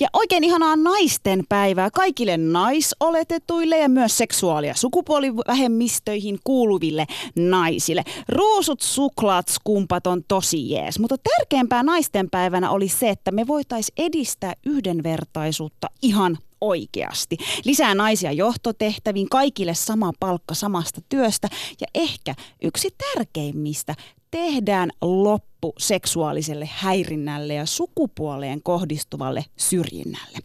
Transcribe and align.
Ja 0.00 0.08
oikein 0.12 0.44
ihanaa 0.44 0.76
naisten 0.76 1.44
päivää 1.48 1.90
kaikille 1.90 2.36
naisoletetuille 2.36 3.78
ja 3.78 3.88
myös 3.88 4.18
seksuaali- 4.18 4.66
ja 4.66 4.74
sukupuolivähemmistöihin 4.74 6.38
kuuluville 6.44 7.06
naisille. 7.36 8.04
Ruusut, 8.28 8.80
suklaat, 8.80 9.48
skumpat 9.48 10.06
on 10.06 10.24
tosi 10.28 10.70
jees, 10.70 10.98
mutta 10.98 11.16
tärkeämpää 11.18 11.82
naisten 11.82 12.30
päivänä 12.30 12.70
oli 12.70 12.88
se, 12.88 13.10
että 13.10 13.30
me 13.30 13.46
voitaisiin 13.46 13.94
edistää 13.96 14.54
yhdenvertaisuutta 14.66 15.90
ihan 16.02 16.38
oikeasti. 16.60 17.36
Lisää 17.64 17.94
naisia 17.94 18.32
johtotehtäviin, 18.32 19.28
kaikille 19.28 19.74
sama 19.74 20.12
palkka 20.20 20.54
samasta 20.54 21.00
työstä 21.08 21.48
ja 21.80 21.86
ehkä 21.94 22.34
yksi 22.62 22.88
tärkeimmistä, 22.98 23.94
tehdään 24.34 24.90
loppu 25.00 25.72
seksuaaliselle 25.78 26.68
häirinnälle 26.72 27.54
ja 27.54 27.66
sukupuoleen 27.66 28.62
kohdistuvalle 28.62 29.44
syrjinnälle. 29.56 30.38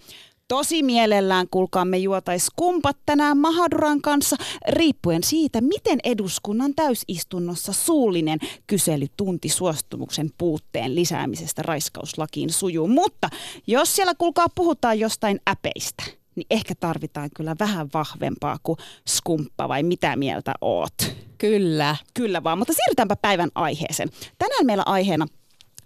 Tosi 0.48 0.84
mielellään, 0.84 1.48
kuulkaa, 1.52 1.86
me 1.86 1.98
juotais 1.98 2.48
kumpat 2.56 2.98
tänään 3.06 3.38
Mahaduran 3.38 4.02
kanssa, 4.02 4.36
riippuen 4.70 5.24
siitä, 5.24 5.62
miten 5.62 6.00
eduskunnan 6.04 6.76
täysistunnossa 6.76 7.74
suullinen 7.74 8.40
kyselytunti 8.68 9.50
suostumuksen 9.50 10.30
puutteen 10.38 10.96
lisäämisestä 10.96 11.62
raiskauslakiin 11.62 12.50
sujuu. 12.50 12.88
Mutta 12.88 13.30
jos 13.68 13.96
siellä, 13.96 14.14
kuulkaa, 14.18 14.48
puhutaan 14.56 15.00
jostain 15.00 15.40
äpeistä, 15.50 16.04
niin 16.40 16.48
ehkä 16.50 16.74
tarvitaan 16.80 17.30
kyllä 17.36 17.56
vähän 17.60 17.90
vahvempaa 17.94 18.58
kuin 18.64 18.78
skumppa 19.08 19.70
vai 19.70 19.84
mitä 19.84 20.16
mieltä 20.16 20.54
oot? 20.62 20.94
Kyllä. 21.38 21.96
Kyllä 22.14 22.44
vaan, 22.44 22.58
mutta 22.58 22.74
siirrytäänpä 22.74 23.16
päivän 23.16 23.50
aiheeseen. 23.56 24.10
Tänään 24.38 24.66
meillä 24.66 24.84
aiheena 24.86 25.28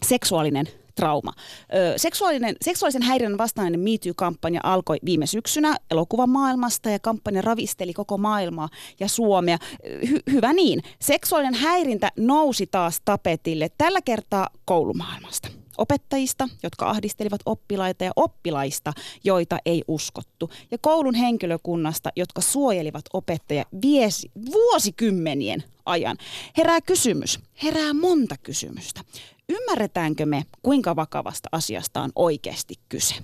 seksuaalinen 0.06 0.68
trauma. 0.96 1.34
Ö, 1.76 1.94
seksuaalinen, 1.98 2.56
seksuaalisen 2.62 3.02
häiriön 3.02 3.38
vastainen 3.38 3.80
Me 3.80 3.90
Too-kampanja 4.04 4.60
alkoi 4.64 4.98
viime 5.06 5.26
syksynä 5.26 5.76
elokuvamaailmasta 5.92 6.90
ja 6.90 7.00
kampanja 7.00 7.42
ravisteli 7.42 7.94
koko 7.94 8.18
maailmaa 8.18 8.70
ja 9.00 9.08
Suomea. 9.08 9.58
Hy- 10.06 10.32
hyvä 10.32 10.54
niin. 10.54 10.84
Seksuaalinen 11.02 11.62
häirintä 11.62 12.12
nousi 12.18 12.68
taas 12.68 13.02
tapetille 13.06 13.70
tällä 13.78 14.02
kertaa 14.02 14.50
koulumaailmasta 14.66 15.63
opettajista, 15.78 16.50
jotka 16.64 16.90
ahdistelivat 16.90 17.42
oppilaita 17.46 18.04
ja 18.04 18.12
oppilaista, 18.16 18.94
joita 19.24 19.58
ei 19.66 19.84
uskottu. 19.88 20.50
Ja 20.72 20.78
koulun 20.78 21.16
henkilökunnasta, 21.16 22.10
jotka 22.16 22.42
suojelivat 22.42 23.06
opettajia 23.14 23.66
vuosikymmenien 24.52 25.64
ajan. 25.86 26.18
Herää 26.58 26.82
kysymys, 26.82 27.40
herää 27.64 27.94
monta 27.94 28.36
kysymystä. 28.38 29.02
Ymmärretäänkö 29.50 30.26
me, 30.26 30.46
kuinka 30.62 30.96
vakavasta 30.96 31.50
asiasta 31.52 32.02
on 32.02 32.12
oikeasti 32.16 32.76
kyse? 32.90 33.16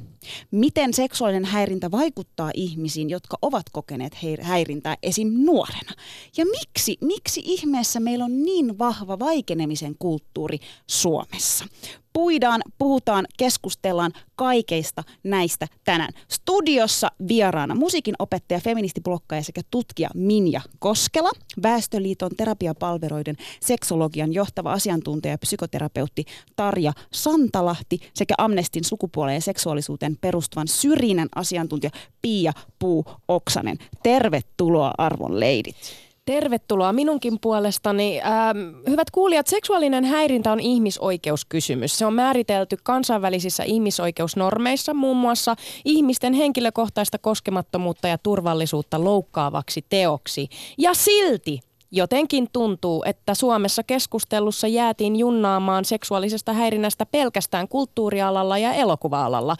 Miten 0.51 0.93
seksuaalinen 0.93 1.45
häirintä 1.45 1.91
vaikuttaa 1.91 2.51
ihmisiin, 2.53 3.09
jotka 3.09 3.37
ovat 3.41 3.65
kokeneet 3.71 4.17
häirintää 4.41 4.97
esim. 5.03 5.27
nuorena? 5.45 5.91
Ja 6.37 6.45
miksi, 6.45 6.97
miksi 7.01 7.41
ihmeessä 7.45 7.99
meillä 7.99 8.25
on 8.25 8.43
niin 8.43 8.79
vahva 8.79 9.19
vaikenemisen 9.19 9.95
kulttuuri 9.99 10.59
Suomessa? 10.87 11.65
Puidaan, 12.13 12.61
puhutaan, 12.77 13.25
keskustellaan 13.37 14.11
kaikeista 14.35 15.03
näistä 15.23 15.67
tänään. 15.83 16.13
Studiossa 16.27 17.11
vieraana 17.27 17.75
musiikin 17.75 18.15
opettaja, 18.19 18.59
feministiblokkaja 18.59 19.43
sekä 19.43 19.61
tutkija 19.71 20.09
Minja 20.15 20.61
Koskela, 20.79 21.31
Väestöliiton 21.63 22.31
terapiapalveluiden 22.37 23.35
seksologian 23.61 24.33
johtava 24.33 24.73
asiantuntija 24.73 25.33
ja 25.33 25.37
psykoterapeutti 25.37 26.25
Tarja 26.55 26.93
Santalahti 27.13 27.99
sekä 28.13 28.33
Amnestin 28.37 28.83
sukupuoleen 28.83 29.35
ja 29.35 29.41
seksuaalisuuteen 29.41 30.17
perustuvan 30.21 30.67
syrjinnän 30.67 31.29
asiantuntija 31.35 31.91
Pia 32.21 32.53
Puu 32.79 33.05
Oksanen. 33.27 33.77
Tervetuloa 34.03 34.91
arvon 34.97 35.39
leidit. 35.39 36.08
Tervetuloa 36.29 36.93
minunkin 36.93 37.39
puolestani. 37.39 38.21
Ähm, 38.21 38.57
hyvät 38.89 39.11
kuulijat, 39.11 39.47
seksuaalinen 39.47 40.05
häirintä 40.05 40.51
on 40.51 40.59
ihmisoikeuskysymys. 40.59 41.97
Se 41.97 42.05
on 42.05 42.13
määritelty 42.13 42.77
kansainvälisissä 42.83 43.63
ihmisoikeusnormeissa 43.63 44.93
muun 44.93 45.17
muassa 45.17 45.55
ihmisten 45.85 46.33
henkilökohtaista 46.33 47.17
koskemattomuutta 47.17 48.07
ja 48.07 48.17
turvallisuutta 48.17 49.03
loukkaavaksi 49.03 49.85
teoksi. 49.89 50.49
Ja 50.77 50.93
silti 50.93 51.59
Jotenkin 51.91 52.47
tuntuu, 52.53 53.03
että 53.05 53.33
Suomessa 53.33 53.83
keskustelussa 53.83 54.67
jäätiin 54.67 55.15
junnaamaan 55.15 55.85
seksuaalisesta 55.85 56.53
häirinnästä 56.53 57.05
pelkästään 57.05 57.67
kulttuurialalla 57.67 58.57
ja 58.57 58.73
elokuva-alalla. 58.73 59.55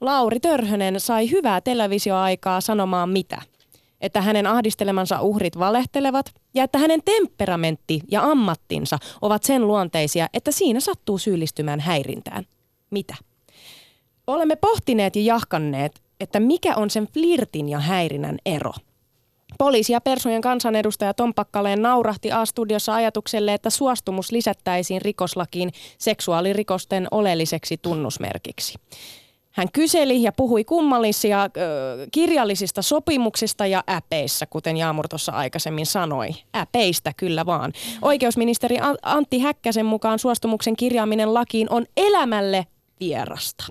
Lauri 0.00 0.40
Törhönen 0.40 1.00
sai 1.00 1.30
hyvää 1.30 1.60
televisioaikaa 1.60 2.60
sanomaan 2.60 3.08
mitä 3.08 3.42
että 4.00 4.20
hänen 4.20 4.46
ahdistelemansa 4.46 5.20
uhrit 5.20 5.58
valehtelevat 5.58 6.26
ja 6.54 6.64
että 6.64 6.78
hänen 6.78 7.00
temperamentti 7.04 8.00
ja 8.10 8.22
ammattinsa 8.22 8.98
ovat 9.20 9.42
sen 9.42 9.66
luonteisia, 9.66 10.28
että 10.34 10.50
siinä 10.50 10.80
sattuu 10.80 11.18
syyllistymään 11.18 11.80
häirintään. 11.80 12.44
Mitä? 12.90 13.14
Olemme 14.26 14.56
pohtineet 14.56 15.16
ja 15.16 15.22
jahkanneet, 15.22 16.02
että 16.20 16.40
mikä 16.40 16.74
on 16.76 16.90
sen 16.90 17.06
flirtin 17.06 17.68
ja 17.68 17.78
häirinnän 17.78 18.38
ero. 18.46 18.72
Poliisi 19.58 19.92
ja 19.92 20.00
Persujen 20.00 20.40
kansanedustaja 20.40 21.14
Tom 21.14 21.34
Pakkaleen 21.34 21.82
naurahti 21.82 22.32
A-studiossa 22.32 22.94
ajatukselle, 22.94 23.54
että 23.54 23.70
suostumus 23.70 24.32
lisättäisiin 24.32 25.02
rikoslakiin 25.02 25.72
seksuaalirikosten 25.98 27.08
oleelliseksi 27.10 27.76
tunnusmerkiksi. 27.76 28.74
Hän 29.50 29.68
kyseli 29.72 30.22
ja 30.22 30.32
puhui 30.32 30.64
kummallisia 30.64 31.44
ö, 31.44 31.48
kirjallisista 32.12 32.82
sopimuksista 32.82 33.66
ja 33.66 33.84
äpeissä, 33.90 34.46
kuten 34.46 34.76
Jaamur 34.76 35.08
tuossa 35.08 35.32
aikaisemmin 35.32 35.86
sanoi. 35.86 36.28
Äpeistä 36.56 37.12
kyllä 37.16 37.46
vaan. 37.46 37.72
Oikeusministeri 38.02 38.76
Antti 39.02 39.38
Häkkäsen 39.38 39.86
mukaan 39.86 40.18
suostumuksen 40.18 40.76
kirjaaminen 40.76 41.34
lakiin 41.34 41.72
on 41.72 41.86
elämälle 41.96 42.66
vierasta. 43.00 43.64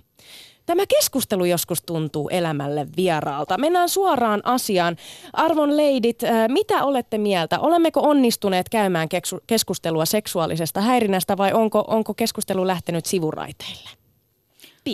Tämä 0.66 0.84
keskustelu 0.86 1.46
joskus 1.46 1.82
tuntuu 1.82 2.30
elämälle 2.30 2.88
vieraalta. 2.98 3.58
Mennään 3.58 3.90
suoraan 3.90 4.42
asiaan. 4.46 4.96
Arvon 5.34 5.78
leidit, 5.78 6.22
mitä 6.48 6.84
olette 6.84 7.18
mieltä? 7.18 7.60
Olemmeko 7.60 8.02
onnistuneet 8.02 8.70
käymään 8.70 9.08
keskustelua 9.48 10.06
seksuaalisesta 10.06 10.82
häirinnästä 10.82 11.38
vai 11.38 11.54
onko, 11.54 11.84
onko 11.88 12.14
keskustelu 12.14 12.68
lähtenyt 12.68 13.06
sivuraiteille? 13.06 13.99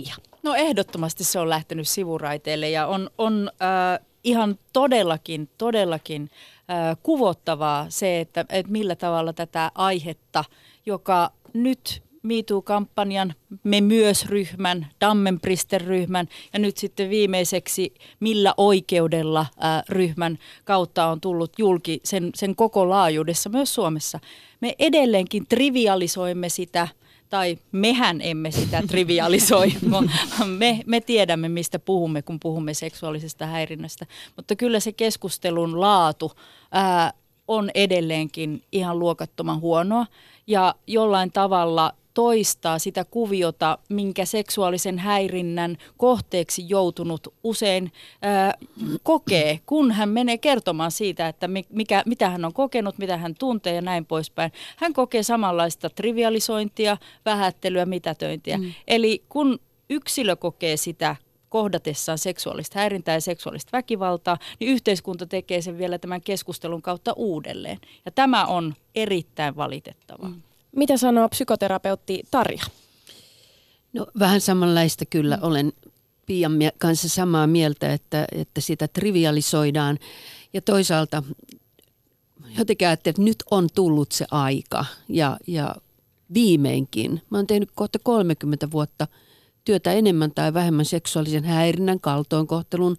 Pia. 0.03 0.15
No 0.43 0.55
ehdottomasti 0.55 1.23
se 1.23 1.39
on 1.39 1.49
lähtenyt 1.49 1.87
sivuraiteille 1.87 2.69
ja 2.69 2.87
on, 2.87 3.09
on 3.17 3.51
äh, 3.61 4.05
ihan 4.23 4.59
todellakin, 4.73 5.49
todellakin 5.57 6.29
äh, 6.71 6.97
kuvottavaa 7.03 7.85
se, 7.89 8.19
että, 8.19 8.45
että 8.49 8.71
millä 8.71 8.95
tavalla 8.95 9.33
tätä 9.33 9.71
aihetta, 9.75 10.43
joka 10.85 11.31
nyt 11.53 12.03
MeToo-kampanjan, 12.23 13.33
Me 13.63 13.81
myös-ryhmän, 13.81 14.87
Dammenbrister-ryhmän 15.01 16.27
ja 16.53 16.59
nyt 16.59 16.77
sitten 16.77 17.09
viimeiseksi 17.09 17.93
Millä 18.19 18.53
oikeudella 18.57 19.39
äh, 19.39 19.83
ryhmän 19.89 20.37
kautta 20.63 21.05
on 21.05 21.21
tullut 21.21 21.53
julki 21.57 21.99
sen, 22.03 22.29
sen 22.35 22.55
koko 22.55 22.89
laajuudessa 22.89 23.49
myös 23.49 23.75
Suomessa. 23.75 24.19
Me 24.61 24.75
edelleenkin 24.79 25.47
trivialisoimme 25.47 26.49
sitä– 26.49 26.87
tai 27.29 27.57
mehän 27.71 28.21
emme 28.21 28.51
sitä 28.51 28.83
trivialisoi. 28.87 29.73
me, 30.57 30.79
me 30.85 31.01
tiedämme, 31.01 31.49
mistä 31.49 31.79
puhumme, 31.79 32.21
kun 32.21 32.39
puhumme 32.39 32.73
seksuaalisesta 32.73 33.45
häirinnästä. 33.45 34.05
Mutta 34.35 34.55
kyllä 34.55 34.79
se 34.79 34.91
keskustelun 34.91 35.81
laatu 35.81 36.31
ää, 36.71 37.13
on 37.47 37.71
edelleenkin 37.75 38.63
ihan 38.71 38.99
luokattoman 38.99 39.61
huonoa. 39.61 40.05
Ja 40.47 40.75
jollain 40.87 41.31
tavalla 41.31 41.93
toistaa 42.15 42.79
sitä 42.79 43.05
kuviota, 43.05 43.77
minkä 43.89 44.25
seksuaalisen 44.25 44.99
häirinnän 44.99 45.77
kohteeksi 45.97 46.69
joutunut 46.69 47.33
usein 47.43 47.91
ää, 48.21 48.53
kokee, 49.03 49.59
kun 49.65 49.91
hän 49.91 50.09
menee 50.09 50.37
kertomaan 50.37 50.91
siitä, 50.91 51.27
että 51.27 51.47
mikä, 51.69 52.03
mitä 52.05 52.29
hän 52.29 52.45
on 52.45 52.53
kokenut, 52.53 52.97
mitä 52.97 53.17
hän 53.17 53.35
tuntee 53.39 53.73
ja 53.75 53.81
näin 53.81 54.05
poispäin. 54.05 54.51
Hän 54.77 54.93
kokee 54.93 55.23
samanlaista 55.23 55.89
trivialisointia, 55.89 56.97
vähättelyä, 57.25 57.85
mitätöintiä. 57.85 58.57
Mm. 58.57 58.73
Eli 58.87 59.23
kun 59.29 59.59
yksilö 59.89 60.35
kokee 60.35 60.77
sitä 60.77 61.15
kohdatessaan 61.49 62.17
seksuaalista 62.17 62.79
häirintää 62.79 63.15
ja 63.15 63.21
seksuaalista 63.21 63.69
väkivaltaa, 63.77 64.37
niin 64.59 64.71
yhteiskunta 64.71 65.25
tekee 65.25 65.61
sen 65.61 65.77
vielä 65.77 65.97
tämän 65.97 66.21
keskustelun 66.21 66.81
kautta 66.81 67.13
uudelleen. 67.13 67.77
Ja 68.05 68.11
tämä 68.11 68.45
on 68.45 68.73
erittäin 68.95 69.55
valitettavaa. 69.55 70.29
Mm. 70.29 70.41
Mitä 70.75 70.97
sanoo 70.97 71.29
psykoterapeutti 71.29 72.23
Tarja? 72.31 72.63
No 73.93 74.07
vähän 74.19 74.41
samanlaista 74.41 75.05
kyllä 75.05 75.39
olen 75.41 75.73
Pian 76.25 76.53
kanssa 76.77 77.09
samaa 77.09 77.47
mieltä, 77.47 77.93
että, 77.93 78.25
että 78.31 78.61
sitä 78.61 78.87
trivialisoidaan. 78.87 79.99
Ja 80.53 80.61
toisaalta 80.61 81.23
jotenkin 82.57 82.87
ajattelin, 82.87 83.13
että 83.13 83.21
nyt 83.21 83.43
on 83.51 83.67
tullut 83.75 84.11
se 84.11 84.25
aika 84.31 84.85
ja, 85.09 85.37
ja 85.47 85.75
viimeinkin. 86.33 87.21
Mä 87.29 87.37
oon 87.37 87.47
tehnyt 87.47 87.71
kohta 87.75 87.99
30 88.03 88.71
vuotta 88.71 89.07
työtä 89.65 89.91
enemmän 89.91 90.31
tai 90.31 90.53
vähemmän 90.53 90.85
seksuaalisen 90.85 91.43
häirinnän, 91.43 91.99
kaltoinkohtelun, 91.99 92.97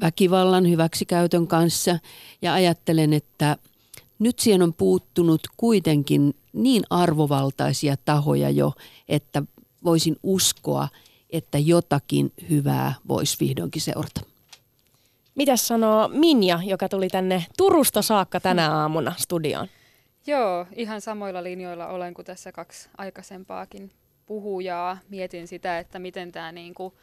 väkivallan, 0.00 0.70
hyväksikäytön 0.70 1.46
kanssa. 1.46 1.98
Ja 2.42 2.54
ajattelen, 2.54 3.12
että 3.12 3.56
nyt 4.18 4.38
siihen 4.38 4.62
on 4.62 4.74
puuttunut 4.74 5.40
kuitenkin 5.56 6.34
niin 6.52 6.82
arvovaltaisia 6.90 7.96
tahoja 8.04 8.50
jo, 8.50 8.72
että 9.08 9.42
voisin 9.84 10.16
uskoa, 10.22 10.88
että 11.30 11.58
jotakin 11.58 12.32
hyvää 12.50 12.94
voisi 13.08 13.36
vihdoinkin 13.40 13.82
seurata. 13.82 14.20
Mitäs 15.34 15.68
sanoo 15.68 16.08
Minja, 16.08 16.60
joka 16.64 16.88
tuli 16.88 17.08
tänne 17.08 17.46
Turusta 17.56 18.02
saakka 18.02 18.40
tänä 18.40 18.72
aamuna 18.72 19.14
studioon? 19.16 19.68
Joo, 20.26 20.66
ihan 20.76 21.00
samoilla 21.00 21.42
linjoilla 21.42 21.86
olen 21.86 22.14
kuin 22.14 22.26
tässä 22.26 22.52
kaksi 22.52 22.88
aikaisempaakin 22.98 23.90
puhujaa. 24.26 24.98
Mietin 25.08 25.48
sitä, 25.48 25.78
että 25.78 25.98
miten 25.98 26.32
tämä 26.32 26.52
niinku, 26.52 26.94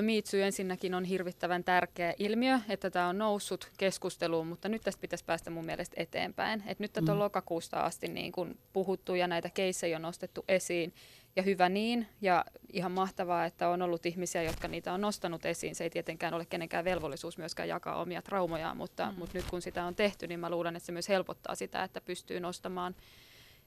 Miitsy 0.00 0.42
ensinnäkin 0.42 0.94
on 0.94 1.04
hirvittävän 1.04 1.64
tärkeä 1.64 2.14
ilmiö, 2.18 2.58
että 2.68 2.90
tämä 2.90 3.08
on 3.08 3.18
noussut 3.18 3.70
keskusteluun, 3.78 4.46
mutta 4.46 4.68
nyt 4.68 4.82
tästä 4.82 5.00
pitäisi 5.00 5.24
päästä 5.24 5.50
mun 5.50 5.66
mielestä 5.66 5.94
eteenpäin. 5.98 6.62
Et 6.66 6.78
nyt 6.78 6.92
tätä 6.92 7.12
on 7.12 7.18
mm. 7.18 7.22
lokakuusta 7.22 7.80
asti 7.80 8.08
niin 8.08 8.32
kun 8.32 8.58
puhuttu 8.72 9.14
ja 9.14 9.26
näitä 9.26 9.50
keissejä 9.50 9.96
on 9.96 10.02
nostettu 10.02 10.44
esiin 10.48 10.94
ja 11.36 11.42
hyvä 11.42 11.68
niin. 11.68 12.06
Ja 12.20 12.44
ihan 12.72 12.92
mahtavaa, 12.92 13.44
että 13.44 13.68
on 13.68 13.82
ollut 13.82 14.06
ihmisiä, 14.06 14.42
jotka 14.42 14.68
niitä 14.68 14.92
on 14.92 15.00
nostanut 15.00 15.46
esiin. 15.46 15.74
Se 15.74 15.84
ei 15.84 15.90
tietenkään 15.90 16.34
ole 16.34 16.44
kenenkään 16.44 16.84
velvollisuus 16.84 17.38
myöskään 17.38 17.68
jakaa 17.68 18.00
omia 18.00 18.22
traumojaan, 18.22 18.76
mutta, 18.76 19.06
mm. 19.06 19.18
mutta 19.18 19.38
nyt 19.38 19.46
kun 19.50 19.62
sitä 19.62 19.84
on 19.84 19.94
tehty, 19.94 20.26
niin 20.26 20.40
mä 20.40 20.50
luulen, 20.50 20.76
että 20.76 20.86
se 20.86 20.92
myös 20.92 21.08
helpottaa 21.08 21.54
sitä, 21.54 21.82
että 21.82 22.00
pystyy 22.00 22.40
nostamaan 22.40 22.94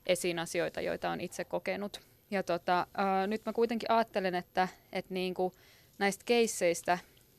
esiin 0.06 0.40
asioita, 0.40 0.82
joita 0.82 1.10
on 1.10 1.22
itse 1.22 1.44
kokenut. 1.44 2.02
Ja 2.32 2.44
tota, 2.44 2.80
äh, 2.80 3.28
nyt 3.28 3.46
mä 3.46 3.54
kuitenkin 3.54 3.92
ajattelen, 3.92 4.36
että, 4.36 4.68
että 4.94 5.14
niin 5.14 5.34
kuin 5.34 5.54
näistä 6.00 6.24
keisseistä, 6.25 6.98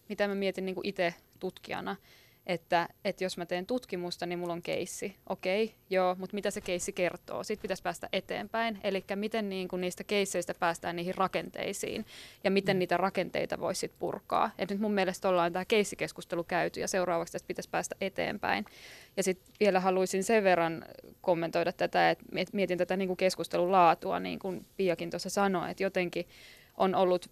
mitä 0.09 0.29
mä 0.29 0.35
mietin 0.35 0.67
niin 0.67 0.77
itse 0.85 1.15
tutkijana, 1.41 1.97
että, 2.47 2.89
että 3.05 3.25
jos 3.25 3.37
mä 3.37 3.47
teen 3.47 3.67
tutkimusta, 3.67 4.27
niin 4.27 4.39
mulla 4.39 4.53
on 4.53 4.63
keissi. 4.63 5.17
Okei, 5.29 5.65
okay, 5.65 5.77
joo, 5.91 6.15
mutta 6.19 6.35
mitä 6.35 6.51
se 6.51 6.61
keissi 6.61 6.93
kertoo? 6.93 7.45
Sitten 7.45 7.63
pitäisi 7.63 7.83
päästä 7.83 8.09
eteenpäin. 8.13 8.79
Eli 8.85 9.05
miten 9.15 9.49
niin 9.49 9.69
kuin 9.69 9.81
niistä 9.81 10.05
keisseistä 10.05 10.55
päästään 10.55 10.97
niihin 10.97 11.15
rakenteisiin 11.15 12.07
ja 12.45 12.51
miten 12.51 12.77
mm. 12.77 12.79
niitä 12.79 12.97
rakenteita 12.97 13.61
voisi 13.61 13.79
sit 13.79 13.93
purkaa. 13.99 14.51
Et 14.59 14.71
nyt 14.71 14.81
mun 14.81 14.95
mielestä 14.95 15.29
ollaan 15.29 15.53
tämä 15.53 15.65
keissikeskustelu 15.65 16.45
käyty 16.45 16.81
ja 16.81 16.89
seuraavaksi 16.89 17.33
tästä 17.33 17.47
pitäisi 17.47 17.71
päästä 17.71 17.97
eteenpäin. 18.01 18.65
Ja 19.17 19.23
sitten 19.23 19.55
vielä 19.61 19.81
haluaisin 19.81 20.25
sen 20.25 20.45
verran 20.45 20.85
kommentoida 21.21 21.73
tätä, 21.73 22.11
että 22.11 22.25
mietin 22.53 22.79
tätä 22.79 22.97
niin 22.97 23.09
kuin 23.09 23.17
keskustelun 23.17 23.73
laatua, 23.73 24.21
niin 24.21 24.39
kuin 24.39 24.67
Piakin 24.77 25.11
tuossa 25.11 25.31
sanoi, 25.31 25.71
että 25.71 25.83
jotenkin 25.83 26.27
on 26.77 26.95
ollut 26.95 27.31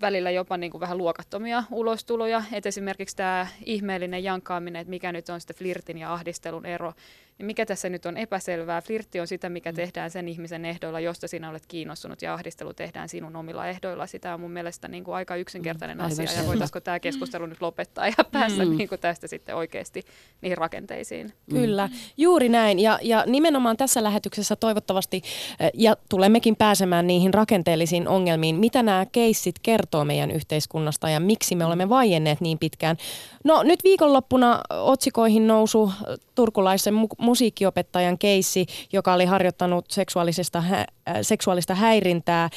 välillä 0.00 0.30
jopa 0.30 0.56
niin 0.56 0.70
kuin 0.70 0.80
vähän 0.80 0.98
luokattomia 0.98 1.64
ulostuloja. 1.70 2.42
Et 2.52 2.66
esimerkiksi 2.66 3.16
tämä 3.16 3.46
ihmeellinen 3.66 4.24
jankkaaminen, 4.24 4.80
että 4.80 4.90
mikä 4.90 5.12
nyt 5.12 5.28
on 5.28 5.40
sitten 5.40 5.56
flirtin 5.56 5.98
ja 5.98 6.12
ahdistelun 6.12 6.66
ero, 6.66 6.92
niin 7.40 7.46
mikä 7.46 7.66
tässä 7.66 7.88
nyt 7.88 8.06
on 8.06 8.16
epäselvää. 8.16 8.80
Flirtti 8.80 9.20
on 9.20 9.26
sitä, 9.26 9.48
mikä 9.48 9.72
mm. 9.72 9.76
tehdään 9.76 10.10
sen 10.10 10.28
ihmisen 10.28 10.64
ehdoilla, 10.64 11.00
josta 11.00 11.28
sinä 11.28 11.50
olet 11.50 11.66
kiinnostunut, 11.66 12.22
ja 12.22 12.34
ahdistelu 12.34 12.74
tehdään 12.74 13.08
sinun 13.08 13.36
omilla 13.36 13.66
ehdoilla. 13.66 14.06
Sitä 14.06 14.34
on 14.34 14.40
mun 14.40 14.50
mielestä 14.50 14.88
niin 14.88 15.04
kuin 15.04 15.14
aika 15.14 15.36
yksinkertainen 15.36 15.98
mm, 15.98 16.04
asia, 16.04 16.32
ja 16.36 16.46
voitaisiko 16.46 16.80
tämä 16.80 17.00
keskustelu 17.00 17.46
nyt 17.46 17.62
lopettaa 17.62 18.08
ja 18.08 18.24
päästä 18.32 18.64
mm. 18.64 18.76
niin 18.76 18.88
kuin 18.88 19.00
tästä 19.00 19.26
sitten 19.26 19.56
oikeasti 19.56 20.02
niihin 20.40 20.58
rakenteisiin. 20.58 21.26
Mm. 21.26 21.56
Kyllä, 21.56 21.88
juuri 22.16 22.48
näin. 22.48 22.78
Ja, 22.78 22.98
ja 23.02 23.24
nimenomaan 23.26 23.76
tässä 23.76 24.02
lähetyksessä 24.02 24.56
toivottavasti, 24.56 25.22
eh, 25.60 25.70
ja 25.74 25.96
tulemmekin 26.08 26.56
pääsemään 26.56 27.06
niihin 27.06 27.34
rakenteellisiin 27.34 28.08
ongelmiin, 28.08 28.56
mitä 28.56 28.82
nämä 28.82 29.06
keissit 29.12 29.54
kertoo 29.62 30.04
meidän 30.04 30.30
yhteiskunnasta 30.30 31.10
ja 31.10 31.20
miksi 31.20 31.54
me 31.54 31.64
olemme 31.64 31.88
vaienneet 31.88 32.40
niin 32.40 32.58
pitkään. 32.58 32.96
No 33.44 33.62
nyt 33.62 33.84
viikonloppuna 33.84 34.60
otsikoihin 34.70 35.46
nousu 35.46 35.92
turkulaisen 36.34 36.94
mu- 36.94 37.24
musiikkiopettajan 37.30 38.18
keissi, 38.18 38.66
joka 38.92 39.12
oli 39.12 39.24
harjoittanut 39.24 39.84
seksuaalisesta 39.90 40.60
hä- 40.60 40.86
äh, 41.08 41.16
seksuaalista 41.22 41.74
häirintää. 41.74 42.44
Äh, 42.44 42.50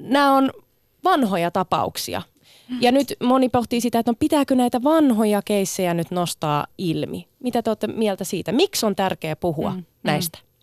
nämä 0.00 0.36
on 0.36 0.50
vanhoja 1.04 1.50
tapauksia. 1.50 2.22
Ja 2.80 2.92
nyt 2.92 3.14
moni 3.22 3.48
pohtii 3.48 3.80
sitä, 3.80 3.98
että 3.98 4.10
no 4.10 4.16
pitääkö 4.18 4.54
näitä 4.54 4.82
vanhoja 4.82 5.42
keissejä 5.44 5.94
nyt 5.94 6.10
nostaa 6.10 6.66
ilmi. 6.78 7.28
Mitä 7.42 7.62
te 7.62 7.70
olette 7.70 7.86
mieltä 7.86 8.24
siitä? 8.24 8.52
Miksi 8.52 8.86
on 8.86 8.96
tärkeää 8.96 9.36
puhua 9.36 9.70
mm, 9.70 9.84
näistä? 10.02 10.38
Mm. 10.42 10.53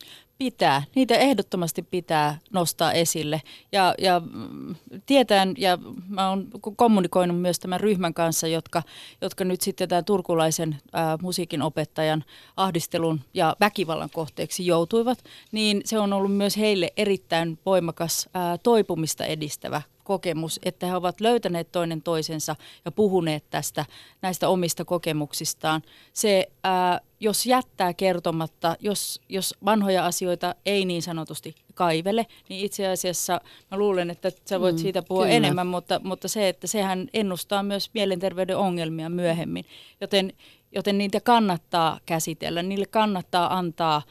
Pitää, 0.41 0.83
niitä 0.95 1.15
ehdottomasti 1.15 1.81
pitää 1.81 2.37
nostaa 2.51 2.91
esille. 2.91 3.41
Ja, 3.71 3.95
ja 3.97 4.21
mm, 4.33 4.75
tietään, 5.05 5.53
ja 5.57 5.77
mä 6.07 6.29
oon 6.29 6.47
kommunikoinut 6.75 7.41
myös 7.41 7.59
tämän 7.59 7.79
ryhmän 7.79 8.13
kanssa, 8.13 8.47
jotka, 8.47 8.83
jotka 9.21 9.43
nyt 9.45 9.61
sitten 9.61 9.89
tämän 9.89 10.05
turkulaisen 10.05 10.77
ää, 10.93 11.17
musiikin 11.21 11.61
opettajan 11.61 12.23
ahdistelun 12.57 13.21
ja 13.33 13.55
väkivallan 13.59 14.09
kohteeksi 14.09 14.65
joutuivat, 14.65 15.19
niin 15.51 15.81
se 15.85 15.99
on 15.99 16.13
ollut 16.13 16.35
myös 16.35 16.57
heille 16.57 16.93
erittäin 16.97 17.59
voimakas 17.65 18.29
ää, 18.33 18.57
toipumista 18.57 19.25
edistävä 19.25 19.81
kokemus, 20.03 20.59
että 20.63 20.85
he 20.85 20.95
ovat 20.95 21.21
löytäneet 21.21 21.71
toinen 21.71 22.01
toisensa 22.01 22.55
ja 22.85 22.91
puhuneet 22.91 23.43
tästä 23.49 23.85
näistä 24.21 24.49
omista 24.49 24.85
kokemuksistaan. 24.85 25.81
Se, 26.13 26.47
ää, 26.63 26.99
jos 27.19 27.45
jättää 27.45 27.93
kertomatta, 27.93 28.75
jos, 28.79 29.21
jos 29.29 29.55
vanhoja 29.65 30.05
asioita 30.05 30.55
ei 30.65 30.85
niin 30.85 31.01
sanotusti 31.01 31.55
kaivele, 31.73 32.25
niin 32.49 32.65
itse 32.65 32.87
asiassa 32.87 33.41
mä 33.71 33.77
luulen, 33.77 34.09
että 34.09 34.31
sä 34.45 34.59
voit 34.59 34.75
mm, 34.75 34.81
siitä 34.81 35.01
puhua 35.01 35.23
kyllä. 35.23 35.35
enemmän, 35.35 35.67
mutta, 35.67 36.01
mutta 36.03 36.27
se, 36.27 36.49
että 36.49 36.67
sehän 36.67 37.07
ennustaa 37.13 37.63
myös 37.63 37.89
mielenterveyden 37.93 38.57
ongelmia 38.57 39.09
myöhemmin, 39.09 39.65
joten, 40.01 40.33
joten 40.71 40.97
niitä 40.97 41.21
kannattaa 41.21 41.99
käsitellä, 42.05 42.63
niille 42.63 42.85
kannattaa 42.85 43.57
antaa 43.57 44.01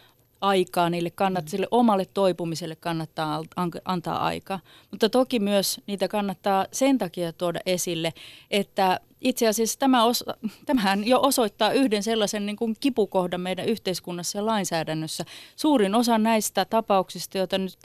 aikaa, 0.40 0.90
niille 0.90 1.10
kannattaa, 1.10 1.50
sille 1.50 1.68
omalle 1.70 2.04
toipumiselle 2.14 2.76
kannattaa 2.76 3.42
antaa 3.84 4.24
aikaa. 4.24 4.60
Mutta 4.90 5.08
toki 5.08 5.40
myös 5.40 5.80
niitä 5.86 6.08
kannattaa 6.08 6.66
sen 6.72 6.98
takia 6.98 7.32
tuoda 7.32 7.60
esille, 7.66 8.12
että 8.50 9.00
itse 9.20 9.48
asiassa 9.48 9.78
tämä 9.78 10.04
os, 10.04 10.24
tämähän 10.66 11.06
jo 11.06 11.20
osoittaa 11.22 11.72
yhden 11.72 12.02
sellaisen 12.02 12.46
niin 12.46 12.56
kuin 12.56 12.76
kipukohdan 12.80 13.40
meidän 13.40 13.66
yhteiskunnassa 13.66 14.38
ja 14.38 14.46
lainsäädännössä. 14.46 15.24
Suurin 15.56 15.94
osa 15.94 16.18
näistä 16.18 16.64
tapauksista, 16.64 17.38
joita 17.38 17.58
nyt 17.58 17.78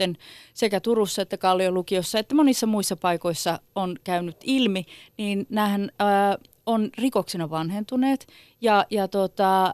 sekä 0.53 0.79
Turussa 0.79 1.21
että 1.21 1.37
Kallion 1.37 1.73
lukiossa 1.73 2.19
että 2.19 2.35
monissa 2.35 2.67
muissa 2.67 2.95
paikoissa 2.95 3.59
on 3.75 3.95
käynyt 4.03 4.37
ilmi, 4.43 4.85
niin 5.17 5.45
näähän 5.49 5.91
ää, 5.99 6.37
on 6.65 6.89
rikoksena 6.97 7.49
vanhentuneet. 7.49 8.27
Ja, 8.61 8.85
ja 8.89 9.07
tota, 9.07 9.73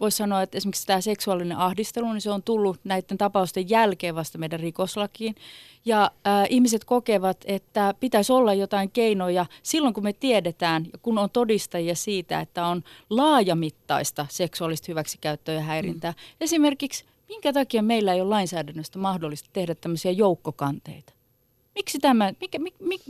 voisi 0.00 0.16
sanoa, 0.16 0.42
että 0.42 0.56
esimerkiksi 0.58 0.86
tämä 0.86 1.00
seksuaalinen 1.00 1.56
ahdistelu, 1.56 2.12
niin 2.12 2.20
se 2.20 2.30
on 2.30 2.42
tullut 2.42 2.80
näiden 2.84 3.18
tapausten 3.18 3.70
jälkeen 3.70 4.14
vasta 4.14 4.38
meidän 4.38 4.60
rikoslakiin. 4.60 5.34
Ja 5.84 6.10
ää, 6.24 6.46
ihmiset 6.46 6.84
kokevat, 6.84 7.44
että 7.44 7.94
pitäisi 8.00 8.32
olla 8.32 8.54
jotain 8.54 8.90
keinoja 8.90 9.46
silloin, 9.62 9.94
kun 9.94 10.02
me 10.02 10.12
tiedetään, 10.12 10.86
kun 11.02 11.18
on 11.18 11.30
todistajia 11.30 11.94
siitä, 11.94 12.40
että 12.40 12.66
on 12.66 12.82
laajamittaista 13.10 14.26
seksuaalista 14.30 14.86
hyväksikäyttöä 14.88 15.54
ja 15.54 15.60
häirintää. 15.60 16.10
Mm. 16.10 16.16
Esimerkiksi, 16.40 17.04
minkä 17.28 17.52
takia 17.52 17.82
meillä 17.82 18.14
ei 18.14 18.20
ole 18.20 18.28
lainsäädännöstä 18.28 18.98
mahdollista 18.98 19.50
tehdä 19.52 19.74
tämmöisiä 19.74 20.10
joukkokanteita? 20.10 21.17
Miksi 21.78 21.98
tämä, 21.98 22.32
mikä, 22.40 22.58
mik, 22.58 22.74
mik, 22.80 23.00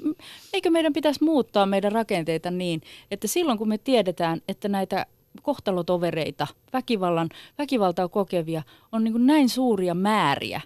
eikö 0.53 0.71
meidän 0.71 0.93
pitäisi 0.93 1.25
muuttaa 1.25 1.67
meidän 1.67 1.93
rakenteita 1.93 2.51
niin, 2.51 2.81
että 3.11 3.29
silloin 3.29 3.59
kun 3.59 3.69
me 3.69 3.79
tiedetään, 3.79 4.41
että 4.49 4.69
näitä 4.69 5.07
kohtalotovereita, 5.43 6.47
väkivallan, 6.73 7.29
väkivaltaa 7.59 8.09
kokevia 8.09 8.63
on 8.93 9.05
niin 9.05 9.27
näin 9.27 9.49
suuria 9.49 9.95
määriä 9.95 10.61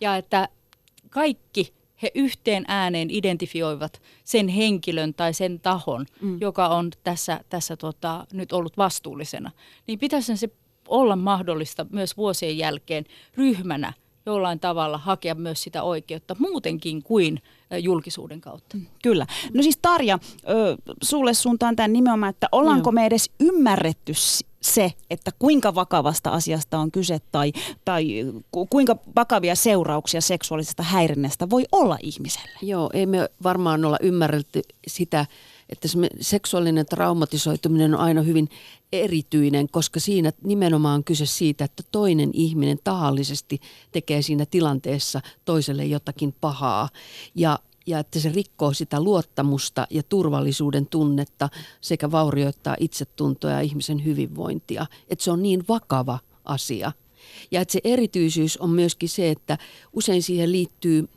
ja 0.00 0.16
että 0.16 0.48
kaikki 1.10 1.72
he 2.02 2.10
yhteen 2.14 2.64
ääneen 2.68 3.10
identifioivat 3.10 4.02
sen 4.24 4.48
henkilön 4.48 5.14
tai 5.14 5.34
sen 5.34 5.60
tahon, 5.60 6.06
mm. 6.20 6.40
joka 6.40 6.68
on 6.68 6.90
tässä, 7.02 7.40
tässä 7.48 7.76
tota, 7.76 8.26
nyt 8.32 8.52
ollut 8.52 8.76
vastuullisena, 8.76 9.50
niin 9.86 9.98
pitäisi 9.98 10.36
se 10.36 10.48
olla 10.88 11.16
mahdollista 11.16 11.86
myös 11.90 12.16
vuosien 12.16 12.58
jälkeen 12.58 13.04
ryhmänä 13.36 13.92
jollain 14.26 14.60
tavalla 14.60 14.98
hakea 14.98 15.34
myös 15.34 15.62
sitä 15.62 15.82
oikeutta 15.82 16.36
muutenkin 16.38 17.02
kuin 17.02 17.42
julkisuuden 17.80 18.40
kautta. 18.40 18.76
Mm, 18.76 18.86
kyllä. 19.02 19.26
No 19.54 19.62
siis 19.62 19.78
Tarja, 19.82 20.18
sulle 21.02 21.34
suuntaan 21.34 21.76
tämän 21.76 21.92
nimenomaan, 21.92 22.30
että 22.30 22.48
ollaanko 22.52 22.92
me 22.92 23.06
edes 23.06 23.30
ymmärretty 23.40 24.12
se, 24.60 24.92
että 25.10 25.30
kuinka 25.38 25.74
vakavasta 25.74 26.30
asiasta 26.30 26.78
on 26.78 26.90
kyse 26.90 27.18
tai, 27.32 27.52
tai 27.84 28.04
kuinka 28.70 28.96
vakavia 29.16 29.54
seurauksia 29.54 30.20
seksuaalisesta 30.20 30.82
häirinnästä 30.82 31.50
voi 31.50 31.64
olla 31.72 31.98
ihmiselle? 32.02 32.58
Joo, 32.62 32.90
ei 32.92 33.06
me 33.06 33.28
varmaan 33.42 33.84
olla 33.84 33.98
ymmärretty 34.02 34.62
sitä, 34.86 35.26
että 35.68 35.88
seksuaalinen 36.20 36.86
traumatisoituminen 36.86 37.94
on 37.94 38.00
aina 38.00 38.22
hyvin 38.22 38.48
erityinen, 38.92 39.68
koska 39.68 40.00
siinä 40.00 40.32
nimenomaan 40.44 40.94
on 40.94 41.04
kyse 41.04 41.26
siitä, 41.26 41.64
että 41.64 41.82
toinen 41.92 42.30
ihminen 42.32 42.78
tahallisesti 42.84 43.60
tekee 43.92 44.22
siinä 44.22 44.46
tilanteessa 44.46 45.20
toiselle 45.44 45.84
jotakin 45.84 46.34
pahaa. 46.40 46.88
Ja, 47.34 47.58
ja 47.86 47.98
että 47.98 48.20
se 48.20 48.32
rikkoo 48.34 48.72
sitä 48.72 49.00
luottamusta 49.00 49.86
ja 49.90 50.02
turvallisuuden 50.02 50.86
tunnetta 50.86 51.48
sekä 51.80 52.10
vaurioittaa 52.10 52.76
itsetuntoa 52.80 53.50
ja 53.50 53.60
ihmisen 53.60 54.04
hyvinvointia. 54.04 54.86
Että 55.08 55.24
se 55.24 55.30
on 55.30 55.42
niin 55.42 55.64
vakava 55.68 56.18
asia. 56.44 56.92
Ja 57.50 57.60
että 57.60 57.72
se 57.72 57.80
erityisyys 57.84 58.56
on 58.56 58.70
myöskin 58.70 59.08
se, 59.08 59.30
että 59.30 59.58
usein 59.92 60.22
siihen 60.22 60.52
liittyy 60.52 61.08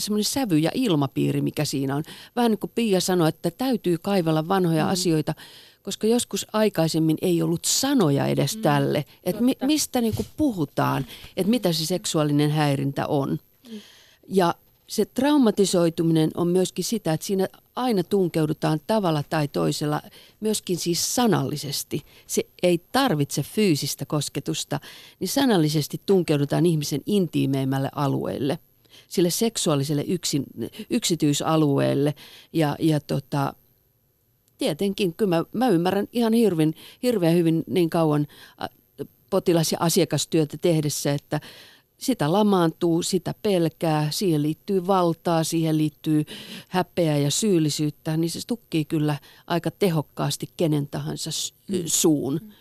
semmoinen 0.00 0.24
sävy 0.24 0.58
ja 0.58 0.70
ilmapiiri, 0.74 1.40
mikä 1.40 1.64
siinä 1.64 1.96
on. 1.96 2.02
Vähän 2.36 2.50
niin 2.50 2.58
kuin 2.58 2.72
Pia 2.74 3.00
sanoi, 3.00 3.28
että 3.28 3.50
täytyy 3.50 3.98
kaivella 3.98 4.48
vanhoja 4.48 4.84
mm. 4.84 4.90
asioita, 4.90 5.34
koska 5.82 6.06
joskus 6.06 6.46
aikaisemmin 6.52 7.18
ei 7.22 7.42
ollut 7.42 7.64
sanoja 7.64 8.26
edes 8.26 8.56
mm. 8.56 8.62
tälle, 8.62 9.04
että 9.24 9.42
mi, 9.42 9.52
mistä 9.62 10.00
niin 10.00 10.14
kuin 10.14 10.26
puhutaan, 10.36 11.06
että 11.36 11.50
mitä 11.50 11.72
se 11.72 11.86
seksuaalinen 11.86 12.50
häirintä 12.50 13.06
on. 13.06 13.30
Mm. 13.30 13.80
Ja 14.28 14.54
se 14.86 15.04
traumatisoituminen 15.04 16.30
on 16.34 16.48
myöskin 16.48 16.84
sitä, 16.84 17.12
että 17.12 17.26
siinä 17.26 17.48
aina 17.76 18.02
tunkeudutaan 18.02 18.80
tavalla 18.86 19.22
tai 19.30 19.48
toisella, 19.48 20.02
myöskin 20.40 20.76
siis 20.78 21.14
sanallisesti. 21.14 22.02
Se 22.26 22.42
ei 22.62 22.80
tarvitse 22.92 23.42
fyysistä 23.42 24.06
kosketusta, 24.06 24.80
niin 25.20 25.28
sanallisesti 25.28 26.00
tunkeudutaan 26.06 26.66
ihmisen 26.66 27.00
intiimeimmälle 27.06 27.88
alueelle– 27.94 28.58
sille 29.08 29.30
seksuaaliselle 29.30 30.04
yksin, 30.08 30.44
yksityisalueelle. 30.90 32.14
Ja, 32.52 32.76
ja 32.78 33.00
tota, 33.00 33.54
tietenkin, 34.58 35.14
kyllä 35.14 35.36
mä, 35.36 35.44
mä 35.52 35.68
ymmärrän 35.68 36.08
ihan 36.12 36.32
hirveän, 36.32 36.74
hirveän 37.02 37.34
hyvin 37.34 37.64
niin 37.66 37.90
kauan 37.90 38.26
potilas- 39.30 39.72
ja 39.72 39.78
asiakastyötä 39.80 40.56
tehdessä, 40.58 41.12
että 41.12 41.40
sitä 41.98 42.32
lamaantuu, 42.32 43.02
sitä 43.02 43.34
pelkää, 43.42 44.10
siihen 44.10 44.42
liittyy 44.42 44.86
valtaa, 44.86 45.44
siihen 45.44 45.78
liittyy 45.78 46.24
häpeää 46.68 47.18
ja 47.18 47.30
syyllisyyttä, 47.30 48.16
niin 48.16 48.30
se 48.30 48.40
tukkii 48.46 48.84
kyllä 48.84 49.18
aika 49.46 49.70
tehokkaasti 49.70 50.48
kenen 50.56 50.88
tahansa 50.88 51.30
suun. 51.86 52.40
Mm. 52.42 52.52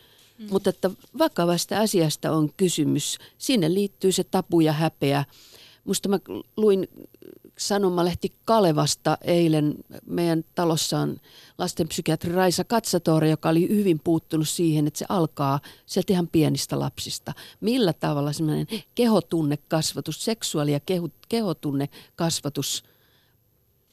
Mm. 0.42 0.48
Mutta 0.52 0.70
että 0.70 0.92
vakavasta 1.18 1.80
asiasta 1.80 2.32
on 2.32 2.54
kysymys. 2.58 3.18
Sinne 3.38 3.74
liittyy 3.74 4.12
se 4.12 4.24
tapu 4.24 4.62
ja 4.62 4.74
häpeä 4.74 5.26
Musta 5.86 6.10
mä 6.10 6.20
luin 6.58 6.88
sanomalehti 7.58 8.34
Kalevasta 8.46 9.18
eilen. 9.22 9.76
Meidän 10.06 10.44
talossa 10.56 11.00
on 11.00 11.18
lastenpsykiatri 11.58 12.34
Raisa 12.34 12.64
Katsatori, 12.64 13.30
joka 13.30 13.50
oli 13.50 13.70
hyvin 13.70 14.00
puuttunut 14.04 14.50
siihen, 14.50 14.88
että 14.88 15.00
se 15.00 15.06
alkaa 15.10 15.60
sieltä 15.86 16.14
ihan 16.14 16.28
pienistä 16.28 16.80
lapsista. 16.80 17.34
Millä 17.62 17.94
tavalla 17.94 18.34
semmoinen 18.34 18.68
kehotunnekasvatus, 18.96 20.26
seksuaali- 20.26 20.72
ja 20.72 20.80
keho, 20.80 21.10
kehotunnekasvatus 21.30 22.84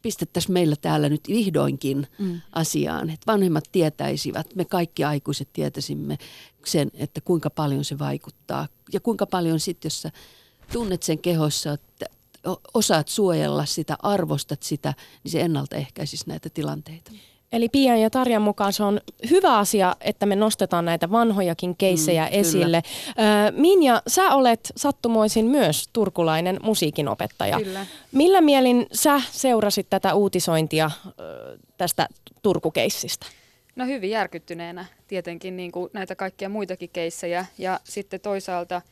pistettäisiin 0.02 0.52
meillä 0.52 0.76
täällä 0.76 1.08
nyt 1.08 1.28
vihdoinkin 1.28 2.06
mm. 2.18 2.40
asiaan. 2.52 3.10
Että 3.10 3.32
vanhemmat 3.32 3.64
tietäisivät, 3.72 4.54
me 4.54 4.64
kaikki 4.64 5.04
aikuiset 5.04 5.48
tietäisimme 5.52 6.18
sen, 6.66 6.90
että 6.94 7.20
kuinka 7.20 7.50
paljon 7.50 7.84
se 7.84 7.98
vaikuttaa. 7.98 8.68
Ja 8.92 9.00
kuinka 9.00 9.26
paljon 9.26 9.60
sitten, 9.60 9.86
jos 9.86 10.02
sä 10.02 10.12
tunnet 10.72 11.02
sen 11.02 11.18
kehossa, 11.18 11.72
että 11.72 12.06
osaat 12.74 13.08
suojella 13.08 13.64
sitä, 13.64 13.96
arvostat 14.02 14.62
sitä, 14.62 14.94
niin 15.24 15.32
se 15.32 15.40
ennaltaehkäisisi 15.40 16.24
näitä 16.26 16.48
tilanteita. 16.54 17.12
Eli 17.52 17.68
Pian 17.68 18.00
ja 18.00 18.10
Tarjan 18.10 18.42
mukaan 18.42 18.72
se 18.72 18.82
on 18.82 19.00
hyvä 19.30 19.58
asia, 19.58 19.96
että 20.00 20.26
me 20.26 20.36
nostetaan 20.36 20.84
näitä 20.84 21.10
vanhojakin 21.10 21.76
keissejä 21.76 22.24
mm, 22.24 22.30
esille. 22.32 22.82
Ö, 23.08 23.52
Minja, 23.52 24.02
sä 24.06 24.34
olet 24.34 24.72
sattumoisin 24.76 25.46
myös 25.46 25.88
turkulainen 25.92 26.60
musiikinopettaja. 26.62 27.56
Kyllä. 27.56 27.86
Millä 28.12 28.40
mielin 28.40 28.86
sä 28.92 29.20
seurasit 29.30 29.86
tätä 29.90 30.14
uutisointia 30.14 30.90
tästä 31.78 32.08
Turkukeissistä? 32.42 33.26
No 33.76 33.86
hyvin 33.86 34.10
järkyttyneenä 34.10 34.84
tietenkin 35.08 35.56
niin 35.56 35.72
kuin 35.72 35.90
näitä 35.92 36.16
kaikkia 36.16 36.48
muitakin 36.48 36.90
keissejä 36.92 37.46
ja 37.58 37.80
sitten 37.84 38.20
toisaalta– 38.20 38.82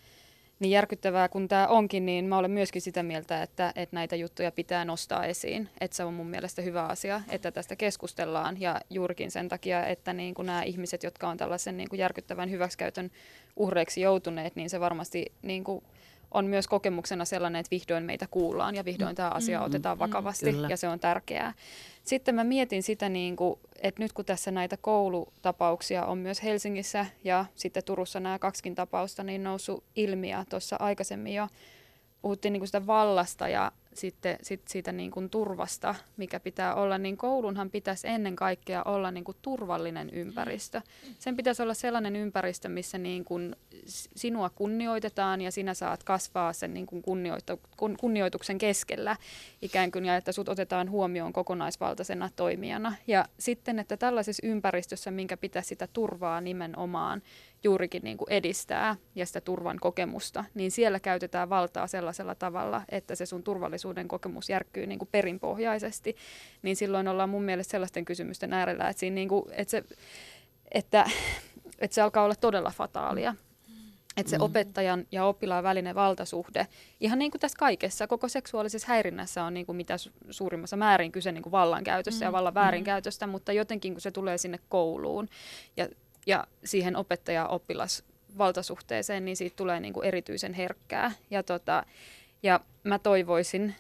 niin 0.59 0.71
järkyttävää 0.71 1.29
kun 1.29 1.49
tämä 1.49 1.67
onkin, 1.67 2.07
niin 2.07 2.25
mä 2.25 2.39
olen 2.39 2.51
myöskin 2.51 2.83
sitä 2.83 3.03
mieltä, 3.03 3.43
että, 3.43 3.73
että 3.77 3.97
näitä 3.97 4.17
juttuja 4.17 4.53
pitää 4.53 4.85
nostaa 4.85 5.25
esiin. 5.25 5.69
Että 5.81 5.97
se 5.97 6.05
on 6.05 6.15
mun 6.15 6.27
mielestä 6.27 6.63
hyvä 6.63 6.87
asia, 6.87 7.21
että 7.29 7.53
tästä 7.53 7.77
keskustellaan 7.77 8.61
ja 8.61 8.81
juurikin 8.91 9.31
sen 9.31 9.49
takia, 9.49 9.87
että 9.87 10.13
niin 10.13 10.35
kuin 10.35 10.47
nämä 10.47 10.63
ihmiset, 10.63 11.03
jotka 11.03 11.29
on 11.29 11.37
tällaisen 11.37 11.77
niin 11.77 11.89
kuin 11.89 12.01
järkyttävän 12.01 12.51
hyväksikäytön 12.51 13.11
uhreiksi 13.57 14.01
joutuneet, 14.01 14.57
niin 14.57 14.71
se 14.71 14.81
varmasti 14.81 15.33
niin 15.43 15.65
kuin 15.65 15.85
on 16.37 16.47
myös 16.47 16.69
kokemuksena 16.69 17.25
sellainen, 17.25 17.61
että 17.61 17.71
vihdoin 17.71 18.05
meitä 18.05 18.27
kuullaan 18.31 18.75
ja 18.75 18.85
vihdoin 18.85 19.17
tämä 19.17 19.29
asia 19.29 19.59
mm-hmm. 19.59 19.67
otetaan 19.67 19.99
vakavasti 19.99 20.53
mm, 20.53 20.71
ja 20.71 20.77
se 20.77 20.89
on 20.89 21.01
tärkeää. 21.01 21.53
Sitten 22.05 22.35
mä 22.35 22.45
mietin 22.45 22.83
sitä, 22.83 23.09
niin 23.09 23.37
kuin, 23.37 23.61
että 23.83 24.03
nyt 24.03 24.13
kun 24.13 24.25
tässä 24.25 24.51
näitä 24.51 24.77
koulutapauksia 24.77 26.07
on 26.07 26.19
myös 26.19 26.43
Helsingissä 26.43 27.07
ja 27.25 27.45
sitten 27.55 27.85
Turussa 27.85 28.21
nämä 28.21 28.39
kaksikin 28.39 28.75
tapausta, 28.75 29.23
niin 29.23 29.45
noussut 29.45 29.85
ilmiö 29.97 30.45
tuossa 30.49 30.77
aikaisemmin 30.79 31.35
jo 31.35 31.49
puhuttiin 32.23 32.53
niin 32.53 32.61
kuin 32.61 32.69
sitä 32.69 32.87
vallasta 32.87 33.49
ja 33.49 33.73
sitten 33.97 34.39
sit 34.43 34.69
siitä 34.69 34.93
niin 34.93 35.11
kuin 35.11 35.31
turvasta, 35.31 35.95
mikä 36.17 36.41
pitää 36.41 36.75
olla, 36.75 36.99
niin 36.99 37.17
koulunhan 37.17 37.71
pitäisi 37.71 38.09
ennen 38.09 38.37
kaikkea 38.37 38.83
olla 38.83 39.11
niin 39.11 39.25
kuin 39.25 39.37
turvallinen 39.43 40.11
ympäristö. 40.11 40.83
Sen 41.19 41.37
pitäisi 41.37 41.63
olla 41.63 41.75
sellainen 41.75 42.17
ympäristö, 42.17 42.69
missä 42.69 42.99
niin 42.99 43.25
kuin 43.25 43.57
sinua 44.17 44.51
kunnioitetaan 44.51 45.41
ja 45.41 45.51
sinä 45.51 45.75
saat 45.75 46.03
kasvaa 46.03 46.53
sen 46.53 46.75
niin 46.75 46.87
kuin 46.87 47.03
kunnioitu, 47.03 47.61
kun, 47.77 47.97
kunnioituksen 48.01 48.59
keskellä 48.59 49.17
ikään 49.63 49.91
kuin, 49.91 50.05
ja 50.05 50.17
että 50.17 50.33
sut 50.33 50.49
otetaan 50.49 50.91
huomioon 50.91 51.33
kokonaisvaltaisena 51.33 52.31
toimijana. 52.37 52.95
Ja 53.07 53.25
sitten, 53.39 53.79
että 53.79 53.97
tällaisessa 53.97 54.47
ympäristössä, 54.47 55.11
minkä 55.11 55.37
pitäisi 55.37 55.69
sitä 55.69 55.89
turvaa 55.93 56.41
nimenomaan 56.41 57.23
juurikin 57.65 58.03
niin 58.05 58.17
kuin 58.17 58.33
edistää 58.33 58.97
ja 59.15 59.27
sitä 59.27 59.41
turvan 59.41 59.79
kokemusta, 59.81 60.45
niin 60.55 60.71
siellä 60.71 61.01
käytetään 61.01 61.49
valtaa 61.49 61.87
sellaisella 61.87 62.35
tavalla, 62.35 62.83
että 62.89 63.15
se 63.15 63.27
sun 63.27 63.43
turvallisuuden 63.43 64.09
kokemus 64.09 64.51
järkkyy 64.51 64.87
niin 64.87 64.99
kuin 64.99 65.09
perinpohjaisesti, 65.13 66.17
niin 66.63 66.77
silloin 66.77 67.09
ollaan 67.09 67.31
mun 67.31 67.43
mielestä 67.43 67.71
sellaisten 67.71 68.05
kysymysten 68.05 68.53
äärellä, 68.53 68.89
että, 68.89 69.01
siinä 69.01 69.15
niin 69.15 69.29
kuin, 69.29 69.45
että, 69.51 69.71
se, 69.71 69.85
että, 70.73 71.11
että 71.79 71.95
se 71.95 72.03
alkaa 72.03 72.25
olla 72.25 72.35
todella 72.35 72.73
fataalia. 72.77 73.35
Että 74.17 74.31
se 74.31 74.39
mm. 74.39 74.45
opettajan 74.45 75.07
ja 75.13 75.25
oppilaan 75.25 75.65
välinen 75.65 75.95
valtasuhde, 75.95 76.67
ihan 77.01 77.19
niin 77.19 77.31
kuin 77.31 77.41
tässä 77.41 77.59
kaikessa, 77.59 78.07
koko 78.07 78.29
seksuaalisessa 78.29 78.89
häirinnässä 78.89 79.45
on 79.45 79.55
niin 79.55 79.67
kuin 79.67 79.77
mitä 79.77 79.95
suurimmassa 80.31 80.77
määrin 80.77 81.13
kyse 81.13 81.33
niin 81.33 81.43
kuin 81.43 81.51
vallankäytöstä 81.51 82.25
mm. 82.25 82.29
ja 82.29 82.33
vallan 82.33 82.55
väärinkäytöstä, 82.55 83.27
mm. 83.27 83.31
mutta 83.31 83.53
jotenkin 83.53 83.93
kun 83.93 84.01
se 84.01 84.11
tulee 84.11 84.39
sinne 84.39 84.59
kouluun 84.69 85.29
ja 85.77 85.89
ja 86.27 86.47
siihen 86.65 86.97
opettaja-oppilas 86.97 88.05
valtasuhteeseen, 88.39 89.25
niin 89.25 89.37
siitä 89.37 89.57
tulee 89.57 89.81
niin 89.81 89.95
kuin 89.95 90.07
erityisen 90.07 90.55
herkkää. 90.55 91.13
Ja, 91.31 91.43
tota, 91.43 91.87
ja 92.43 92.61
mä 92.85 92.99
toivoisin 92.99 93.75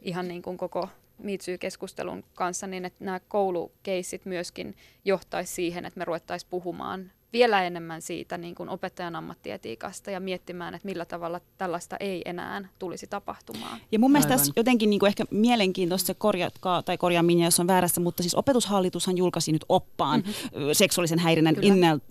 ihan 0.00 0.28
niin 0.28 0.42
kuin 0.42 0.56
koko 0.56 0.88
MeToo-keskustelun 1.18 2.24
kanssa, 2.34 2.66
niin 2.66 2.84
että 2.84 3.04
nämä 3.04 3.20
koulukeissit 3.20 4.24
myöskin 4.24 4.76
johtaisi 5.04 5.54
siihen, 5.54 5.84
että 5.84 5.98
me 5.98 6.04
ruvettaisiin 6.04 6.50
puhumaan 6.50 7.12
vielä 7.32 7.64
enemmän 7.64 8.02
siitä 8.02 8.38
niin 8.38 8.54
kuin 8.54 8.68
opettajan 8.68 9.16
ammattietiikasta 9.16 10.10
ja 10.10 10.20
miettimään, 10.20 10.74
että 10.74 10.86
millä 10.88 11.04
tavalla 11.04 11.40
tällaista 11.58 11.96
ei 12.00 12.22
enää 12.24 12.68
tulisi 12.78 13.06
tapahtumaan. 13.06 13.80
Ja 13.92 13.98
mun 13.98 14.12
mielestä 14.12 14.32
tässä 14.36 14.52
jotenkin 14.56 14.90
niin 14.90 15.00
kuin 15.00 15.08
ehkä 15.08 15.24
mielenkiintoista, 15.30 16.14
korjatkaa 16.14 16.82
tai 16.82 16.98
korjaa 16.98 17.22
minä, 17.22 17.44
jos 17.44 17.60
on 17.60 17.66
väärässä, 17.66 18.00
mutta 18.00 18.22
siis 18.22 18.34
opetushallitushan 18.34 19.16
julkaisi 19.16 19.52
nyt 19.52 19.64
oppaan 19.68 20.20
mm-hmm. 20.20 20.68
seksuaalisen 20.72 21.18
häirinnän 21.18 21.56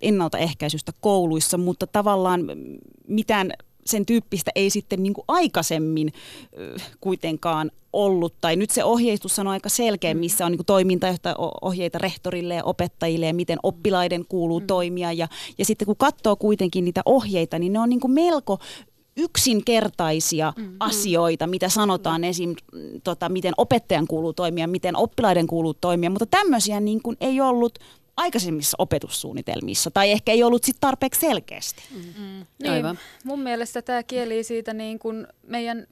ennaltaehkäisystä 0.01 0.91
kouluissa, 1.01 1.57
mutta 1.57 1.88
tavallaan 1.88 2.41
mitään 3.07 3.51
sen 3.86 4.06
tyyppistä 4.06 4.51
ei 4.56 4.70
sitten 4.70 5.04
niin 5.04 5.13
kuin 5.13 5.25
aikaisemmin 5.27 6.13
kuitenkaan 7.01 7.72
ollut, 7.94 8.34
tai 8.42 8.56
nyt 8.56 8.70
se 8.70 8.84
ohjeistus 8.84 9.39
on 9.39 9.48
aika 9.48 9.70
selkeä, 9.70 10.13
mm. 10.13 10.20
missä 10.20 10.46
on 10.46 10.51
niin 10.51 10.65
toimintaohjeita 10.65 11.98
rehtorille 11.98 12.56
ja 12.56 12.63
opettajille 12.63 13.25
ja 13.25 13.34
miten 13.34 13.60
oppilaiden 13.63 14.25
kuuluu 14.30 14.60
mm. 14.60 14.68
toimia. 14.68 15.12
Ja, 15.12 15.27
ja 15.58 15.65
sitten 15.65 15.86
kun 15.86 15.98
katsoo 15.98 16.36
kuitenkin 16.36 16.86
niitä 16.86 17.01
ohjeita, 17.06 17.60
niin 17.60 17.74
ne 17.74 17.80
on 17.80 17.89
niin 17.89 18.00
kuin 18.00 18.12
melko 18.12 18.60
yksinkertaisia 19.18 20.54
mm. 20.58 20.75
asioita, 20.80 21.48
mitä 21.48 21.70
sanotaan 21.70 22.22
mm. 22.22 22.24
esim. 22.24 22.56
Tota, 23.04 23.30
miten 23.30 23.54
opettajan 23.58 24.08
kuuluu 24.08 24.34
toimia, 24.34 24.68
miten 24.68 24.98
oppilaiden 24.98 25.48
kuuluu 25.48 25.74
toimia, 25.74 26.10
mutta 26.10 26.25
tämmöisiä 26.25 26.80
niin 26.80 27.01
kuin 27.01 27.18
ei 27.22 27.42
ollut 27.42 27.80
aikaisemmissa 28.17 28.75
opetussuunnitelmissa 28.79 29.91
tai 29.91 30.12
ehkä 30.12 30.31
ei 30.31 30.43
ollut 30.43 30.63
sit 30.63 30.77
tarpeeksi 30.79 31.22
selkeästi. 31.22 31.84
Mm. 31.91 32.00
Mm. 32.00 32.45
Niin, 32.62 32.72
Aivan. 32.72 33.00
Mun 33.24 33.39
mielestä 33.39 33.81
tämä 33.81 34.03
kieli 34.03 34.43
siitä 34.43 34.74
niin 34.74 35.00
kuin 35.00 35.27
meidän 35.48 35.88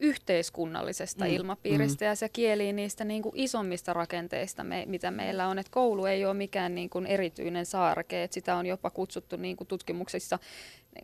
yhteiskunnallisesta 0.00 1.24
mm. 1.24 1.30
ilmapiiristä 1.30 2.04
mm. 2.04 2.08
ja 2.08 2.14
se 2.14 2.28
kieli 2.28 2.72
niistä 2.72 3.04
niin 3.04 3.22
kuin 3.22 3.32
isommista 3.36 3.92
rakenteista, 3.92 4.64
me, 4.64 4.84
mitä 4.86 5.10
meillä 5.10 5.48
on. 5.48 5.58
Et 5.58 5.68
koulu 5.68 6.06
ei 6.06 6.24
ole 6.24 6.34
mikään 6.34 6.74
niin 6.74 6.90
kuin 6.90 7.06
erityinen 7.06 7.66
saarke, 7.66 8.22
että 8.22 8.34
sitä 8.34 8.56
on 8.56 8.66
jopa 8.66 8.90
kutsuttu 8.90 9.36
niin 9.36 9.56
kuin 9.56 9.68
tutkimuksissa 9.68 10.38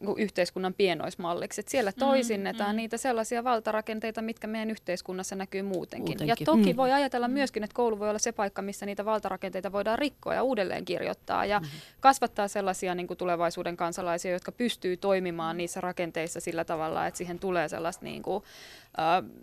niin 0.00 0.19
yhteiskunnan 0.19 0.75
pienoismalliksi. 0.75 1.61
Et 1.61 1.69
siellä 1.69 1.93
toisinnetaan 1.93 2.71
mm, 2.71 2.75
mm. 2.75 2.76
niitä 2.76 2.97
sellaisia 2.97 3.45
valtarakenteita, 3.45 4.23
mitkä 4.23 4.47
meidän 4.47 4.71
yhteiskunnassa 4.71 5.37
näkyy 5.37 5.62
muutenkin. 5.62 6.19
muutenkin. 6.19 6.29
Ja 6.29 6.37
toki 6.45 6.73
mm. 6.73 6.76
voi 6.76 6.93
ajatella 6.93 7.29
myöskin, 7.29 7.64
että 7.64 7.75
koulu 7.75 7.99
voi 7.99 8.09
olla 8.09 8.19
se 8.19 8.33
paikka, 8.33 8.62
missä 8.62 8.87
niitä 8.87 9.05
valtarakenteita 9.05 9.73
voidaan 9.73 9.99
rikkoa 9.99 10.35
ja 10.35 10.43
uudelleen 10.43 10.85
kirjoittaa 10.85 11.45
ja 11.45 11.61
mm. 11.61 11.67
kasvattaa 12.00 12.49
sellaisia 12.49 12.95
niin 12.95 13.07
kuin 13.07 13.19
tulevaisuuden 13.19 13.76
kansalaisia, 13.76 14.33
jotka 14.33 14.53
pystyy 14.53 14.97
toimimaan 14.97 15.57
niissä 15.57 15.81
rakenteissa 15.81 16.41
sillä 16.41 16.64
tavalla, 16.64 17.07
että 17.07 17.19
siihen 17.19 17.38
tulee 17.38 17.69
sellaista 17.69 18.05
niin 18.05 18.23
kuin, 18.23 18.45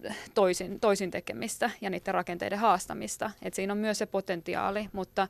äh, 0.06 0.18
toisin, 0.34 0.80
toisin 0.80 1.12
tekemistä 1.12 1.72
ja 1.82 1.90
niiden 1.90 2.14
rakenteiden 2.14 2.60
haastamista. 2.60 3.32
Et 3.42 3.54
siinä 3.54 3.74
on 3.74 3.80
myös 3.80 3.98
se 3.98 4.06
potentiaali, 4.06 4.90
mutta, 4.94 5.28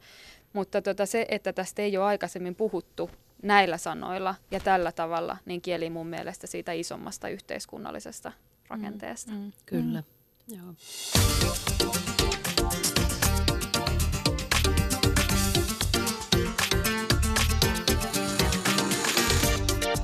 mutta 0.54 0.82
tota 0.82 1.06
se, 1.06 1.26
että 1.30 1.54
tästä 1.54 1.82
ei 1.82 1.98
ole 1.98 2.06
aikaisemmin 2.06 2.56
puhuttu 2.56 3.10
näillä 3.44 3.78
sanoilla 3.78 4.36
ja 4.52 4.60
tällä 4.60 4.92
tavalla, 4.92 5.38
niin 5.46 5.62
kieli 5.62 5.90
mun 5.90 6.08
mielestä 6.08 6.48
siitä 6.48 6.72
isommasta 6.72 7.30
yhteiskunnallisesta 7.30 8.32
rakenteesta. 8.68 9.32
Mm, 9.32 9.38
mm, 9.38 9.52
kyllä. 9.66 10.04
Mm. 10.48 10.58
Joo. 10.58 10.74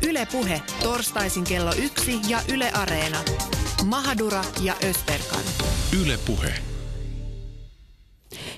Yle 0.08 0.28
Puhe, 0.32 0.62
torstaisin 0.84 1.44
kello 1.44 1.72
yksi 1.84 2.20
ja 2.28 2.40
Yle 2.54 2.72
Areena. 2.74 3.18
Mahadura 3.86 4.44
ja 4.62 4.74
Österkan. 4.90 5.44
Yle 6.02 6.18
Puhe. 6.28 6.54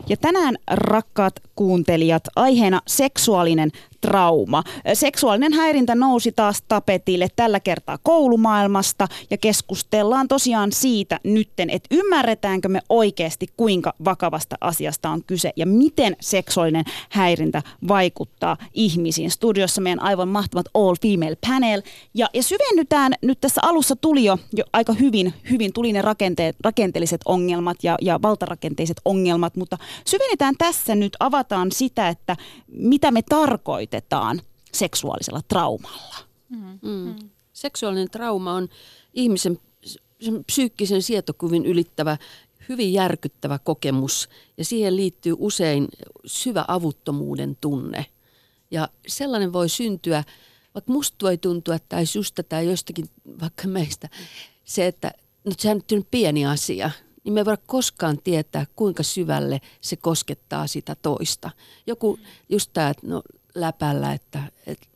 Ja 0.09 0.17
tänään, 0.17 0.55
rakkaat 0.71 1.33
kuuntelijat, 1.55 2.23
aiheena 2.35 2.81
seksuaalinen 2.87 3.71
trauma. 4.01 4.63
Seksuaalinen 4.93 5.53
häirintä 5.53 5.95
nousi 5.95 6.31
taas 6.31 6.63
tapetille 6.67 7.27
tällä 7.35 7.59
kertaa 7.59 7.97
koulumaailmasta 8.03 9.07
ja 9.29 9.37
keskustellaan 9.37 10.27
tosiaan 10.27 10.71
siitä 10.71 11.19
nytten, 11.23 11.69
että 11.69 11.95
ymmärretäänkö 11.95 12.69
me 12.69 12.81
oikeasti 12.89 13.47
kuinka 13.57 13.93
vakavasta 14.05 14.55
asiasta 14.61 15.09
on 15.09 15.23
kyse 15.23 15.51
ja 15.55 15.65
miten 15.65 16.15
seksuaalinen 16.21 16.85
häirintä 17.09 17.63
vaikuttaa 17.87 18.57
ihmisiin. 18.73 19.31
Studiossa 19.31 19.81
meidän 19.81 20.01
aivan 20.01 20.27
mahtavat 20.27 20.65
all 20.73 20.95
female 21.01 21.37
panel 21.47 21.81
ja, 22.13 22.27
ja 22.33 22.43
syvennytään 22.43 23.13
nyt 23.21 23.41
tässä 23.41 23.61
alussa 23.63 23.95
tuli 23.95 24.23
jo, 24.23 24.37
jo 24.53 24.63
aika 24.73 24.93
hyvin, 24.93 25.33
hyvin 25.49 25.73
tuli 25.73 25.93
ne 25.93 26.01
rakenteet, 26.01 26.55
rakenteelliset 26.63 27.21
ongelmat 27.25 27.77
ja, 27.83 27.97
ja 28.01 28.19
valtarakenteiset 28.21 28.97
ongelmat, 29.05 29.55
mutta 29.55 29.77
syvennetään 30.05 30.55
tässä 30.57 30.95
nyt, 30.95 31.17
avataan 31.19 31.71
sitä, 31.71 32.07
että 32.07 32.35
mitä 32.67 33.11
me 33.11 33.21
tarkoitamme 33.29 33.88
tarkoitetaan 33.89 34.41
seksuaalisella 34.73 35.41
traumalla? 35.47 36.15
Mm. 36.49 36.79
Mm. 36.81 37.15
Seksuaalinen 37.53 38.09
trauma 38.09 38.53
on 38.53 38.69
ihmisen 39.13 39.59
psyykkisen 40.45 41.01
sietokuvin 41.01 41.65
ylittävä 41.65 42.17
hyvin 42.69 42.93
järkyttävä 42.93 43.59
kokemus 43.59 44.29
ja 44.57 44.65
siihen 44.65 44.95
liittyy 44.95 45.35
usein 45.37 45.87
syvä 46.25 46.65
avuttomuuden 46.67 47.57
tunne. 47.61 48.05
Ja 48.71 48.89
sellainen 49.07 49.53
voi 49.53 49.69
syntyä, 49.69 50.23
vaikka 50.73 50.93
musta 50.93 51.25
voi 51.25 51.37
tuntua 51.37 51.79
tai 51.79 52.05
susta 52.05 52.43
tai 52.43 52.67
jostakin 52.67 53.09
vaikka 53.41 53.67
meistä, 53.67 54.09
se, 54.65 54.87
että 54.87 55.11
no 55.45 55.51
sehän 55.57 55.81
on 55.91 56.05
pieni 56.11 56.45
asia, 56.45 56.91
niin 57.23 57.33
me 57.33 57.39
ei 57.39 57.45
voida 57.45 57.61
koskaan 57.67 58.17
tietää, 58.23 58.65
kuinka 58.75 59.03
syvälle 59.03 59.61
se 59.81 59.95
koskettaa 59.95 60.67
sitä 60.67 60.95
toista. 60.95 61.51
Joku 61.87 62.19
just 62.49 62.69
tämä, 62.73 62.89
että 62.89 63.07
no 63.07 63.21
läpällä, 63.55 64.13
että, 64.13 64.43
että, 64.67 64.87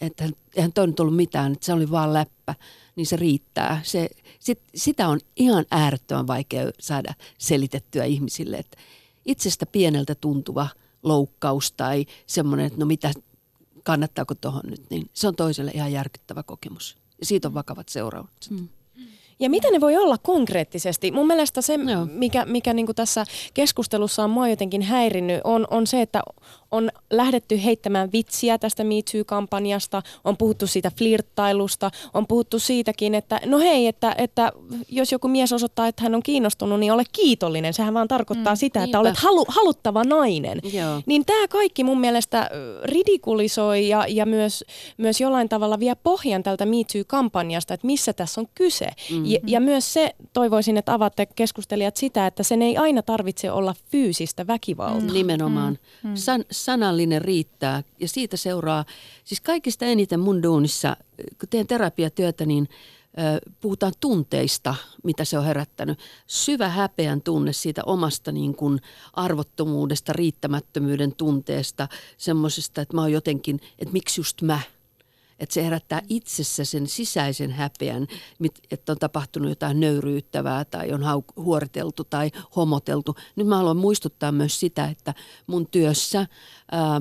että 0.00 0.28
eihän 0.56 0.72
toi 0.72 0.86
nyt 0.86 1.00
ollut 1.00 1.16
mitään, 1.16 1.52
että 1.52 1.66
se 1.66 1.72
oli 1.72 1.90
vaan 1.90 2.12
läppä, 2.12 2.54
niin 2.96 3.06
se 3.06 3.16
riittää. 3.16 3.80
Se, 3.84 4.08
sit, 4.38 4.60
sitä 4.74 5.08
on 5.08 5.20
ihan 5.36 5.64
äärettömän 5.70 6.26
vaikea 6.26 6.70
saada 6.80 7.14
selitettyä 7.38 8.04
ihmisille, 8.04 8.56
että 8.56 8.78
itsestä 9.24 9.66
pieneltä 9.66 10.14
tuntuva 10.14 10.68
loukkaus 11.02 11.72
tai 11.72 12.06
semmoinen, 12.26 12.66
että 12.66 12.78
no 12.78 12.86
mitä, 12.86 13.12
kannattaako 13.82 14.34
tuohon 14.34 14.62
nyt, 14.64 14.90
niin 14.90 15.10
se 15.12 15.28
on 15.28 15.36
toiselle 15.36 15.70
ihan 15.74 15.92
järkyttävä 15.92 16.42
kokemus. 16.42 16.96
Ja 17.20 17.26
siitä 17.26 17.48
on 17.48 17.54
vakavat 17.54 17.88
seuraukset. 17.88 18.52
Mm. 18.52 18.68
Ja 19.40 19.50
mitä 19.50 19.70
ne 19.70 19.80
voi 19.80 19.96
olla 19.96 20.18
konkreettisesti? 20.18 21.10
Mun 21.10 21.26
mielestä 21.26 21.62
se, 21.62 21.74
Joo. 21.74 22.06
mikä, 22.10 22.44
mikä 22.44 22.72
niin 22.72 22.86
tässä 22.94 23.24
keskustelussa 23.54 24.24
on 24.24 24.30
mua 24.30 24.48
jotenkin 24.48 24.82
häirinnyt, 24.82 25.40
on, 25.44 25.66
on 25.70 25.86
se, 25.86 26.02
että 26.02 26.22
on 26.70 26.90
lähdetty 27.10 27.64
heittämään 27.64 28.12
vitsiä 28.12 28.58
tästä 28.58 28.84
Me 28.84 28.94
Too-kampanjasta, 29.12 30.02
on 30.24 30.36
puhuttu 30.36 30.66
siitä 30.66 30.90
flirttailusta, 30.98 31.90
on 32.14 32.26
puhuttu 32.26 32.58
siitäkin, 32.58 33.14
että 33.14 33.40
no 33.46 33.58
hei, 33.58 33.86
että, 33.86 34.14
että 34.18 34.52
jos 34.88 35.12
joku 35.12 35.28
mies 35.28 35.52
osoittaa, 35.52 35.86
että 35.86 36.02
hän 36.02 36.14
on 36.14 36.22
kiinnostunut, 36.22 36.80
niin 36.80 36.92
ole 36.92 37.02
kiitollinen. 37.12 37.74
Sehän 37.74 37.94
vaan 37.94 38.08
tarkoittaa 38.08 38.54
mm, 38.54 38.58
sitä, 38.58 38.84
että 38.84 39.00
olet 39.00 39.16
halu, 39.16 39.44
haluttava 39.48 40.04
nainen. 40.04 40.60
Joo. 40.72 41.02
Niin 41.06 41.24
tämä 41.24 41.48
kaikki 41.48 41.84
mun 41.84 42.00
mielestä 42.00 42.50
ridikulisoi 42.84 43.88
ja, 43.88 44.04
ja 44.08 44.26
myös, 44.26 44.64
myös 44.96 45.20
jollain 45.20 45.48
tavalla 45.48 45.80
vie 45.80 45.94
pohjan 45.94 46.42
tältä 46.42 46.66
Me 46.66 46.76
Too-kampanjasta, 46.92 47.74
että 47.74 47.86
missä 47.86 48.12
tässä 48.12 48.40
on 48.40 48.46
kyse. 48.54 48.88
Mm. 49.10 49.26
Ja, 49.26 49.38
ja 49.46 49.60
myös 49.60 49.92
se, 49.92 50.14
toivoisin, 50.32 50.76
että 50.76 50.94
avaatte 50.94 51.26
keskustelijat 51.26 51.96
sitä, 51.96 52.26
että 52.26 52.42
sen 52.42 52.62
ei 52.62 52.76
aina 52.76 53.02
tarvitse 53.02 53.50
olla 53.50 53.74
fyysistä 53.90 54.46
väkivaltaa. 54.46 55.00
Mm. 55.00 55.12
Nimenomaan. 55.12 55.78
Mm. 56.02 56.16
San, 56.16 56.44
sanallinen 56.64 57.22
riittää 57.22 57.82
ja 58.00 58.08
siitä 58.08 58.36
seuraa, 58.36 58.84
siis 59.24 59.40
kaikista 59.40 59.84
eniten 59.84 60.20
mun 60.20 60.42
duunissa, 60.42 60.96
kun 61.40 61.48
teen 61.48 61.66
terapiatyötä, 61.66 62.46
niin 62.46 62.68
puhutaan 63.60 63.92
tunteista, 64.00 64.74
mitä 65.04 65.24
se 65.24 65.38
on 65.38 65.44
herättänyt. 65.44 65.98
Syvä 66.26 66.68
häpeän 66.68 67.22
tunne 67.22 67.52
siitä 67.52 67.82
omasta 67.86 68.32
niin 68.32 68.54
kuin 68.54 68.80
arvottomuudesta, 69.12 70.12
riittämättömyyden 70.12 71.14
tunteesta, 71.14 71.88
semmoisesta, 72.16 72.80
että 72.80 72.96
mä 72.96 73.00
oon 73.00 73.12
jotenkin, 73.12 73.60
että 73.78 73.92
miksi 73.92 74.20
just 74.20 74.42
mä– 74.42 74.60
että 75.40 75.54
se 75.54 75.64
herättää 75.64 76.02
itsessä 76.08 76.64
sen 76.64 76.86
sisäisen 76.86 77.50
häpeän, 77.50 78.06
että 78.70 78.92
on 78.92 78.98
tapahtunut 78.98 79.48
jotain 79.48 79.80
nöyryyttävää 79.80 80.64
tai 80.64 80.92
on 80.92 81.02
huoriteltu 81.36 82.04
tai 82.04 82.30
homoteltu. 82.56 83.16
Nyt 83.36 83.46
mä 83.46 83.56
haluan 83.56 83.76
muistuttaa 83.76 84.32
myös 84.32 84.60
sitä, 84.60 84.84
että 84.84 85.14
mun 85.46 85.66
työssä 85.66 86.26
ää, 86.72 87.00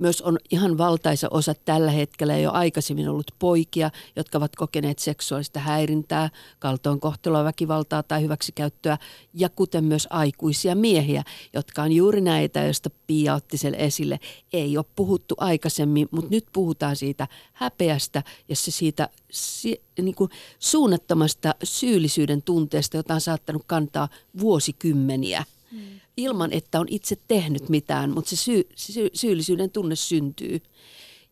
myös 0.00 0.22
on 0.22 0.38
ihan 0.50 0.78
valtaisa 0.78 1.28
osa 1.30 1.54
tällä 1.64 1.90
hetkellä 1.90 2.38
jo 2.38 2.52
aikaisemmin 2.52 3.08
ollut 3.08 3.30
poikia, 3.38 3.90
jotka 4.16 4.38
ovat 4.38 4.56
kokeneet 4.56 4.98
seksuaalista 4.98 5.60
häirintää, 5.60 6.30
kaltoinkohtelua, 6.58 7.44
väkivaltaa 7.44 8.02
tai 8.02 8.22
hyväksikäyttöä, 8.22 8.98
ja 9.34 9.48
kuten 9.48 9.84
myös 9.84 10.06
aikuisia 10.10 10.74
miehiä, 10.74 11.24
jotka 11.52 11.82
on 11.82 11.92
juuri 11.92 12.20
näitä, 12.20 12.64
joista 12.64 12.90
Pia 13.06 13.34
otti 13.34 13.58
sen 13.58 13.74
esille. 13.74 14.20
Ei 14.52 14.76
ole 14.76 14.84
puhuttu 14.96 15.34
aikaisemmin, 15.38 16.08
mutta 16.10 16.30
nyt 16.30 16.46
puhutaan 16.52 16.96
siitä 16.96 17.28
häpeästä 17.52 18.22
ja 18.48 18.56
se 18.56 18.70
siitä 18.70 19.08
si, 19.30 19.82
niin 20.02 20.14
kuin 20.14 20.30
suunnattomasta 20.58 21.54
syyllisyyden 21.64 22.42
tunteesta, 22.42 22.96
jota 22.96 23.14
on 23.14 23.20
saattanut 23.20 23.62
kantaa 23.66 24.08
vuosikymmeniä. 24.40 25.44
Mm 25.72 25.99
ilman, 26.16 26.52
että 26.52 26.80
on 26.80 26.86
itse 26.90 27.16
tehnyt 27.28 27.68
mitään, 27.68 28.10
mutta 28.10 28.30
se 28.30 28.36
syy, 28.36 28.68
sy, 28.74 29.10
syyllisyyden 29.14 29.70
tunne 29.70 29.96
syntyy. 29.96 30.60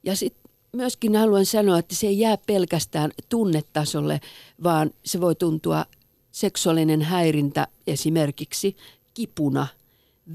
Ja 0.03 0.17
sitten 0.17 0.53
myöskin 0.73 1.17
haluan 1.17 1.47
sanoa, 1.47 1.79
että 1.79 1.95
se 1.95 2.07
ei 2.07 2.19
jää 2.19 2.39
pelkästään 2.47 3.11
tunnetasolle, 3.29 4.21
vaan 4.63 4.91
se 5.05 5.21
voi 5.21 5.35
tuntua 5.35 5.87
seksuaalinen 6.31 7.03
häirintä 7.03 7.67
esimerkiksi 7.87 8.77
kipuna, 9.15 9.67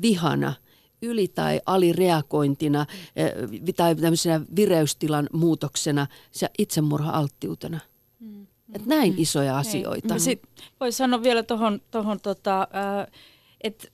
vihana, 0.01 0.53
yli- 1.01 1.27
tai 1.27 1.61
alireagointina 1.65 2.85
eh, 3.15 3.31
tai 3.75 3.95
tämmöisenä 3.95 4.41
vireystilan 4.55 5.29
muutoksena, 5.33 6.07
se 6.31 6.49
itsemurha-alttiutena. 6.57 7.79
Mm. 8.19 8.47
Et 8.73 8.85
näin 8.85 9.13
mm. 9.13 9.19
isoja 9.19 9.57
asioita. 9.57 10.15
Voisi 10.79 10.97
sanoa 10.97 11.23
vielä 11.23 11.43
tuohon, 11.43 11.81
tohon, 11.91 12.19
tota, 12.19 12.67
että 13.61 13.87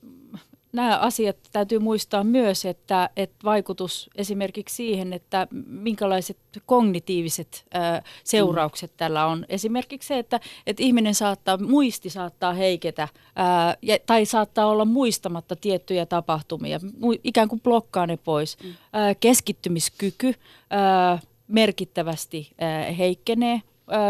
nämä 0.73 0.97
asiat 0.97 1.37
täytyy 1.51 1.79
muistaa 1.79 2.23
myös, 2.23 2.65
että, 2.65 3.09
että 3.15 3.35
vaikutus 3.43 4.09
esimerkiksi 4.15 4.75
siihen, 4.75 5.13
että 5.13 5.47
minkälaiset 5.67 6.37
kognitiiviset 6.65 7.65
ää, 7.73 8.01
seuraukset 8.23 8.91
mm. 8.91 8.97
tällä 8.97 9.25
on. 9.25 9.45
Esimerkiksi 9.49 10.07
se, 10.07 10.19
että, 10.19 10.39
että 10.67 10.83
ihminen 10.83 11.15
saattaa, 11.15 11.57
muisti 11.57 12.09
saattaa 12.09 12.53
heiketä 12.53 13.07
ää, 13.35 13.77
ja, 13.81 13.97
tai 14.05 14.25
saattaa 14.25 14.65
olla 14.65 14.85
muistamatta 14.85 15.55
tiettyjä 15.55 16.05
tapahtumia, 16.05 16.79
mu, 16.99 17.13
ikään 17.23 17.47
kuin 17.47 17.61
blokkaa 17.61 18.07
ne 18.07 18.17
pois. 18.17 18.57
Mm. 18.63 18.73
Ää, 18.93 19.15
keskittymiskyky 19.15 20.33
ää, 20.69 21.19
merkittävästi 21.47 22.51
ää, 22.59 22.91
heikkenee 22.91 23.61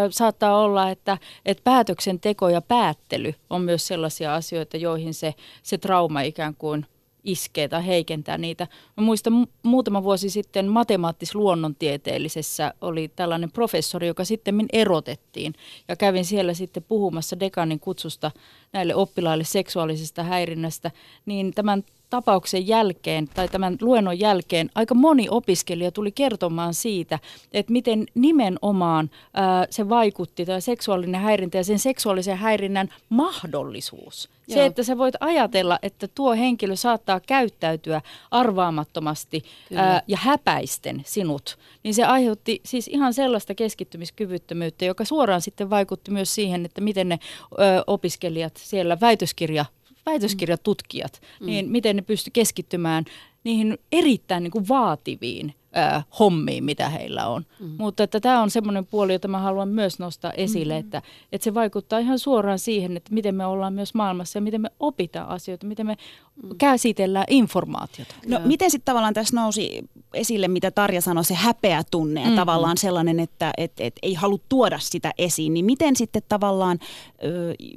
saattaa 0.09 0.57
olla, 0.57 0.89
että, 0.89 1.17
että 1.45 1.63
päätöksenteko 1.63 2.49
ja 2.49 2.61
päättely 2.61 3.33
on 3.49 3.61
myös 3.61 3.87
sellaisia 3.87 4.35
asioita, 4.35 4.77
joihin 4.77 5.13
se, 5.13 5.33
se 5.63 5.77
trauma 5.77 6.21
ikään 6.21 6.55
kuin 6.55 6.85
iskee 7.23 7.67
tai 7.67 7.85
heikentää 7.85 8.37
niitä. 8.37 8.67
Mä 8.97 9.03
muistan 9.03 9.47
muutama 9.63 10.03
vuosi 10.03 10.29
sitten 10.29 10.67
matemaattis-luonnontieteellisessä 10.67 12.73
oli 12.81 13.11
tällainen 13.15 13.51
professori, 13.51 14.07
joka 14.07 14.25
sitten 14.25 14.65
erotettiin 14.73 15.53
ja 15.87 15.95
kävin 15.95 16.25
siellä 16.25 16.53
sitten 16.53 16.83
puhumassa 16.83 17.39
dekanin 17.39 17.79
kutsusta 17.79 18.31
näille 18.73 18.95
oppilaille 18.95 19.43
seksuaalisesta 19.43 20.23
häirinnästä, 20.23 20.91
niin 21.25 21.53
tämän 21.53 21.83
tapauksen 22.09 22.67
jälkeen 22.67 23.27
tai 23.33 23.47
tämän 23.47 23.77
luennon 23.81 24.19
jälkeen 24.19 24.69
aika 24.75 24.95
moni 24.95 25.27
opiskelija 25.29 25.91
tuli 25.91 26.11
kertomaan 26.11 26.73
siitä, 26.73 27.19
että 27.53 27.71
miten 27.71 28.05
nimenomaan 28.15 29.09
ää, 29.33 29.67
se 29.69 29.89
vaikutti, 29.89 30.45
tämä 30.45 30.59
seksuaalinen 30.59 31.21
häirintä 31.21 31.57
ja 31.57 31.63
sen 31.63 31.79
seksuaalisen 31.79 32.37
häirinnän 32.37 32.89
mahdollisuus. 33.09 34.29
Joo. 34.47 34.53
Se, 34.53 34.65
että 34.65 34.83
sä 34.83 34.97
voit 34.97 35.15
ajatella, 35.19 35.79
että 35.81 36.07
tuo 36.07 36.33
henkilö 36.33 36.75
saattaa 36.75 37.19
käyttäytyä 37.19 38.01
arvaamattomasti 38.31 39.43
ää, 39.75 40.01
ja 40.07 40.17
häpäisten 40.21 41.01
sinut, 41.05 41.57
niin 41.83 41.93
se 41.93 42.03
aiheutti 42.03 42.61
siis 42.65 42.87
ihan 42.87 43.13
sellaista 43.13 43.55
keskittymiskyvyttömyyttä, 43.55 44.85
joka 44.85 45.05
suoraan 45.05 45.41
sitten 45.41 45.69
vaikutti 45.69 46.11
myös 46.11 46.35
siihen, 46.35 46.65
että 46.65 46.81
miten 46.81 47.09
ne 47.09 47.19
ö, 47.51 47.55
opiskelijat 47.87 48.53
siellä 48.57 48.97
väitöskirja 49.01 49.65
väitöskirjatutkijat, 50.09 51.21
mm. 51.39 51.45
niin 51.45 51.71
miten 51.71 51.95
ne 51.95 52.01
pysty 52.01 52.29
keskittymään 52.33 53.05
niihin 53.43 53.77
erittäin 53.91 54.43
niin 54.43 54.51
kuin 54.51 54.67
vaativiin 54.67 55.53
ää, 55.73 56.03
hommiin, 56.19 56.63
mitä 56.63 56.89
heillä 56.89 57.27
on. 57.27 57.45
Mm. 57.59 57.75
Mutta 57.77 58.03
että 58.03 58.19
tämä 58.19 58.41
on 58.41 58.49
semmoinen 58.49 58.85
puoli, 58.85 59.13
jota 59.13 59.27
mä 59.27 59.39
haluan 59.39 59.69
myös 59.69 59.99
nostaa 59.99 60.31
esille, 60.31 60.73
mm. 60.73 60.79
että, 60.79 61.01
että 61.31 61.43
se 61.43 61.53
vaikuttaa 61.53 61.99
ihan 61.99 62.19
suoraan 62.19 62.59
siihen, 62.59 62.97
että 62.97 63.13
miten 63.13 63.35
me 63.35 63.45
ollaan 63.45 63.73
myös 63.73 63.93
maailmassa 63.93 64.37
ja 64.37 64.41
miten 64.41 64.61
me 64.61 64.71
opitaan 64.79 65.29
asioita, 65.29 65.67
miten 65.67 65.85
me 65.85 65.97
mm. 66.43 66.49
käsitellään 66.57 67.25
informaatiota. 67.29 68.15
No 68.27 68.37
ja. 68.37 68.45
miten 68.45 68.71
sitten 68.71 68.85
tavallaan 68.85 69.13
tässä 69.13 69.35
nousi 69.35 69.89
esille, 70.13 70.47
mitä 70.47 70.71
Tarja 70.71 71.01
sanoi, 71.01 71.25
se 71.25 71.33
häpeä 71.33 71.83
tunne 71.91 72.19
ja 72.19 72.25
mm-hmm. 72.25 72.35
tavallaan 72.35 72.77
sellainen, 72.77 73.19
että 73.19 73.51
et, 73.57 73.71
et 73.79 73.95
ei 74.01 74.13
halua 74.13 74.39
tuoda 74.49 74.79
sitä 74.79 75.11
esiin, 75.17 75.53
niin 75.53 75.65
miten 75.65 75.95
sitten 75.95 76.21
tavallaan, 76.29 76.79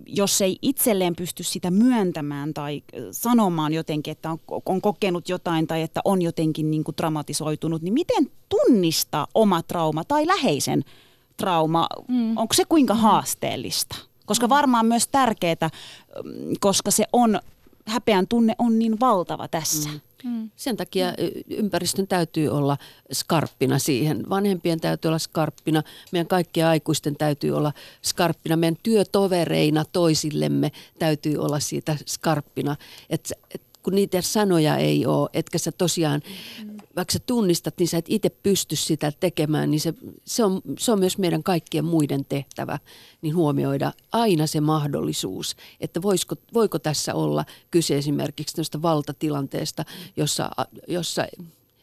jos 0.07 0.41
ei 0.41 0.57
itselleen 0.63 1.17
pysty 1.17 1.43
sitä 1.43 1.71
myöntämään 1.71 2.55
tai 2.55 2.83
sanomaan 3.11 3.73
jotenkin, 3.73 4.13
että 4.13 4.31
on, 4.31 4.39
on 4.67 4.81
kokenut 4.81 5.29
jotain 5.29 5.67
tai 5.67 5.83
että 5.83 6.01
on 6.05 6.23
jotenkin 6.23 6.71
niin 6.71 6.85
kuin 6.85 6.95
dramatisoitunut, 6.97 7.82
niin 7.83 7.95
miten 7.95 8.31
tunnistaa 8.49 9.27
oma 9.35 9.63
trauma 9.63 10.05
tai 10.05 10.27
läheisen 10.27 10.85
trauma, 11.37 11.89
mm. 12.09 12.37
onko 12.37 12.55
se 12.55 12.65
kuinka 12.65 12.95
haasteellista? 12.95 13.97
Koska 14.27 14.49
varmaan 14.49 14.87
myös 14.87 15.09
tärkeää, 15.09 15.71
koska 16.61 16.91
se 16.91 17.05
on, 17.13 17.41
häpeän 17.87 18.27
tunne 18.27 18.55
on 18.59 18.79
niin 18.79 19.01
valtava 19.01 19.49
tässä. 19.49 19.89
Mm. 19.89 20.01
Mm. 20.25 20.51
Sen 20.57 20.77
takia 20.77 21.07
mm. 21.07 21.57
ympäristön 21.57 22.07
täytyy 22.07 22.49
olla 22.49 22.79
skarppina 23.13 23.79
siihen. 23.79 24.29
Vanhempien 24.31 24.81
täytyy 24.81 25.09
olla 25.09 25.19
skarppina, 25.19 25.83
meidän 26.13 26.27
kaikkien 26.27 26.67
aikuisten 26.67 27.17
täytyy 27.17 27.51
olla 27.51 27.73
skarppina, 28.03 28.57
meidän 28.57 28.79
työtovereina 28.83 29.85
toisillemme 29.85 30.73
täytyy 30.99 31.37
olla 31.37 31.61
siitä 31.61 31.97
skarppina. 32.07 32.77
Et, 33.11 33.33
et 33.55 33.63
kun 33.83 33.95
niitä 33.95 34.23
sanoja 34.23 34.77
ei 34.77 35.07
ole, 35.07 35.31
etkä 35.33 35.59
sä 35.59 35.73
tosiaan, 35.73 36.23
mm. 36.65 36.72
Vaikka 36.97 37.13
sä 37.13 37.19
tunnistat, 37.19 37.75
niin 37.79 37.89
sä 37.89 37.99
et 37.99 38.05
itse 38.09 38.31
pysty 38.31 38.77
sitä 38.77 39.13
tekemään, 39.21 39.71
niin 39.71 39.81
se, 39.81 39.95
se, 40.25 40.45
on, 40.45 40.61
se 40.79 40.93
on 40.93 40.99
myös 40.99 41.19
meidän 41.19 41.43
kaikkien 41.43 41.85
muiden 41.85 42.25
tehtävä, 42.25 42.79
niin 43.23 43.37
huomioida 43.37 43.93
aina 44.13 44.47
se 44.47 44.61
mahdollisuus, 44.61 45.57
että 45.81 46.03
voisiko, 46.03 46.35
voiko 46.55 46.79
tässä 46.79 47.15
olla 47.15 47.45
kyse 47.71 47.99
esimerkiksi 47.99 48.57
tästä 48.57 48.83
valtatilanteesta, 48.83 49.85
jossa, 50.17 50.51
jossa 50.89 51.27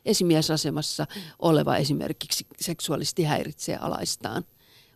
esimiesasemassa 0.05 1.07
oleva 1.39 1.77
esimerkiksi 1.77 2.45
seksuaalisesti 2.61 3.23
häiritsee 3.23 3.77
alaistaan. 3.77 4.43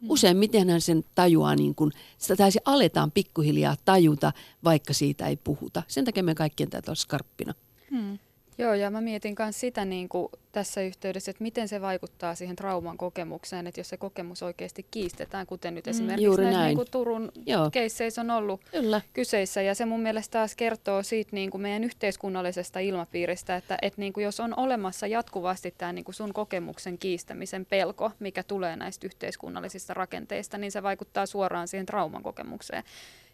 Mm. 0.01 0.09
Useimmiten 0.09 0.69
hän 0.69 0.81
sen 0.81 1.03
tajuaa, 1.15 1.55
niin 1.55 1.75
kuin, 1.75 1.91
sitä 2.17 2.35
tai 2.35 2.51
se 2.51 2.59
aletaan 2.65 3.11
pikkuhiljaa 3.11 3.75
tajuta, 3.85 4.33
vaikka 4.63 4.93
siitä 4.93 5.27
ei 5.27 5.37
puhuta. 5.37 5.83
Sen 5.87 6.05
takia 6.05 6.23
me 6.23 6.35
kaikkien 6.35 6.69
täytyy 6.69 6.91
olla 6.91 6.95
skarppina. 6.95 7.53
Hmm. 7.91 8.19
Joo, 8.57 8.73
ja 8.73 8.89
mä 8.89 9.01
mietin 9.01 9.35
myös 9.39 9.59
sitä 9.59 9.85
niin 9.85 10.09
kuin 10.09 10.27
tässä 10.51 10.81
yhteydessä, 10.81 11.31
että 11.31 11.43
miten 11.43 11.67
se 11.67 11.81
vaikuttaa 11.81 12.35
siihen 12.35 12.55
trauman 12.55 12.97
kokemukseen, 12.97 13.67
että 13.67 13.79
jos 13.79 13.89
se 13.89 13.97
kokemus 13.97 14.43
oikeasti 14.43 14.85
kiistetään, 14.91 15.47
kuten 15.47 15.75
nyt 15.75 15.85
mm, 15.85 15.89
esimerkiksi 15.89 16.37
mm, 16.37 16.43
näissä 16.43 16.65
niin 16.65 16.75
kuin 16.75 16.91
Turun 16.91 17.31
Joo. 17.45 17.69
keisseissä 17.71 18.21
on 18.21 18.31
ollut 18.31 18.61
Kyllä. 18.71 19.01
kyseessä. 19.13 19.61
Ja 19.61 19.75
se 19.75 19.85
mun 19.85 19.99
mielestä 19.99 20.31
taas 20.31 20.55
kertoo 20.55 21.03
siitä 21.03 21.29
niin 21.33 21.51
kuin 21.51 21.61
meidän 21.61 21.83
yhteiskunnallisesta 21.83 22.79
ilmapiiristä, 22.79 23.55
että, 23.55 23.77
että 23.81 24.01
niin 24.01 24.13
kuin 24.13 24.23
jos 24.23 24.39
on 24.39 24.59
olemassa 24.59 25.07
jatkuvasti 25.07 25.73
tämä 25.77 25.93
niin 25.93 26.05
kuin 26.05 26.15
sun 26.15 26.33
kokemuksen 26.33 26.97
kiistämisen 26.97 27.65
pelko, 27.65 28.11
mikä 28.19 28.43
tulee 28.43 28.75
näistä 28.75 29.07
yhteiskunnallisista 29.07 29.93
rakenteista, 29.93 30.57
niin 30.57 30.71
se 30.71 30.83
vaikuttaa 30.83 31.25
suoraan 31.25 31.67
siihen 31.67 31.85
trauman 31.85 32.23
kokemukseen 32.23 32.83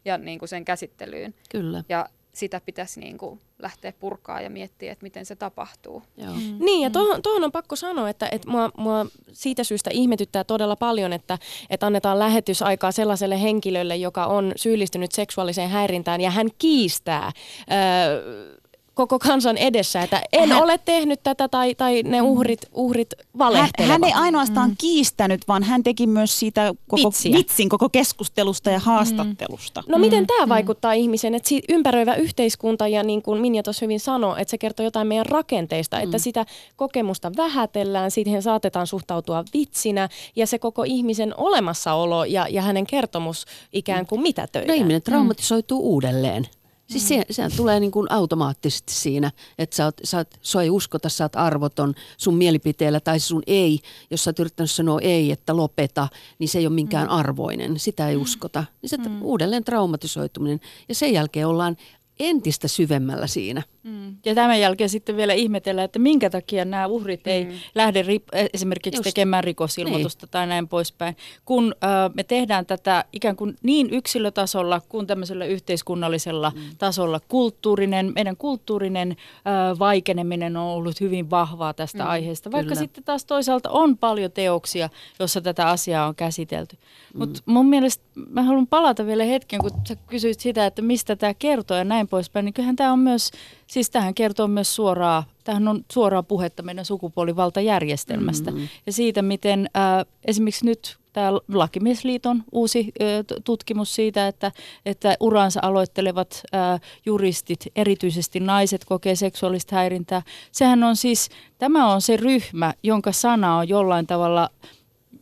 ja 0.05 0.17
niin 0.17 0.39
kuin 0.39 0.49
sen 0.49 0.65
käsittelyyn. 0.65 1.33
Kyllä. 1.49 1.83
Ja 1.89 2.09
sitä 2.39 2.61
pitäisi 2.65 2.99
niin 2.99 3.17
kuin 3.17 3.39
lähteä 3.59 3.93
purkaa 3.99 4.41
ja 4.41 4.49
miettiä, 4.49 4.91
että 4.91 5.03
miten 5.03 5.25
se 5.25 5.35
tapahtuu. 5.35 6.03
Joo. 6.17 6.33
Mm. 6.33 6.65
Niin, 6.65 6.81
ja 6.81 6.89
tuohon, 6.89 7.21
tuohon 7.21 7.43
on 7.43 7.51
pakko 7.51 7.75
sanoa, 7.75 8.09
että, 8.09 8.27
että 8.31 8.49
mua, 8.49 8.71
mua 8.77 9.05
siitä 9.31 9.63
syystä 9.63 9.89
ihmetyttää 9.93 10.43
todella 10.43 10.75
paljon, 10.75 11.13
että, 11.13 11.37
että 11.69 11.85
annetaan 11.85 12.19
lähetysaikaa 12.19 12.91
sellaiselle 12.91 13.41
henkilölle, 13.41 13.95
joka 13.95 14.25
on 14.25 14.51
syyllistynyt 14.55 15.11
seksuaaliseen 15.11 15.69
häirintään, 15.69 16.21
ja 16.21 16.31
hän 16.31 16.47
kiistää 16.57 17.31
öö, 17.71 18.58
koko 18.99 19.19
kansan 19.19 19.57
edessä, 19.57 20.01
että 20.01 20.21
en 20.31 20.49
hän, 20.49 20.63
ole 20.63 20.79
tehnyt 20.85 21.23
tätä 21.23 21.47
tai, 21.47 21.75
tai 21.75 22.03
ne 22.03 22.21
mm. 22.21 22.27
uhrit, 22.27 22.59
uhrit 22.73 23.13
valehtelevat. 23.37 23.91
Hän, 23.91 24.01
hän 24.01 24.03
ei 24.03 24.13
ainoastaan 24.13 24.69
mm. 24.69 24.75
kiistänyt, 24.77 25.47
vaan 25.47 25.63
hän 25.63 25.83
teki 25.83 26.07
myös 26.07 26.39
siitä 26.39 26.73
koko 26.87 27.09
Vitsiä. 27.09 27.37
vitsin 27.37 27.69
koko 27.69 27.89
keskustelusta 27.89 28.69
ja 28.69 28.79
haastattelusta. 28.79 29.81
Mm. 29.81 29.91
No 29.91 29.97
miten 29.97 30.27
tämä 30.27 30.45
mm. 30.45 30.49
vaikuttaa 30.49 30.93
ihmisen, 30.93 31.35
että 31.35 31.49
ympäröivä 31.69 32.15
yhteiskunta 32.15 32.87
ja 32.87 33.03
niin 33.03 33.21
kuin 33.21 33.41
Minja 33.41 33.63
tuossa 33.63 33.85
hyvin 33.85 33.99
sanoi, 33.99 34.41
että 34.41 34.51
se 34.51 34.57
kertoo 34.57 34.83
jotain 34.83 35.07
meidän 35.07 35.25
rakenteista, 35.25 35.97
mm. 35.97 36.03
että 36.03 36.17
sitä 36.17 36.45
kokemusta 36.75 37.31
vähätellään, 37.37 38.11
siihen 38.11 38.41
saatetaan 38.41 38.87
suhtautua 38.87 39.43
vitsinä 39.53 40.09
ja 40.35 40.47
se 40.47 40.59
koko 40.59 40.83
ihmisen 40.83 41.33
olemassaolo 41.37 42.25
ja, 42.25 42.47
ja 42.49 42.61
hänen 42.61 42.87
kertomus 42.87 43.45
ikään 43.73 44.05
kuin 44.05 44.21
mitä 44.21 44.47
töitä. 44.51 44.67
No 44.67 44.73
ihminen 44.73 45.01
traumatisoituu 45.01 45.81
mm. 45.81 45.87
uudelleen. 45.87 46.58
Siis 46.89 47.07
se, 47.07 47.25
sehän 47.31 47.51
tulee 47.57 47.79
niin 47.79 47.91
kuin 47.91 48.11
automaattisesti 48.11 48.93
siinä, 48.93 49.31
että 49.57 49.75
sä 49.75 49.85
oot, 49.85 49.95
sä 50.03 50.17
oot, 50.17 50.27
sua 50.41 50.61
ei 50.61 50.69
uskota, 50.69 51.09
sä 51.09 51.23
oot 51.23 51.35
arvoton 51.35 51.93
sun 52.17 52.35
mielipiteellä 52.35 52.99
tai 52.99 53.19
sun 53.19 53.43
ei. 53.47 53.79
Jos 54.11 54.23
sä 54.23 54.29
oot 54.29 54.39
yrittänyt 54.39 54.71
sanoa 54.71 54.99
ei, 55.01 55.31
että 55.31 55.55
lopeta, 55.55 56.07
niin 56.39 56.49
se 56.49 56.59
ei 56.59 56.67
ole 56.67 56.75
minkään 56.75 57.07
mm. 57.07 57.13
arvoinen. 57.13 57.79
Sitä 57.79 58.09
ei 58.09 58.15
mm. 58.15 58.21
uskota. 58.21 58.65
Niin 58.81 58.89
se 58.89 58.97
mm. 58.97 59.21
uudelleen 59.21 59.63
traumatisoituminen. 59.63 60.59
Ja 60.89 60.95
sen 60.95 61.13
jälkeen 61.13 61.47
ollaan 61.47 61.77
entistä 62.19 62.67
syvemmällä 62.67 63.27
siinä. 63.27 63.63
Mm. 63.83 64.15
Ja 64.25 64.35
tämän 64.35 64.59
jälkeen 64.59 64.89
sitten 64.89 65.17
vielä 65.17 65.33
ihmetellä, 65.33 65.83
että 65.83 65.99
minkä 65.99 66.29
takia 66.29 66.65
nämä 66.65 66.87
uhrit 66.87 67.25
mm. 67.25 67.31
ei 67.31 67.47
lähde 67.75 68.01
ri- 68.01 68.37
e, 68.39 68.45
esimerkiksi 68.53 68.97
Just. 68.97 69.03
tekemään 69.03 69.43
rikosilmoitusta 69.43 70.25
niin. 70.25 70.31
tai 70.31 70.47
näin 70.47 70.67
poispäin. 70.67 71.15
Kun 71.45 71.75
äh, 71.83 71.89
me 72.13 72.23
tehdään 72.23 72.65
tätä 72.65 73.05
ikään 73.13 73.35
kuin 73.35 73.55
niin 73.63 73.89
yksilötasolla 73.89 74.81
kuin 74.89 75.07
tämmöisellä 75.07 75.45
yhteiskunnallisella 75.45 76.51
mm. 76.55 76.61
tasolla. 76.77 77.19
Kulttuurinen, 77.27 78.11
meidän 78.15 78.37
kulttuurinen 78.37 79.11
äh, 79.11 79.79
vaikeneminen 79.79 80.57
on 80.57 80.67
ollut 80.67 81.01
hyvin 81.01 81.29
vahvaa 81.29 81.73
tästä 81.73 82.03
mm. 82.03 82.09
aiheesta, 82.09 82.51
vaikka 82.51 82.69
Kyllä. 82.69 82.79
sitten 82.79 83.03
taas 83.03 83.25
toisaalta 83.25 83.69
on 83.69 83.97
paljon 83.97 84.31
teoksia, 84.31 84.89
jossa 85.19 85.41
tätä 85.41 85.69
asiaa 85.69 86.07
on 86.07 86.15
käsitelty. 86.15 86.77
Mm. 87.13 87.19
Mutta 87.19 87.41
mun 87.45 87.65
mielestä 87.65 88.03
mä 88.29 88.43
haluan 88.43 88.67
palata 88.67 89.05
vielä 89.05 89.23
hetken, 89.23 89.59
kun 89.59 89.71
sä 89.87 89.95
kysyit 89.95 90.39
sitä, 90.39 90.65
että 90.65 90.81
mistä 90.81 91.15
tämä 91.15 91.33
kertoo 91.33 91.77
ja 91.77 91.83
näin 91.83 92.07
poispäin, 92.09 92.45
niin 92.45 92.53
kyllähän 92.53 92.75
tämä 92.75 92.93
on 92.93 92.99
myös, 92.99 93.31
siis 93.67 93.89
tähän 93.89 94.13
kertoo 94.13 94.47
myös 94.47 94.75
suoraa, 94.75 95.23
tähän 95.43 95.67
on 95.67 95.85
suoraa 95.91 96.23
puhetta 96.23 96.63
meidän 96.63 96.85
sukupuolivaltajärjestelmästä 96.85 98.51
mm-hmm. 98.51 98.67
ja 98.85 98.93
siitä, 98.93 99.21
miten 99.21 99.69
äh, 99.77 100.05
esimerkiksi 100.25 100.65
nyt 100.65 100.99
tämä 101.13 101.33
Lakimiesliiton 101.33 102.43
uusi 102.51 102.91
ö, 103.01 103.23
tutkimus 103.43 103.95
siitä, 103.95 104.27
että, 104.27 104.51
että 104.85 105.15
uransa 105.19 105.59
aloittelevat 105.63 106.41
ö, 106.53 106.57
juristit, 107.05 107.65
erityisesti 107.75 108.39
naiset, 108.39 108.85
kokee 108.85 109.15
seksuaalista 109.15 109.75
häirintää. 109.75 110.21
Sehän 110.51 110.83
on 110.83 110.95
siis, 110.95 111.29
tämä 111.57 111.93
on 111.93 112.01
se 112.01 112.17
ryhmä, 112.17 112.73
jonka 112.83 113.11
sana 113.11 113.57
on 113.57 113.69
jollain 113.69 114.07
tavalla, 114.07 114.49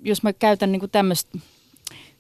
jos 0.02 0.23
mä 0.23 0.34
käytän 0.34 0.71
niin 0.71 0.91
tämmöistä 0.91 1.38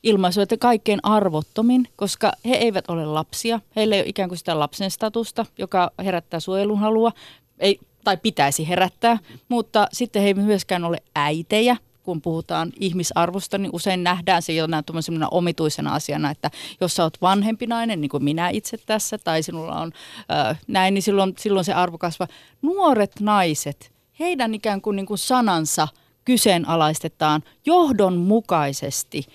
ilmaisua, 0.07 0.43
että 0.43 0.57
kaikkein 0.57 0.99
arvottomin, 1.03 1.87
koska 1.95 2.31
he 2.45 2.55
eivät 2.55 2.89
ole 2.89 3.05
lapsia. 3.05 3.59
Heillä 3.75 3.95
ei 3.95 4.01
ole 4.01 4.09
ikään 4.09 4.29
kuin 4.29 4.37
sitä 4.37 4.59
lapsen 4.59 4.91
statusta, 4.91 5.45
joka 5.57 5.91
herättää 6.05 6.39
suojelun 6.39 6.79
halua, 6.79 7.11
ei, 7.59 7.79
tai 8.03 8.17
pitäisi 8.17 8.67
herättää, 8.67 9.17
mutta 9.49 9.87
sitten 9.93 10.21
he 10.21 10.27
eivät 10.27 10.45
myöskään 10.45 10.83
ole 10.83 10.97
äitejä, 11.15 11.77
kun 12.03 12.21
puhutaan 12.21 12.71
ihmisarvosta, 12.79 13.57
niin 13.57 13.69
usein 13.73 14.03
nähdään 14.03 14.41
se 14.41 14.53
jonain 14.53 14.83
omituisena 15.31 15.95
asiana, 15.95 16.31
että 16.31 16.51
jos 16.81 16.95
sä 16.95 17.03
oot 17.03 17.21
vanhempi 17.21 17.67
nainen, 17.67 18.01
niin 18.01 18.09
kuin 18.09 18.23
minä 18.23 18.49
itse 18.49 18.77
tässä, 18.85 19.17
tai 19.17 19.43
sinulla 19.43 19.79
on 19.79 19.91
äh, 20.31 20.59
näin, 20.67 20.93
niin 20.93 21.01
silloin, 21.01 21.33
silloin 21.37 21.65
se 21.65 21.73
arvo 21.73 21.97
kasvaa. 21.97 22.27
Nuoret 22.61 23.19
naiset, 23.19 23.91
heidän 24.19 24.53
ikään 24.53 24.81
kuin, 24.81 24.95
niin 24.95 25.05
kuin 25.05 25.17
sanansa 25.17 25.87
kyseenalaistetaan 26.27 27.43
johdonmukaisesti 27.65 29.27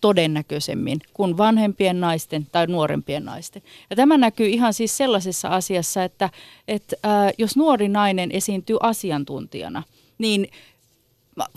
todennäköisemmin 0.00 1.00
kuin 1.14 1.36
vanhempien 1.36 2.00
naisten 2.00 2.46
tai 2.52 2.66
nuorempien 2.66 3.24
naisten. 3.24 3.62
Ja 3.90 3.96
tämä 3.96 4.16
näkyy 4.16 4.46
ihan 4.46 4.74
siis 4.74 4.96
sellaisessa 4.96 5.48
asiassa, 5.48 6.04
että, 6.04 6.30
että 6.68 6.96
jos 7.38 7.56
nuori 7.56 7.88
nainen 7.88 8.30
esiintyy 8.32 8.76
asiantuntijana, 8.80 9.82
niin 10.18 10.48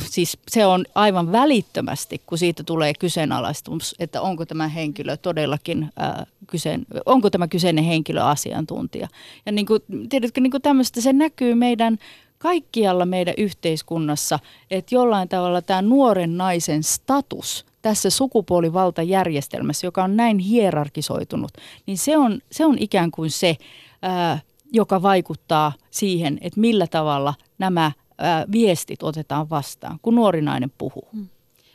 siis 0.02 0.38
se 0.52 0.66
on 0.66 0.86
aivan 0.96 1.32
välittömästi, 1.32 2.22
kun 2.26 2.38
siitä 2.38 2.64
tulee 2.64 2.94
kyseenalaistumus, 3.00 3.96
että 4.00 4.22
onko 4.22 4.46
tämä 4.46 4.68
henkilö 4.68 5.18
todellakin, 5.18 5.90
ää, 5.98 6.26
kyseen, 6.48 6.86
onko 7.06 7.30
tämä 7.30 7.48
kyseinen 7.48 7.84
henkilö 7.84 8.24
asiantuntija. 8.24 9.08
Ja 9.46 9.52
niin 9.52 9.66
kuin, 9.66 9.82
tiedätkö, 10.10 10.42
niin 10.42 10.52
kuin 10.52 10.62
tämmöistä 10.62 11.02
se 11.02 11.14
näkyy 11.14 11.56
meidän 11.56 11.98
kaikkialla 12.38 13.06
meidän 13.06 13.34
yhteiskunnassa, 13.38 14.40
että 14.72 14.96
jollain 14.96 15.30
tavalla 15.30 15.62
tämä 15.62 15.82
nuoren 15.82 16.38
naisen 16.38 16.84
status 16.84 17.66
tässä 17.82 18.10
sukupuolivaltajärjestelmässä, 18.10 19.88
joka 19.88 20.04
on 20.04 20.18
näin 20.18 20.40
hierarkisoitunut, 20.40 21.52
niin 21.86 21.98
se 21.98 22.18
on, 22.18 22.40
se 22.52 22.66
on 22.66 22.78
ikään 22.80 23.12
kuin 23.12 23.32
se, 23.32 23.58
ää, 24.02 24.40
joka 24.72 25.02
vaikuttaa 25.02 25.74
siihen, 25.92 26.38
että 26.42 26.60
millä 26.60 26.88
tavalla 26.88 27.34
nämä 27.58 27.92
ää, 28.18 28.46
viestit 28.52 29.04
otetaan 29.04 29.50
vastaan, 29.50 30.00
kun 30.02 30.16
nuori 30.16 30.42
nainen 30.42 30.72
puhuu. 30.78 31.08
Mm. 31.12 31.28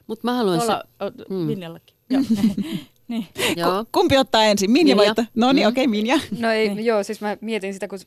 Mutta 0.07 0.20
mä 0.25 0.35
haluan... 0.35 0.59
Tuolla, 0.59 0.83
se... 1.01 1.25
mm. 1.29 1.37
Minjallakin. 1.37 1.96
niin. 3.09 3.27
Joo. 3.57 3.85
Kumpi 3.92 4.16
ottaa 4.16 4.44
ensin? 4.44 4.70
Minja, 4.70 4.96
Minja. 4.96 5.14
vai? 5.16 5.27
No 5.35 5.53
niin, 5.53 5.66
mm. 5.66 5.68
okei, 5.68 5.85
okay, 5.85 5.90
Minja. 5.90 6.18
No 6.38 6.51
ei, 6.51 6.75
niin. 6.75 6.87
joo, 6.87 7.03
siis 7.03 7.20
mä 7.20 7.37
mietin 7.40 7.75
sitä, 7.75 7.88
kun 7.88 7.99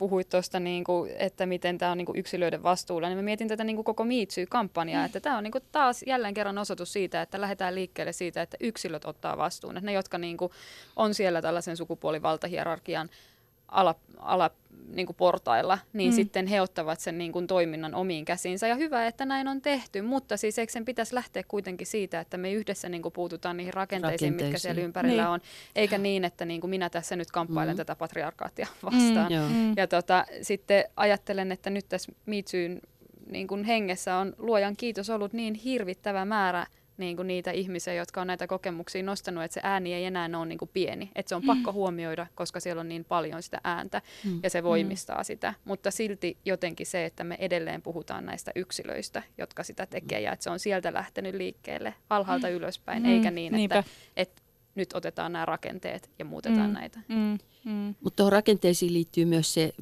puhuit 0.00 0.28
tuosta, 0.28 0.60
niin 0.60 0.84
kuin, 0.84 1.10
että 1.18 1.46
miten 1.46 1.78
tämä 1.78 1.92
on 1.92 1.98
niin 1.98 2.06
kuin 2.06 2.18
yksilöiden 2.18 2.62
vastuulla, 2.62 3.08
niin 3.08 3.18
mä 3.18 3.22
mietin 3.22 3.48
tätä 3.48 3.64
niin 3.64 3.76
kuin 3.76 3.84
koko 3.84 4.04
Miitsy-kampanjaa, 4.04 5.02
mm. 5.02 5.06
että 5.06 5.20
tämä 5.20 5.38
on 5.38 5.44
niin 5.44 5.52
kuin 5.52 5.64
taas 5.72 6.02
jälleen 6.06 6.34
kerran 6.34 6.58
osoitus 6.58 6.92
siitä, 6.92 7.22
että 7.22 7.40
lähdetään 7.40 7.74
liikkeelle 7.74 8.12
siitä, 8.12 8.42
että 8.42 8.56
yksilöt 8.60 9.04
ottaa 9.04 9.36
vastuun. 9.36 9.76
Että 9.76 9.86
ne, 9.86 9.92
jotka 9.92 10.18
niin 10.18 10.36
kuin 10.36 10.52
on 10.96 11.14
siellä 11.14 11.42
tällaisen 11.42 11.76
sukupuolivaltahierarkian 11.76 13.10
ala, 13.70 13.94
ala 14.18 14.50
niin 14.94 15.06
kuin 15.06 15.16
portailla, 15.16 15.78
niin 15.92 16.12
mm. 16.12 16.14
sitten 16.14 16.46
he 16.46 16.60
ottavat 16.60 17.00
sen 17.00 17.18
niin 17.18 17.32
kuin 17.32 17.46
toiminnan 17.46 17.94
omiin 17.94 18.24
käsiinsä. 18.24 18.68
Ja 18.68 18.74
hyvä, 18.74 19.06
että 19.06 19.24
näin 19.24 19.48
on 19.48 19.60
tehty, 19.60 20.02
mutta 20.02 20.36
siis 20.36 20.58
eikö 20.58 20.72
sen 20.72 20.84
pitäisi 20.84 21.14
lähteä 21.14 21.42
kuitenkin 21.48 21.86
siitä, 21.86 22.20
että 22.20 22.36
me 22.36 22.52
yhdessä 22.52 22.88
niin 22.88 23.02
kuin 23.02 23.12
puututaan 23.12 23.56
niihin 23.56 23.74
rakenteisiin, 23.74 24.28
rakenteisiin. 24.28 24.46
mitkä 24.46 24.58
siellä 24.58 24.82
ympärillä 24.82 25.22
niin. 25.22 25.30
on, 25.30 25.40
eikä 25.76 25.98
niin, 25.98 26.24
että 26.24 26.44
niin 26.44 26.60
kuin 26.60 26.70
minä 26.70 26.90
tässä 26.90 27.16
nyt 27.16 27.30
kamppailen 27.30 27.74
mm. 27.74 27.76
tätä 27.76 27.96
patriarkaattia 27.96 28.66
vastaan. 28.84 29.32
Mm. 29.32 29.74
Ja 29.76 29.86
tota, 29.86 30.24
sitten 30.42 30.84
ajattelen, 30.96 31.52
että 31.52 31.70
nyt 31.70 31.88
tässä 31.88 32.12
Miitsyyn 32.26 32.80
niin 33.26 33.46
kuin 33.46 33.64
hengessä 33.64 34.16
on 34.16 34.34
luojan 34.38 34.76
kiitos 34.76 35.10
ollut 35.10 35.32
niin 35.32 35.54
hirvittävä 35.54 36.24
määrä 36.24 36.66
niin 37.00 37.16
kuin 37.16 37.28
niitä 37.28 37.50
ihmisiä, 37.50 37.94
jotka 37.94 38.20
on 38.20 38.26
näitä 38.26 38.46
kokemuksia 38.46 39.02
nostanut, 39.02 39.44
että 39.44 39.54
se 39.54 39.60
ääni 39.62 39.94
ei 39.94 40.04
enää 40.04 40.30
ole 40.36 40.46
niin 40.46 40.58
kuin 40.58 40.70
pieni. 40.72 41.10
Että 41.14 41.28
se 41.28 41.34
on 41.34 41.42
mm. 41.42 41.46
pakko 41.46 41.72
huomioida, 41.72 42.26
koska 42.34 42.60
siellä 42.60 42.80
on 42.80 42.88
niin 42.88 43.04
paljon 43.04 43.42
sitä 43.42 43.60
ääntä 43.64 44.02
mm. 44.24 44.40
ja 44.42 44.50
se 44.50 44.62
voimistaa 44.62 45.18
mm. 45.18 45.24
sitä. 45.24 45.54
Mutta 45.64 45.90
silti 45.90 46.36
jotenkin 46.44 46.86
se, 46.86 47.04
että 47.04 47.24
me 47.24 47.36
edelleen 47.38 47.82
puhutaan 47.82 48.26
näistä 48.26 48.50
yksilöistä, 48.54 49.22
jotka 49.38 49.64
sitä 49.64 49.86
tekee 49.86 50.20
ja 50.20 50.32
että 50.32 50.42
se 50.42 50.50
on 50.50 50.58
sieltä 50.58 50.92
lähtenyt 50.92 51.34
liikkeelle 51.34 51.94
alhaalta 52.10 52.46
mm. 52.48 52.52
ylöspäin, 52.52 53.02
mm. 53.02 53.08
eikä 53.08 53.30
niin, 53.30 53.54
että, 53.54 53.84
että 54.16 54.42
nyt 54.74 54.92
otetaan 54.92 55.32
nämä 55.32 55.44
rakenteet 55.44 56.10
ja 56.18 56.24
muutetaan 56.24 56.70
mm. 56.70 56.74
näitä. 56.74 57.00
Mm. 57.08 57.38
Mm. 57.64 57.94
Mutta 58.00 58.16
tuohon 58.16 58.32
rakenteisiin 58.32 58.92
liittyy 58.92 59.24
myös 59.24 59.54
se, 59.54 59.72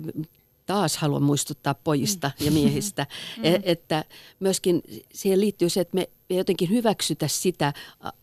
taas 0.68 0.96
haluan 0.96 1.22
muistuttaa 1.22 1.74
pojista 1.74 2.30
ja 2.40 2.50
miehistä, 2.50 3.06
mm. 3.36 3.44
E, 3.44 3.60
että 3.62 4.04
myöskin 4.40 4.82
siihen 5.12 5.40
liittyy 5.40 5.68
se, 5.68 5.80
että 5.80 5.94
me 5.94 6.08
jotenkin 6.30 6.70
hyväksytä 6.70 7.28
sitä 7.28 7.72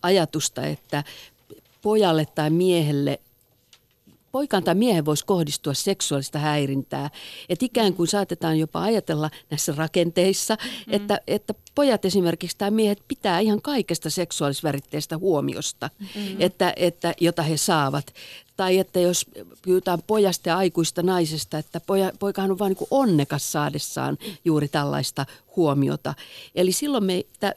ajatusta, 0.02 0.66
että 0.66 1.04
pojalle 1.82 2.26
tai 2.26 2.50
miehelle 2.50 3.20
poikaan 4.32 4.64
tai 4.64 4.76
miehen 4.76 5.06
voisi 5.06 5.26
kohdistua 5.26 5.74
seksuaalista 5.74 6.40
häirintää. 6.40 7.10
Että 7.50 7.66
ikään 7.66 7.94
kuin 7.94 8.08
saatetaan 8.08 8.60
jopa 8.60 8.82
ajatella 8.82 9.30
näissä 9.50 9.74
rakenteissa, 9.78 10.58
mm. 10.88 10.94
että, 10.94 11.20
että 11.28 11.54
pojat 11.76 12.06
esimerkiksi 12.06 12.58
tai 12.58 12.72
miehet 12.72 13.02
pitää 13.08 13.40
ihan 13.40 13.62
kaikesta 13.62 14.10
seksuaalisväritteestä 14.10 15.18
huomiosta, 15.18 15.90
mm. 16.00 16.36
että, 16.40 16.74
että, 16.76 17.14
jota 17.22 17.42
he 17.42 17.58
saavat. 17.58 18.14
Tai 18.58 18.78
että 18.78 19.00
jos 19.00 19.26
pyytään 19.62 20.00
pojasta 20.08 20.50
ja 20.50 20.58
aikuista 20.58 21.04
naisesta, 21.04 21.58
että 21.58 21.80
poja, 21.80 22.12
poikahan 22.20 22.52
on 22.52 22.60
vain 22.60 22.76
niin 22.80 22.88
onnekas 22.92 23.52
saadessaan 23.52 24.18
juuri 24.46 24.68
tällaista 24.68 25.26
huomiota. 25.56 26.14
Eli 26.56 26.72
silloin 26.72 27.04
me, 27.04 27.26
tämä 27.40 27.54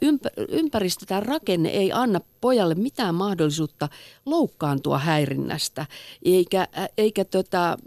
ympäristö, 0.49 1.07
tämä 1.07 1.21
rakenne 1.21 1.69
ei 1.69 1.93
anna 1.93 2.21
pojalle 2.41 2.75
mitään 2.75 3.15
mahdollisuutta 3.15 3.89
loukkaantua 4.27 4.99
häirinnästä, 4.99 5.87
eikä, 6.23 6.69
eikä 6.99 7.25
tota, 7.25 7.79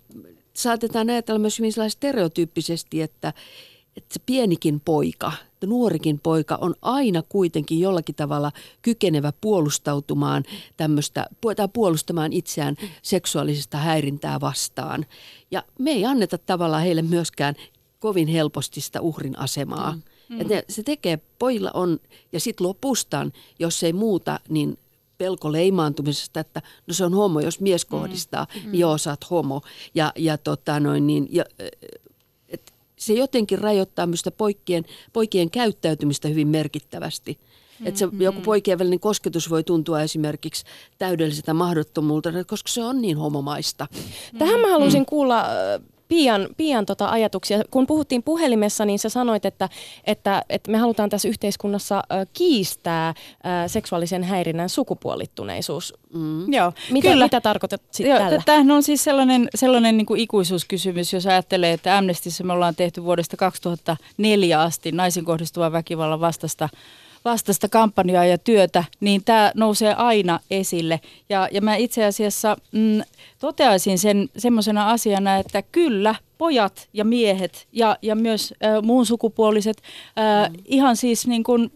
saatetaan 0.54 1.10
ajatella 1.10 1.40
myös 1.40 1.60
hyvin 1.60 1.74
stereotyyppisesti, 1.88 3.02
että, 3.02 3.34
että 3.98 4.14
se 4.14 4.20
pienikin 4.26 4.80
poika, 4.80 5.32
nuorikin 5.68 6.20
poika 6.20 6.58
on 6.62 6.76
aina 6.82 7.22
kuitenkin 7.30 7.80
jollakin 7.80 8.16
tavalla 8.16 8.52
kykenevä 8.82 9.34
puolustautumaan 9.42 10.44
tämmöistä, 10.78 11.26
tai 11.56 11.68
puolustamaan 11.74 12.34
itseään 12.34 12.76
seksuaalisesta 13.02 13.78
häirintää 13.78 14.40
vastaan. 14.40 15.06
Ja 15.52 15.64
me 15.80 15.92
ei 15.92 16.06
anneta 16.06 16.38
tavallaan 16.38 16.84
heille 16.84 17.02
myöskään 17.02 17.56
kovin 18.00 18.28
helposti 18.28 18.82
sitä 18.82 19.02
uhrin 19.02 19.40
asemaa. 19.40 19.92
Mm. 19.92 20.02
Mm. 20.30 20.42
Että 20.42 20.64
se 20.70 20.84
tekee, 20.84 21.20
pojilla 21.40 21.72
on, 21.74 22.00
ja 22.32 22.40
sitten 22.40 22.68
lopustaan, 22.68 23.34
jos 23.60 23.84
ei 23.84 23.94
muuta, 23.94 24.40
niin 24.50 24.78
pelko 25.18 25.52
leimaantumisesta, 25.52 26.40
että 26.40 26.62
no 26.88 26.94
se 26.94 27.06
on 27.06 27.14
homo, 27.14 27.40
jos 27.40 27.60
mies 27.60 27.86
mm. 27.86 27.90
kohdistaa, 27.90 28.48
mm. 28.56 28.72
niin 28.72 28.80
joo, 28.80 28.98
sä 28.98 29.10
oot 29.10 29.30
homo. 29.30 29.62
Ja, 29.96 30.14
ja, 30.16 30.38
tota 30.38 30.80
noin, 30.80 31.08
niin, 31.08 31.28
ja 31.32 31.46
se 33.02 33.14
jotenkin 33.14 33.60
rajoittaa 33.60 34.08
myös 34.08 34.24
poikien, 34.38 34.86
poikien 35.14 35.52
käyttäytymistä 35.52 36.28
hyvin 36.28 36.48
merkittävästi. 36.48 37.32
Mm-hmm. 37.32 37.88
Että 37.88 38.00
se 38.00 38.08
joku 38.20 38.42
poikien 38.42 38.80
välinen 38.80 39.00
kosketus 39.00 39.50
voi 39.50 39.64
tuntua 39.64 40.02
esimerkiksi 40.02 40.66
täydelliseltä 40.98 41.54
mahdottomuulta, 41.54 42.30
koska 42.48 42.70
se 42.70 42.84
on 42.84 43.02
niin 43.02 43.18
homomaista. 43.18 43.88
Tähän 44.38 44.60
mä 44.60 44.68
haluaisin 44.68 45.06
kuulla 45.06 45.46
Pian, 46.12 46.48
pian 46.58 46.86
tota 46.86 47.10
ajatuksia. 47.10 47.62
Kun 47.72 47.88
puhuttiin 47.88 48.24
puhelimessa, 48.24 48.86
niin 48.86 49.00
sä 49.00 49.10
sanoit, 49.10 49.46
että, 49.46 49.70
että, 50.04 50.44
että 50.50 50.72
me 50.72 50.78
halutaan 50.78 51.10
tässä 51.10 51.28
yhteiskunnassa 51.28 52.04
kiistää 52.34 53.14
seksuaalisen 53.68 54.24
häirinnän 54.24 54.70
sukupuolittuneisuus. 54.70 55.94
Mm. 56.14 56.54
Joo, 56.54 56.74
mitä, 56.92 57.10
kyllä. 57.10 57.26
mitä 57.26 57.42
tarkoitat 57.42 57.82
Joo, 58.00 58.18
tällä? 58.18 58.42
Tämähän 58.46 58.72
on 58.72 58.84
siis 58.84 59.04
sellainen, 59.04 59.48
sellainen 59.56 59.98
niin 59.98 60.06
kuin 60.06 60.20
ikuisuuskysymys, 60.20 61.14
jos 61.14 61.28
ajattelee, 61.28 61.74
että 61.74 61.98
Amnestissa 61.98 62.44
me 62.44 62.54
ollaan 62.54 62.76
tehty 62.76 63.04
vuodesta 63.04 63.38
2004 63.38 64.62
asti 64.62 64.92
naisen 64.92 65.26
kohdistuvan 65.26 65.72
väkivallan 65.72 66.20
vastasta 66.20 66.70
vastasta 67.26 67.70
kampanjaa 67.70 68.26
ja 68.26 68.38
työtä, 68.38 68.84
niin 69.00 69.24
tämä 69.24 69.52
nousee 69.56 69.94
aina 69.94 70.40
esille. 70.52 71.00
Ja, 71.30 71.50
ja 71.52 71.62
mä 71.62 71.76
itse 71.76 72.06
asiassa 72.06 72.58
mm, 72.72 73.02
toteaisin 73.40 74.00
sen 74.00 74.30
semmoisena 74.38 74.90
asiana, 74.90 75.38
että 75.38 75.62
kyllä 75.62 76.16
pojat 76.38 76.90
ja 76.94 77.06
miehet 77.06 77.68
ja, 77.72 77.98
ja 78.02 78.16
myös 78.16 78.54
äh, 78.64 78.84
muun 78.84 79.06
sukupuoliset, 79.06 79.78
äh, 80.20 80.50
mm. 80.50 80.56
ihan 80.66 80.96
siis 80.96 81.28
niin 81.28 81.44
kuin, 81.44 81.72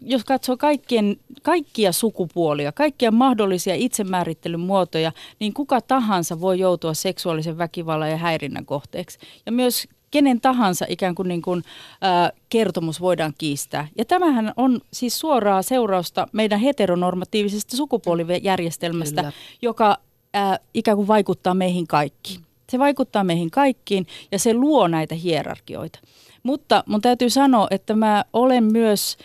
jos 0.00 0.24
katsoo 0.24 0.56
kaikkien, 0.56 1.16
kaikkia 1.42 1.92
sukupuolia, 1.92 2.72
kaikkia 2.72 3.10
mahdollisia 3.10 3.74
itsemäärittelyn 3.74 4.60
muotoja, 4.60 5.12
niin 5.40 5.54
kuka 5.54 5.80
tahansa 5.80 6.40
voi 6.40 6.58
joutua 6.58 6.94
seksuaalisen 6.94 7.58
väkivallan 7.58 8.10
ja 8.10 8.16
häirinnän 8.16 8.66
kohteeksi. 8.66 9.18
Ja 9.46 9.52
myös 9.52 9.88
kenen 10.14 10.40
tahansa 10.40 10.86
ikään 10.88 11.14
kuin, 11.14 11.28
niin 11.28 11.42
kuin 11.42 11.62
äh, 12.04 12.32
kertomus 12.48 13.00
voidaan 13.00 13.32
kiistää. 13.38 13.88
Ja 13.98 14.04
tämähän 14.04 14.52
on 14.56 14.80
siis 14.92 15.18
suoraa 15.18 15.62
seurausta 15.62 16.26
meidän 16.32 16.60
heteronormatiivisesta 16.60 17.76
sukupuolijärjestelmästä, 17.76 19.22
Kyllä. 19.22 19.32
joka 19.62 19.98
äh, 20.36 20.58
ikään 20.74 20.96
kuin 20.96 21.08
vaikuttaa 21.08 21.54
meihin 21.54 21.86
kaikkiin. 21.86 22.40
Se 22.70 22.78
vaikuttaa 22.78 23.24
meihin 23.24 23.50
kaikkiin 23.50 24.06
ja 24.32 24.38
se 24.38 24.54
luo 24.54 24.88
näitä 24.88 25.14
hierarkioita. 25.14 25.98
Mutta 26.42 26.84
mun 26.86 27.00
täytyy 27.00 27.30
sanoa, 27.30 27.66
että 27.70 27.96
mä 27.96 28.24
olen 28.32 28.64
myös... 28.64 29.16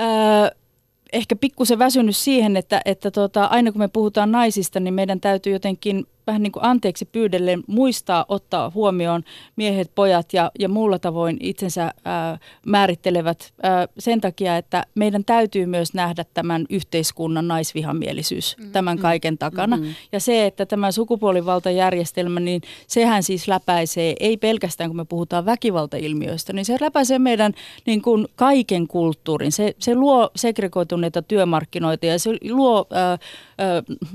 Äh, 0.00 0.50
ehkä 1.12 1.36
pikkusen 1.36 1.78
väsynyt 1.78 2.16
siihen, 2.16 2.56
että, 2.56 2.80
että 2.84 3.10
tota, 3.10 3.44
aina 3.44 3.72
kun 3.72 3.78
me 3.78 3.88
puhutaan 3.88 4.32
naisista, 4.32 4.80
niin 4.80 4.94
meidän 4.94 5.20
täytyy 5.20 5.52
jotenkin 5.52 6.06
vähän 6.26 6.42
niin 6.42 6.52
kuin 6.52 6.64
anteeksi 6.64 7.04
pyydellen 7.04 7.62
muistaa 7.66 8.24
ottaa 8.28 8.72
huomioon 8.74 9.22
miehet, 9.56 9.90
pojat 9.94 10.32
ja, 10.32 10.50
ja 10.58 10.68
muulla 10.68 10.98
tavoin 10.98 11.36
itsensä 11.40 11.90
ää, 12.04 12.38
määrittelevät 12.66 13.52
ää, 13.62 13.88
sen 13.98 14.20
takia, 14.20 14.56
että 14.56 14.86
meidän 14.94 15.24
täytyy 15.24 15.66
myös 15.66 15.94
nähdä 15.94 16.24
tämän 16.34 16.66
yhteiskunnan 16.70 17.48
naisvihamielisyys 17.48 18.56
mm. 18.58 18.72
tämän 18.72 18.96
mm. 18.96 19.02
kaiken 19.02 19.38
takana. 19.38 19.76
Mm-hmm. 19.76 19.94
Ja 20.12 20.20
se, 20.20 20.46
että 20.46 20.66
tämä 20.66 20.92
sukupuolivaltajärjestelmä, 20.92 22.40
niin 22.40 22.62
sehän 22.86 23.22
siis 23.22 23.48
läpäisee, 23.48 24.14
ei 24.20 24.36
pelkästään 24.36 24.90
kun 24.90 24.96
me 24.96 25.04
puhutaan 25.04 25.46
väkivaltailmiöistä, 25.46 26.52
niin 26.52 26.64
se 26.64 26.76
läpäisee 26.80 27.18
meidän 27.18 27.52
niin 27.86 28.02
kuin 28.02 28.26
kaiken 28.36 28.88
kulttuurin. 28.88 29.52
Se, 29.52 29.74
se 29.78 29.94
luo 29.94 30.30
segregoituneita 30.36 31.22
työmarkkinoita 31.22 32.06
ja 32.06 32.18
se 32.18 32.30
luo 32.50 32.86
ää, 32.90 33.10
ää, 33.10 33.18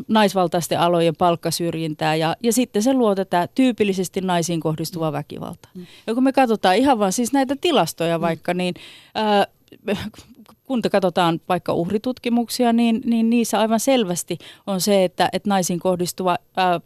naisvaltaisten 0.07 0.79
alojen 0.79 1.15
palkkasyrjintää 1.15 1.96
häirintää 2.05 2.15
ja, 2.15 2.36
ja 2.43 2.53
sitten 2.53 2.83
se 2.83 2.93
luo 2.93 3.15
tätä 3.15 3.47
tyypillisesti 3.55 4.21
naisiin 4.21 4.60
kohdistuvaa 4.60 5.12
väkivaltaa. 5.12 5.71
Mm. 5.75 5.86
Ja 6.07 6.13
kun 6.13 6.23
me 6.23 6.31
katsotaan 6.31 6.75
ihan 6.75 6.99
vaan 6.99 7.12
siis 7.12 7.33
näitä 7.33 7.55
tilastoja 7.62 8.17
mm. 8.17 8.21
vaikka, 8.21 8.53
niin 8.53 8.75
ää, 9.15 9.47
kun 10.63 10.81
katsotaan 10.91 11.39
vaikka 11.49 11.73
uhritutkimuksia, 11.73 12.73
niin, 12.73 13.01
niin 13.05 13.29
niissä 13.29 13.60
aivan 13.60 13.79
selvästi 13.79 14.38
on 14.67 14.81
se, 14.81 15.03
että, 15.03 15.29
että 15.33 15.49
naisiin 15.49 15.79
kohdistuva 15.79 16.38
ää, 16.57 16.81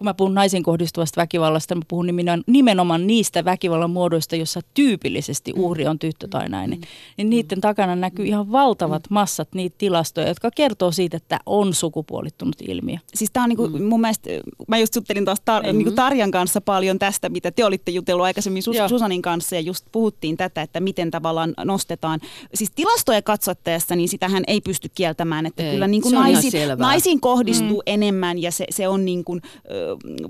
kun 0.00 0.04
mä 0.04 0.14
puhun 0.14 0.34
naisiin 0.34 0.62
kohdistuvasta 0.62 1.20
väkivallasta, 1.20 1.74
mä 1.74 1.82
puhun 1.88 2.06
nimenomaan 2.46 3.06
niistä 3.06 3.44
väkivallan 3.44 3.90
muodoista, 3.90 4.36
jossa 4.36 4.60
tyypillisesti 4.74 5.52
uhri 5.56 5.86
on 5.86 5.98
tyttö 5.98 6.28
tai 6.28 6.48
nainen. 6.48 6.78
Mm. 6.78 6.84
Niin 7.16 7.30
niiden 7.30 7.60
takana 7.60 7.96
näkyy 7.96 8.26
ihan 8.26 8.52
valtavat 8.52 9.02
massat 9.10 9.48
niitä 9.54 9.74
tilastoja, 9.78 10.28
jotka 10.28 10.50
kertoo 10.56 10.92
siitä, 10.92 11.16
että 11.16 11.38
on 11.46 11.74
sukupuolittunut 11.74 12.56
ilmiö. 12.68 12.96
Siis 13.14 13.30
tää 13.32 13.42
on 13.42 13.48
niinku, 13.48 13.68
mm. 13.68 13.84
mun 13.84 14.00
mielestä, 14.00 14.30
mä 14.68 14.78
just 14.78 14.96
juttelin 14.96 15.24
taas 15.24 15.38
tar- 15.38 15.62
mm-hmm. 15.62 15.78
niinku 15.78 15.94
Tarjan 15.94 16.30
kanssa 16.30 16.60
paljon 16.60 16.98
tästä, 16.98 17.28
mitä 17.28 17.50
te 17.50 17.64
olitte 17.64 17.90
jutellut 17.90 18.24
aikaisemmin 18.24 18.62
Sus- 18.62 18.88
Susanin 18.88 19.22
kanssa 19.22 19.54
ja 19.54 19.60
just 19.60 19.86
puhuttiin 19.92 20.36
tätä, 20.36 20.62
että 20.62 20.80
miten 20.80 21.10
tavallaan 21.10 21.54
nostetaan. 21.64 22.20
Siis 22.54 22.70
tilastoja 22.74 23.22
katsottaessa, 23.22 23.96
niin 23.96 24.08
sitähän 24.08 24.42
ei 24.46 24.60
pysty 24.60 24.88
kieltämään, 24.94 25.46
että 25.46 25.62
ei, 25.62 25.72
kyllä 25.72 25.86
niinku 25.86 26.10
naisiin, 26.10 26.78
naisiin 26.78 27.20
kohdistuu 27.20 27.76
mm. 27.76 27.92
enemmän 27.92 28.38
ja 28.38 28.50
se, 28.50 28.64
se 28.70 28.88
on 28.88 29.04
niin 29.04 29.24
kuin, 29.24 29.42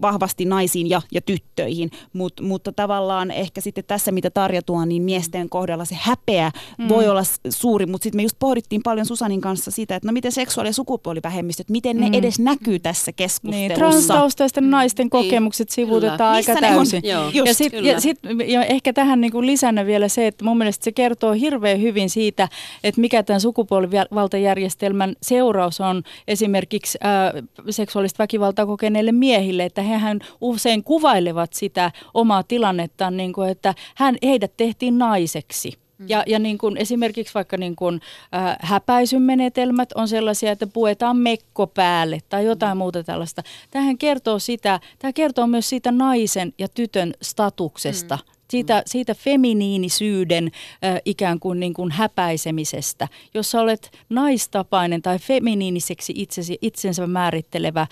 vahvasti 0.03 0.45
naisiin 0.45 0.91
ja, 0.91 1.03
ja 1.13 1.21
tyttöihin, 1.21 1.91
Mut, 2.13 2.41
mutta 2.41 2.73
tavallaan 2.73 3.31
ehkä 3.31 3.61
sitten 3.61 3.85
tässä, 3.85 4.13
mitä 4.13 4.31
Tarja 4.31 4.63
tuo, 4.63 4.85
niin 4.85 5.03
miesten 5.03 5.49
kohdalla 5.49 5.85
se 5.85 5.97
häpeä 6.01 6.51
mm. 6.79 6.89
voi 6.89 7.09
olla 7.09 7.23
suuri, 7.49 7.87
mutta 7.87 8.03
sitten 8.03 8.19
me 8.19 8.23
just 8.23 8.37
pohdittiin 8.39 8.83
paljon 8.83 9.07
Susanin 9.07 9.41
kanssa 9.41 9.71
sitä, 9.71 9.97
että 9.97 10.09
no 10.09 10.13
miten 10.13 10.33
seksuaali- 10.33 10.69
ja 10.69 10.73
sukupuolivähemmistöt, 10.73 11.71
miten 11.71 11.97
mm. 11.97 12.01
ne 12.01 12.19
edes 12.19 12.39
näkyy 12.39 12.79
tässä 12.79 13.13
keskustelussa. 13.13 13.69
Niin, 13.69 13.79
transtaustaisten 13.79 14.65
mm. 14.65 14.71
naisten 14.71 15.05
niin, 15.05 15.11
kokemukset 15.11 15.69
niin, 15.69 15.75
sivuutetaan 15.75 16.35
aika 16.35 16.55
täysin. 16.55 17.03
ja, 17.05 17.55
sit, 17.55 17.73
ja, 17.73 18.01
sit, 18.01 18.19
ja 18.47 18.65
ehkä 18.65 18.93
tähän 18.93 19.21
niin 19.21 19.33
kuin 19.33 19.47
lisänä 19.47 19.87
vielä 19.87 20.09
se, 20.09 20.27
että 20.27 20.45
mun 20.45 20.59
mielestä 20.59 20.85
se 20.85 20.93
kertoo 20.93 21.33
hirveän 21.33 21.81
hyvin 21.81 22.11
siitä, 22.11 22.49
että 22.85 23.01
mikä 23.01 23.23
tämän 23.23 23.41
sukupuolivaltajärjestelmän 23.41 25.15
seuraus 25.23 25.81
on 25.81 26.03
esimerkiksi 26.29 26.99
äh, 27.05 27.43
seksuaalista 27.71 28.23
väkivaltaa 28.23 28.67
kokeneille 28.67 29.13
miehille 29.13 29.50
miehille, 29.51 29.65
että 29.65 29.83
hehän 29.83 30.21
usein 30.41 30.85
kuvailevat 30.85 31.53
sitä 31.53 31.93
omaa 32.15 32.43
tilannettaan, 32.43 33.17
niin 33.17 33.33
kuin, 33.33 33.49
että 33.49 33.75
hän, 33.97 34.17
heidät 34.23 34.53
tehtiin 34.57 34.99
naiseksi. 34.99 35.73
Mm. 35.99 36.07
Ja, 36.09 36.25
ja 36.27 36.39
niin 36.39 36.59
kuin 36.59 36.77
esimerkiksi 36.77 37.35
vaikka 37.35 37.57
niin 37.57 37.77
kuin, 37.77 38.01
äh, 38.35 38.57
häpäisymenetelmät 38.61 39.93
on 39.93 40.09
sellaisia, 40.09 40.53
että 40.53 40.67
puetaan 40.67 41.17
mekko 41.17 41.67
päälle 41.67 42.19
tai 42.29 42.45
jotain 42.45 42.77
mm. 42.77 42.79
muuta 42.79 43.05
tällaista. 43.05 43.43
Tähän 43.71 43.99
kertoo 43.99 44.39
sitä, 44.39 44.81
tämä 44.99 45.13
kertoo 45.13 45.47
myös 45.47 45.69
siitä 45.69 45.93
naisen 45.93 46.53
ja 46.59 46.69
tytön 46.69 47.13
statuksesta. 47.23 48.17
Mm 48.17 48.40
siitä, 48.51 48.77
mm. 48.77 48.83
siitä 48.87 49.15
feminiinisyyden 49.15 50.51
äh, 50.85 51.01
ikään 51.05 51.41
kuin, 51.41 51.61
niin 51.61 51.75
kuin 51.75 51.91
häpäisemisestä. 51.91 53.09
Jos 53.35 53.51
sä 53.51 53.61
olet 53.61 53.91
naistapainen 54.09 55.03
tai 55.03 55.19
feminiiniseksi 55.19 56.13
itsesi, 56.17 56.59
itsensä 56.63 57.07
määrittelevä 57.07 57.81
äh, 57.81 57.89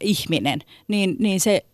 ihminen, 0.00 0.60
niin, 0.88 1.16
niin 1.18 1.40
se 1.40 1.64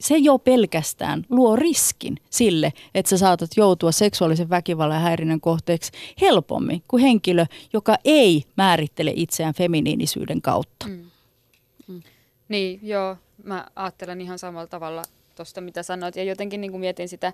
se 0.00 0.16
jo 0.16 0.38
pelkästään 0.38 1.24
luo 1.30 1.56
riskin 1.56 2.16
sille, 2.30 2.72
että 2.94 3.10
sä 3.10 3.18
saatat 3.18 3.50
joutua 3.56 3.92
seksuaalisen 3.92 4.50
väkivallan 4.50 4.96
ja 4.96 5.00
häirinnän 5.00 5.40
kohteeksi 5.40 5.92
helpommin 6.20 6.82
kuin 6.88 7.02
henkilö, 7.02 7.46
joka 7.72 7.96
ei 8.04 8.44
määrittele 8.56 9.12
itseään 9.16 9.54
feminiinisyyden 9.54 10.42
kautta. 10.42 10.88
Mm. 10.88 11.04
Mm. 11.86 12.02
Niin, 12.48 12.80
joo. 12.82 13.16
Mä 13.44 13.66
ajattelen 13.76 14.20
ihan 14.20 14.38
samalla 14.38 14.66
tavalla 14.66 15.02
tuosta, 15.36 15.60
mitä 15.60 15.82
sanoit. 15.82 16.16
Ja 16.16 16.24
jotenkin 16.24 16.60
niin 16.60 16.70
kuin 16.70 16.80
mietin 16.80 17.08
sitä, 17.08 17.32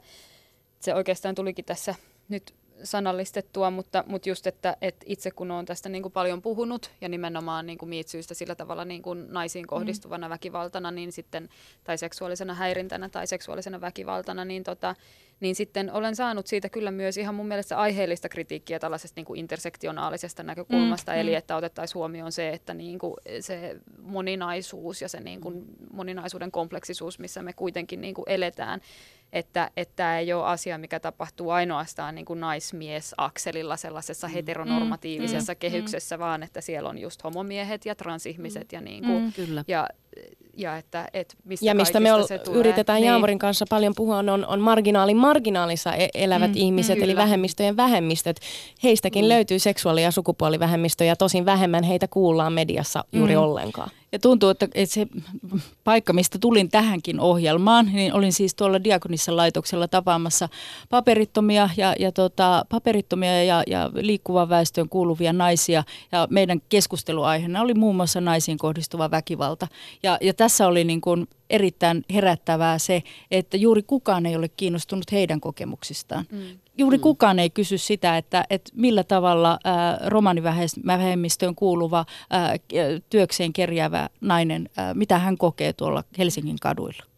se 0.81 0.95
oikeastaan 0.95 1.35
tulikin 1.35 1.65
tässä 1.65 1.95
nyt 2.29 2.55
sanallistettua, 2.85 3.71
mutta, 3.71 4.05
mutta 4.07 4.29
just, 4.29 4.47
että, 4.47 4.77
että 4.81 5.05
itse 5.09 5.31
kun 5.31 5.51
olen 5.51 5.66
tästä 5.66 5.88
niin 5.88 6.03
kuin 6.03 6.12
paljon 6.12 6.42
puhunut 6.42 6.90
ja 7.01 7.09
nimenomaan 7.09 7.66
niin 7.66 7.79
kuin 7.79 7.88
miitsyistä 7.88 8.35
sillä 8.35 8.55
tavalla 8.55 8.85
niin 8.85 9.03
kuin 9.03 9.27
naisiin 9.33 9.66
kohdistuvana 9.66 10.29
mm. 10.29 10.31
väkivaltana 10.31 10.90
niin 10.90 11.12
sitten, 11.12 11.49
tai 11.85 11.99
seksuaalisena 11.99 12.55
häirintänä 12.55 13.09
tai 13.09 13.27
seksuaalisena 13.27 13.81
väkivaltana, 13.81 14.45
niin, 14.45 14.64
tota, 14.64 14.95
niin 15.40 15.55
sitten 15.55 15.92
olen 15.92 16.16
saanut 16.16 16.47
siitä 16.47 16.68
kyllä 16.68 16.90
myös 16.90 17.16
ihan 17.16 17.35
mun 17.35 17.49
mielestä 17.49 17.79
aiheellista 17.79 18.29
kritiikkiä 18.29 18.79
tällaisesta 18.79 19.18
niin 19.18 19.27
kuin 19.27 19.40
intersektionaalisesta 19.40 20.42
näkökulmasta, 20.42 21.12
mm, 21.12 21.18
eli 21.18 21.31
mm. 21.31 21.37
että 21.37 21.57
otettaisiin 21.57 21.95
huomioon 21.95 22.33
se, 22.33 22.49
että 22.49 22.75
niin 22.75 22.99
kuin 22.99 23.14
se 23.40 23.77
moninaisuus 23.99 25.03
ja 25.03 25.09
se 25.09 25.21
niin 25.21 25.40
kuin 25.40 25.64
moninaisuuden 25.92 26.53
kompleksisuus, 26.53 27.18
missä 27.18 27.42
me 27.42 27.53
kuitenkin 27.53 28.01
niin 28.01 28.14
kuin 28.14 28.29
eletään, 28.29 28.81
että 29.33 29.71
tämä 29.97 30.18
ei 30.18 30.33
ole 30.33 30.47
asia, 30.47 30.79
mikä 30.79 31.01
tapahtuu 31.01 31.51
ainoastaan 31.51 32.14
niin 32.14 32.25
kuin 32.25 32.40
naismies-akselilla 32.40 33.77
sellaisessa 33.77 34.27
mm. 34.27 34.33
heteronormatiivisessa 34.33 35.53
mm, 35.53 35.57
mm, 35.57 35.61
kehyksessä, 35.61 36.16
mm. 36.16 36.21
vaan 36.21 36.42
että 36.42 36.61
siellä 36.61 36.88
on 36.88 36.99
just 36.99 37.25
homomiehet 37.25 37.87
ja 37.87 37.95
transihmiset 37.95 38.73
mm. 38.73 38.77
ja, 38.77 38.81
niin 38.81 39.05
kuin, 39.05 39.23
mm, 39.23 39.33
kyllä. 39.33 39.64
ja 39.68 39.88
ja, 40.57 40.77
että, 40.77 41.09
et 41.14 41.37
mistä 41.44 41.66
ja 41.66 41.75
mistä 41.75 42.01
me 42.01 42.12
ol, 42.12 42.25
yritetään 42.53 43.01
niin. 43.01 43.07
Jaamorin 43.07 43.38
kanssa 43.38 43.64
paljon 43.68 43.92
puhua, 43.96 44.18
on, 44.18 44.46
on 44.46 44.61
marginaalin 44.61 45.16
marginaalissa 45.16 45.94
e- 45.94 46.09
elävät 46.14 46.51
mm, 46.51 46.57
ihmiset, 46.57 46.98
mm, 46.98 47.05
eli 47.05 47.16
vähemmistöjen 47.16 47.77
vähemmistöt. 47.77 48.40
Heistäkin 48.83 49.25
mm. 49.25 49.29
löytyy 49.29 49.59
seksuaali- 49.59 50.03
ja 50.03 50.11
sukupuolivähemmistöjä, 50.11 51.16
tosin 51.16 51.46
vähemmän 51.46 51.85
heitä 51.85 52.09
kuullaan 52.09 52.53
mediassa 52.53 53.05
juuri 53.12 53.35
mm. 53.35 53.42
ollenkaan. 53.42 53.90
Ja 54.12 54.18
tuntuu, 54.18 54.48
että, 54.48 54.68
että 54.75 54.94
se 54.94 55.07
paikka, 55.85 56.12
mistä 56.12 56.38
tulin 56.38 56.68
tähänkin 56.68 57.20
ohjelmaan, 57.20 57.87
niin 57.92 58.12
olin 58.12 58.33
siis 58.33 58.55
tuolla 58.55 58.85
Diakonissa 58.85 59.37
laitoksella 59.37 59.88
tapaamassa 59.88 60.48
paperittomia 60.88 61.70
ja, 61.77 61.94
ja, 61.98 62.12
tota, 62.12 62.64
paperittomia 62.68 63.44
ja, 63.44 63.62
ja 63.66 63.90
liikkuvan 63.94 64.48
väestöön 64.48 64.88
kuuluvia 64.88 65.33
naisia. 65.33 65.85
Ja 66.12 66.27
meidän 66.31 66.61
keskusteluaiheena 66.68 67.61
oli 67.61 67.75
muun 67.75 67.96
muassa 67.96 68.20
naisiin 68.20 68.59
kohdistuva 68.59 69.11
väkivalta. 69.11 69.68
Ja, 70.03 70.19
ja 70.21 70.35
tässä 70.35 70.67
oli 70.67 70.85
niin 70.85 71.01
kuin 71.01 71.29
erittäin 71.51 72.05
herättävää 72.12 72.79
se, 72.79 73.03
että 73.31 73.57
juuri 73.57 73.83
kukaan 73.83 74.27
ei 74.27 74.37
ole 74.37 74.49
kiinnostunut 74.49 75.12
heidän 75.12 75.41
kokemuksistaan. 75.41 76.25
Mm. 76.31 76.38
Juuri 76.79 76.97
mm. 76.97 77.03
kukaan 77.03 77.38
ei 77.38 77.51
kysy 77.51 77.79
sitä, 77.79 78.17
että, 78.17 78.45
että 78.51 78.71
millä 78.75 79.05
tavalla 79.05 79.59
ää, 79.65 79.99
romanivähemmistöön 80.07 81.55
kuuluva 81.55 82.05
ää, 82.31 82.57
työkseen 83.11 83.53
kerjäävä 83.53 84.09
nainen, 84.21 84.69
ää, 84.77 84.95
mitä 84.95 85.19
hän 85.19 85.38
kokee 85.38 85.73
tuolla 85.73 86.05
Helsingin 86.19 86.59
kaduilla. 86.61 87.12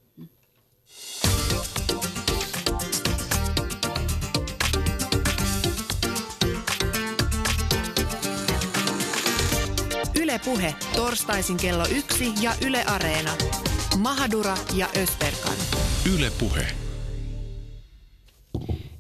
Yle 10.35 10.41
Puhe, 10.45 10.75
torstaisin 10.97 11.57
kello 11.57 11.85
yksi 11.97 12.33
ja 12.41 12.55
Yle 12.67 12.85
Areena. 12.87 13.31
Mahadura 13.99 14.57
ja 14.77 14.89
Österkan. 15.03 15.55
Yle 16.15 16.33
Puhe. 16.41 16.67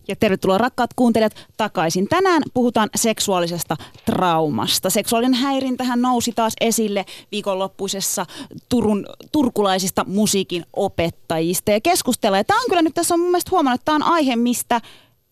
Ja 0.09 0.16
tervetuloa 0.16 0.59
rakkaat 0.59 0.95
kuuntelijat 0.97 1.47
takaisin. 1.57 2.09
Tänään 2.09 2.43
puhutaan 2.55 2.89
seksuaalisesta 2.97 3.76
traumasta. 4.05 4.91
Seksuaalinen 4.91 5.35
häirintähän 5.35 6.03
nousi 6.03 6.32
taas 6.32 6.53
esille 6.61 7.05
viikonloppuisessa 7.32 8.26
Turun, 8.68 9.07
turkulaisista 9.32 10.05
musiikin 10.09 10.64
opettajista. 10.72 11.70
Ja 11.70 11.80
keskustellaan. 11.80 12.45
tämä 12.47 12.61
on 12.61 12.66
kyllä 12.68 12.82
nyt 12.82 12.95
tässä 12.95 13.14
on 13.14 13.20
mun 13.20 13.30
mielestä 13.30 13.51
huomannut, 13.51 13.80
että 13.80 13.85
tämä 13.85 13.97
on 13.97 14.12
aihe, 14.12 14.37
mistä 14.37 14.80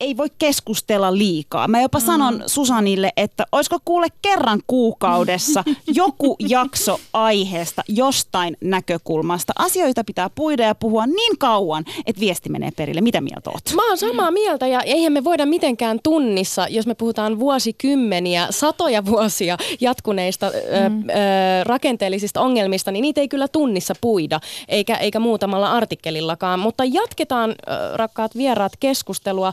ei 0.03 0.17
voi 0.17 0.29
keskustella 0.39 1.19
liikaa. 1.19 1.69
Mä 1.69 1.81
jopa 1.81 1.99
mm. 1.99 2.05
sanon 2.05 2.43
Susanille, 2.47 3.13
että 3.17 3.47
olisiko 3.53 3.79
kuule 3.85 4.07
kerran 4.23 4.61
kuukaudessa 4.67 5.65
joku 5.95 6.37
jakso 6.49 7.01
aiheesta 7.13 7.83
jostain 7.89 8.57
näkökulmasta. 8.61 9.53
Asioita 9.59 10.05
pitää 10.05 10.31
puida 10.35 10.63
ja 10.63 10.75
puhua 10.75 11.07
niin 11.07 11.39
kauan, 11.39 11.85
että 12.07 12.21
viesti 12.21 12.49
menee 12.49 12.71
perille. 12.77 13.01
Mitä 13.01 13.21
mieltä 13.21 13.51
oot? 13.51 13.63
Mä 13.75 13.89
oon 13.89 13.99
samaa 13.99 14.31
mieltä 14.31 14.67
ja 14.67 14.81
eihän 14.81 15.13
me 15.13 15.25
voida 15.25 15.47
mitenkään 15.47 15.99
tunnissa, 16.03 16.67
jos 16.71 16.87
me 16.87 16.95
puhutaan 16.95 17.39
vuosikymmeniä, 17.39 18.47
satoja 18.51 19.07
vuosia 19.07 19.57
jatkuneista 19.81 20.47
mm. 20.47 20.53
ö, 20.53 21.13
ö, 21.13 21.65
rakenteellisista 21.65 22.41
ongelmista, 22.41 22.93
niin 22.93 23.03
niitä 23.03 23.21
ei 23.21 23.29
kyllä 23.29 23.49
tunnissa 23.49 23.95
puida, 24.01 24.41
eikä, 24.69 24.97
eikä 24.97 25.21
muutamalla 25.21 25.73
artikkelillakaan. 25.73 26.61
Mutta 26.61 26.85
jatketaan, 26.85 27.51
ö, 27.51 27.97
rakkaat 27.97 28.37
vieraat, 28.37 28.73
keskustelua. 28.81 29.53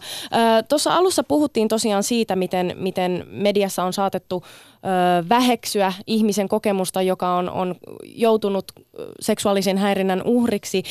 Tuossa 0.70 0.96
alussa 0.96 1.24
puhuttiin 1.24 1.68
tosiaan 1.68 2.04
siitä, 2.04 2.36
miten, 2.36 2.76
miten 2.80 3.28
mediassa 3.32 3.84
on 3.84 3.94
saatettu 3.94 4.44
ö, 4.44 5.30
väheksyä 5.30 5.94
ihmisen 6.08 6.50
kokemusta, 6.50 7.02
joka 7.02 7.36
on, 7.36 7.50
on 7.50 7.76
joutunut 8.04 8.72
seksuaalisen 9.20 9.78
häirinnän 9.78 10.22
uhriksi, 10.26 10.84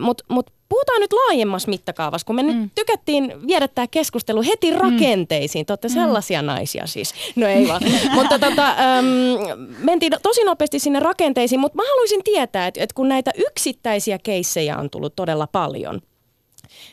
mutta 0.00 0.24
mut 0.28 0.50
puhutaan 0.72 1.00
nyt 1.00 1.12
laajemmassa 1.12 1.70
mittakaavassa, 1.70 2.26
kun 2.26 2.36
me 2.36 2.42
mm. 2.42 2.48
nyt 2.48 2.72
tykättiin 2.74 3.46
viedä 3.46 3.68
tämä 3.68 3.86
keskustelu 3.86 4.42
heti 4.42 4.70
mm. 4.70 4.76
rakenteisiin. 4.76 5.66
Te 5.66 5.72
olette 5.72 5.88
mm. 5.88 5.94
sellaisia 5.94 6.42
naisia 6.42 6.86
siis. 6.86 7.14
No 7.36 7.46
ei 7.46 7.68
vaan. 7.68 7.82
mutta 8.16 8.38
tota, 8.38 8.68
äm, 8.68 9.06
mentiin 9.78 10.12
tosi 10.22 10.44
nopeasti 10.44 10.78
sinne 10.78 11.00
rakenteisiin, 11.00 11.60
mutta 11.60 11.76
mä 11.76 11.82
haluaisin 11.88 12.24
tietää, 12.24 12.66
että, 12.66 12.82
että 12.82 12.94
kun 12.94 13.08
näitä 13.08 13.30
yksittäisiä 13.36 14.18
keissejä 14.18 14.78
on 14.78 14.90
tullut 14.90 15.16
todella 15.16 15.46
paljon– 15.46 16.00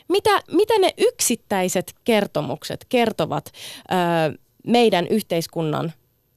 mitä, 0.08 0.42
mitä 0.52 0.78
ne 0.78 0.90
yksittäiset 0.98 1.94
kertomukset 2.04 2.86
kertovat 2.88 3.46
ö, 3.46 4.38
meidän 4.66 5.06
yhteiskunnan 5.06 5.92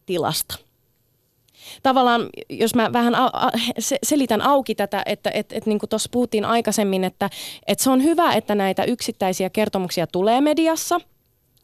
tilasta? 0.05 0.55
Tavallaan, 1.83 2.29
jos 2.49 2.75
mä 2.75 2.93
vähän 2.93 3.15
a, 3.15 3.25
a, 3.25 3.51
selitän 4.03 4.41
auki 4.41 4.75
tätä, 4.75 5.03
että 5.05 5.31
et, 5.33 5.53
et, 5.53 5.65
niin 5.65 5.79
kuin 5.79 5.89
tuossa 5.89 6.09
puhuttiin 6.11 6.45
aikaisemmin, 6.45 7.03
että 7.03 7.29
et 7.67 7.79
se 7.79 7.89
on 7.89 8.03
hyvä, 8.03 8.33
että 8.33 8.55
näitä 8.55 8.83
yksittäisiä 8.83 9.49
kertomuksia 9.49 10.07
tulee 10.07 10.41
mediassa– 10.41 10.99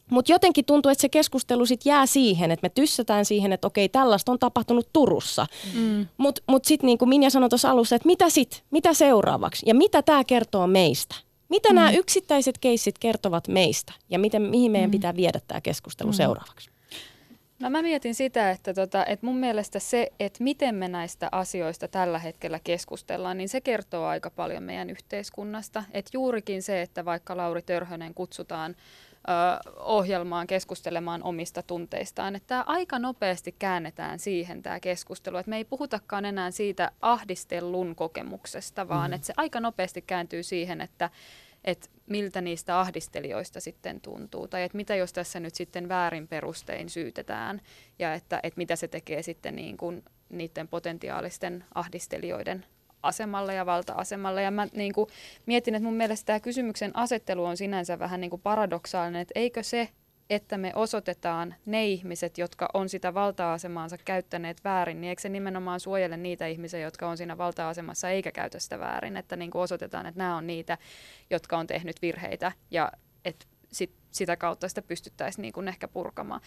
mutta 0.09 0.31
jotenkin 0.31 0.65
tuntuu, 0.65 0.91
että 0.91 1.01
se 1.01 1.09
keskustelu 1.09 1.65
sit 1.65 1.85
jää 1.85 2.05
siihen, 2.05 2.51
että 2.51 2.65
me 2.65 2.69
tyssätään 2.69 3.25
siihen, 3.25 3.53
että 3.53 3.67
okei, 3.67 3.89
tällaista 3.89 4.31
on 4.31 4.39
tapahtunut 4.39 4.89
Turussa. 4.93 5.47
Mm. 5.73 5.97
Mutta 5.97 6.07
mut, 6.17 6.39
mut 6.47 6.65
sitten 6.65 6.87
niin 6.87 6.97
kuin 6.97 7.09
Minja 7.09 7.29
sanoi 7.29 7.49
tuossa 7.49 7.71
alussa, 7.71 7.95
että 7.95 8.07
mitä 8.07 8.29
sitten, 8.29 8.59
mitä 8.71 8.93
seuraavaksi 8.93 9.65
ja 9.69 9.75
mitä 9.75 10.01
tämä 10.01 10.23
kertoo 10.23 10.67
meistä? 10.67 11.15
Mitä 11.49 11.69
mm. 11.69 11.75
nämä 11.75 11.91
yksittäiset 11.91 12.57
keissit 12.57 12.99
kertovat 12.99 13.47
meistä 13.47 13.93
ja 14.09 14.19
miten, 14.19 14.41
mihin 14.41 14.71
meidän 14.71 14.89
mm. 14.89 14.91
pitää 14.91 15.15
viedä 15.15 15.39
tämä 15.47 15.61
keskustelu 15.61 16.09
mm. 16.09 16.15
seuraavaksi? 16.15 16.69
No 17.59 17.69
mä 17.69 17.81
mietin 17.81 18.15
sitä, 18.15 18.51
että, 18.51 18.73
tota, 18.73 19.05
että 19.05 19.25
mun 19.25 19.37
mielestä 19.37 19.79
se, 19.79 20.11
että 20.19 20.43
miten 20.43 20.75
me 20.75 20.87
näistä 20.87 21.29
asioista 21.31 21.87
tällä 21.87 22.19
hetkellä 22.19 22.59
keskustellaan, 22.63 23.37
niin 23.37 23.49
se 23.49 23.61
kertoo 23.61 24.05
aika 24.05 24.29
paljon 24.29 24.63
meidän 24.63 24.89
yhteiskunnasta. 24.89 25.83
Että 25.91 26.11
juurikin 26.13 26.63
se, 26.63 26.81
että 26.81 27.05
vaikka 27.05 27.37
Lauri 27.37 27.61
Törhönen 27.61 28.13
kutsutaan 28.13 28.75
ohjelmaan 29.75 30.47
keskustelemaan 30.47 31.23
omista 31.23 31.63
tunteistaan, 31.63 32.35
että 32.35 32.47
tämä 32.47 32.63
aika 32.67 32.99
nopeasti 32.99 33.55
käännetään 33.59 34.19
siihen 34.19 34.61
tämä 34.61 34.79
keskustelu, 34.79 35.37
että 35.37 35.49
me 35.49 35.57
ei 35.57 35.65
puhutakaan 35.65 36.25
enää 36.25 36.51
siitä 36.51 36.91
ahdistellun 37.01 37.95
kokemuksesta, 37.95 38.87
vaan 38.87 39.11
mm. 39.11 39.13
että 39.13 39.27
se 39.27 39.33
aika 39.37 39.59
nopeasti 39.59 40.01
kääntyy 40.01 40.43
siihen, 40.43 40.81
että 40.81 41.09
että 41.63 41.87
miltä 42.09 42.41
niistä 42.41 42.79
ahdistelijoista 42.79 43.59
sitten 43.59 44.01
tuntuu, 44.01 44.47
tai 44.47 44.63
että 44.63 44.75
mitä 44.75 44.95
jos 44.95 45.13
tässä 45.13 45.39
nyt 45.39 45.55
sitten 45.55 45.89
väärin 45.89 46.27
perustein 46.27 46.89
syytetään, 46.89 47.61
ja 47.99 48.13
että, 48.13 48.39
että 48.43 48.57
mitä 48.57 48.75
se 48.75 48.87
tekee 48.87 49.23
sitten 49.23 49.55
niin 49.55 49.77
kuin 49.77 50.03
niiden 50.29 50.67
potentiaalisten 50.67 51.65
ahdistelijoiden 51.75 52.65
asemalle 53.03 53.53
ja 53.53 53.65
valta-asemalle. 53.65 54.43
Ja 54.43 54.51
mä 54.51 54.67
niin 54.73 54.93
kuin 54.93 55.09
mietin, 55.45 55.75
että 55.75 55.85
mun 55.85 55.97
mielestä 55.97 56.25
tämä 56.25 56.39
kysymyksen 56.39 56.91
asettelu 56.93 57.45
on 57.45 57.57
sinänsä 57.57 57.99
vähän 57.99 58.21
niin 58.21 58.29
kuin 58.29 58.41
paradoksaalinen, 58.41 59.21
että 59.21 59.39
eikö 59.39 59.63
se, 59.63 59.89
että 60.29 60.57
me 60.57 60.71
osoitetaan 60.75 61.55
ne 61.65 61.85
ihmiset, 61.85 62.37
jotka 62.37 62.69
on 62.73 62.89
sitä 62.89 63.13
valta-asemaansa 63.13 63.97
käyttäneet 63.97 64.63
väärin, 64.63 65.01
niin 65.01 65.09
eikö 65.09 65.21
se 65.21 65.29
nimenomaan 65.29 65.79
suojele 65.79 66.17
niitä 66.17 66.47
ihmisiä, 66.47 66.79
jotka 66.79 67.09
on 67.09 67.17
siinä 67.17 67.37
valta-asemassa 67.37 68.09
eikä 68.09 68.31
käytä 68.31 68.59
sitä 68.59 68.79
väärin, 68.79 69.17
että 69.17 69.35
niin 69.35 69.51
kuin 69.51 69.61
osoitetaan, 69.61 70.05
että 70.05 70.17
nämä 70.17 70.37
on 70.37 70.47
niitä, 70.47 70.77
jotka 71.29 71.57
on 71.57 71.67
tehnyt 71.67 72.01
virheitä 72.01 72.51
ja 72.71 72.91
että 73.25 73.45
sit 73.71 73.91
sitä 74.11 74.37
kautta 74.37 74.69
sitä 74.69 74.81
pystyttäisiin 74.81 75.41
niin 75.41 75.53
kuin 75.53 75.67
ehkä 75.67 75.87
purkamaan. 75.87 76.41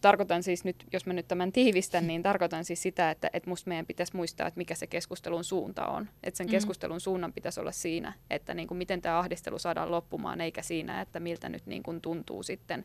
Tarkoitan 0.00 0.42
siis 0.42 0.64
nyt, 0.64 0.84
jos 0.92 1.06
mä 1.06 1.12
nyt 1.12 1.28
tämän 1.28 1.52
tiivistän, 1.52 2.06
niin 2.06 2.22
tarkoitan 2.22 2.64
siis 2.64 2.82
sitä, 2.82 3.10
että, 3.10 3.30
että 3.32 3.50
musta 3.50 3.68
meidän 3.68 3.86
pitäisi 3.86 4.16
muistaa, 4.16 4.46
että 4.46 4.58
mikä 4.58 4.74
se 4.74 4.86
keskustelun 4.86 5.44
suunta 5.44 5.86
on. 5.86 6.08
Että 6.22 6.38
sen 6.38 6.46
mm. 6.46 6.50
keskustelun 6.50 7.00
suunnan 7.00 7.32
pitäisi 7.32 7.60
olla 7.60 7.72
siinä, 7.72 8.12
että 8.30 8.54
niin 8.54 8.68
kuin 8.68 8.78
miten 8.78 9.02
tämä 9.02 9.18
ahdistelu 9.18 9.58
saadaan 9.58 9.90
loppumaan, 9.90 10.40
eikä 10.40 10.62
siinä, 10.62 11.00
että 11.00 11.20
miltä 11.20 11.48
nyt 11.48 11.66
niin 11.66 11.82
kuin 11.82 12.00
tuntuu 12.00 12.42
sitten 12.42 12.84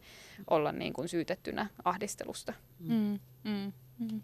olla 0.50 0.72
niin 0.72 0.94
kuin 0.94 1.10
syytettynä 1.10 1.70
ahdistelusta. 1.86 2.54
Mm. 2.80 3.20
Mm. 3.44 3.74
Mm. 4.00 4.22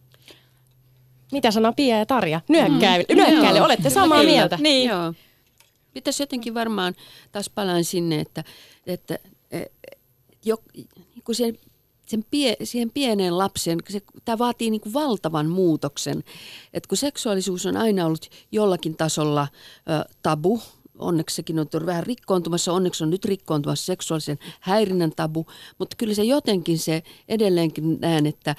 Mitä 1.32 1.52
sanoo 1.52 1.74
Pia 1.74 1.98
ja 1.98 2.06
Tarja? 2.06 2.42
Nyökkäile, 2.50 3.60
mm. 3.60 3.66
olette 3.66 3.90
samaa 3.90 4.20
Kyllä. 4.20 4.32
mieltä. 4.32 4.58
Niin. 4.62 4.90
Joo. 4.90 5.14
Pitäisi 5.94 6.24
jotenkin 6.24 6.54
varmaan, 6.54 6.94
taas 7.32 7.50
palaan 7.50 7.84
sinne, 7.84 8.20
että, 8.20 8.44
että 8.88 9.20
jo, 10.46 10.58
niin 10.74 11.24
kuin 11.24 11.36
sen, 11.36 11.58
sen 12.06 12.26
pie, 12.32 12.56
siihen 12.64 12.92
pieneen 12.92 13.38
lapseen, 13.38 13.80
se, 13.90 14.02
tämä 14.26 14.38
vaatii 14.38 14.70
niin 14.70 14.82
kuin 14.82 14.94
valtavan 14.94 15.50
muutoksen. 15.50 16.24
että 16.74 16.88
kun 16.88 16.98
seksuaalisuus 16.98 17.66
on 17.66 17.78
aina 17.78 18.06
ollut 18.06 18.30
jollakin 18.52 18.98
tasolla 18.98 19.48
ö, 19.78 20.14
tabu, 20.24 20.62
onneksi 21.00 21.36
sekin 21.36 21.60
on 21.60 21.68
vähän 21.86 22.04
rikkoontumassa, 22.04 22.74
onneksi 22.74 23.04
on 23.04 23.10
nyt 23.10 23.26
rikkoontumassa 23.26 23.86
seksuaalisen 23.86 24.40
häirinnän 24.60 25.12
tabu, 25.16 25.46
mutta 25.80 25.96
kyllä 25.96 26.14
se 26.14 26.24
jotenkin 26.24 26.80
se 26.80 27.04
edelleenkin 27.28 28.00
näen, 28.02 28.26
että 28.26 28.56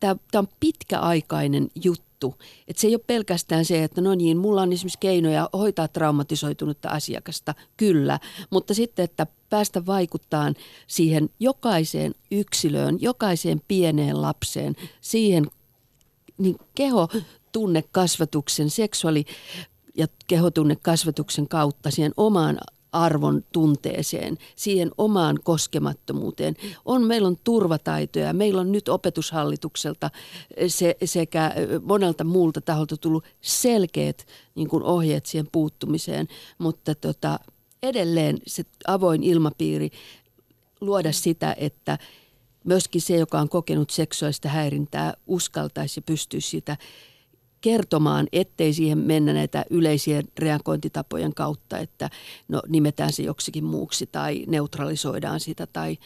tämä 0.00 0.16
on 0.34 0.48
pitkäaikainen 0.60 1.68
juttu 1.84 2.05
juttu. 2.24 2.44
Että 2.68 2.80
se 2.80 2.86
ei 2.86 2.94
ole 2.94 3.02
pelkästään 3.06 3.64
se, 3.64 3.84
että 3.84 4.00
no 4.00 4.14
niin, 4.14 4.36
mulla 4.36 4.62
on 4.62 4.72
esimerkiksi 4.72 4.98
keinoja 4.98 5.50
hoitaa 5.52 5.88
traumatisoitunutta 5.88 6.88
asiakasta, 6.88 7.54
kyllä. 7.76 8.20
Mutta 8.50 8.74
sitten, 8.74 9.04
että 9.04 9.26
päästä 9.50 9.86
vaikuttaa 9.86 10.52
siihen 10.86 11.28
jokaiseen 11.40 12.14
yksilöön, 12.30 12.98
jokaiseen 13.00 13.62
pieneen 13.68 14.22
lapseen, 14.22 14.74
siihen 15.00 15.46
niin 16.38 16.56
kehotunnekasvatuksen, 16.74 18.70
seksuaali- 18.70 19.24
ja 19.96 20.06
kehotunnekasvatuksen 20.26 21.48
kautta 21.48 21.90
siihen 21.90 22.12
omaan 22.16 22.58
arvon 23.04 23.44
tunteeseen, 23.52 24.38
siihen 24.56 24.90
omaan 24.98 25.38
koskemattomuuteen. 25.44 26.54
On, 26.84 27.02
meillä 27.02 27.28
on 27.28 27.36
turvataitoja, 27.44 28.32
meillä 28.32 28.60
on 28.60 28.72
nyt 28.72 28.88
opetushallitukselta 28.88 30.10
se, 30.68 30.96
sekä 31.04 31.54
monelta 31.82 32.24
muulta 32.24 32.60
taholta 32.60 32.96
tullut 32.96 33.24
selkeät 33.40 34.26
niin 34.54 34.68
kuin 34.68 34.82
ohjeet 34.82 35.26
siihen 35.26 35.48
puuttumiseen, 35.52 36.28
mutta 36.58 36.94
tota, 36.94 37.40
edelleen 37.82 38.38
se 38.46 38.62
avoin 38.86 39.22
ilmapiiri 39.22 39.90
luoda 40.80 41.12
sitä, 41.12 41.54
että 41.58 41.98
myöskin 42.64 43.00
se, 43.00 43.16
joka 43.16 43.40
on 43.40 43.48
kokenut 43.48 43.90
seksuaalista 43.90 44.48
häirintää, 44.48 45.14
uskaltaisi 45.26 45.98
ja 45.98 46.02
pystyisi 46.02 46.48
sitä 46.48 46.76
kertomaan, 47.66 48.26
ettei 48.32 48.72
siihen 48.72 48.98
mennä 48.98 49.32
näitä 49.32 49.64
yleisiä 49.70 50.22
reagointitapojen 50.38 51.34
kautta, 51.34 51.78
että 51.78 52.10
no, 52.48 52.62
nimetään 52.68 53.12
se 53.12 53.22
joksikin 53.22 53.64
muuksi 53.64 54.06
tai 54.06 54.44
neutralisoidaan 54.46 55.40
sitä 55.40 55.66
tai 55.66 55.98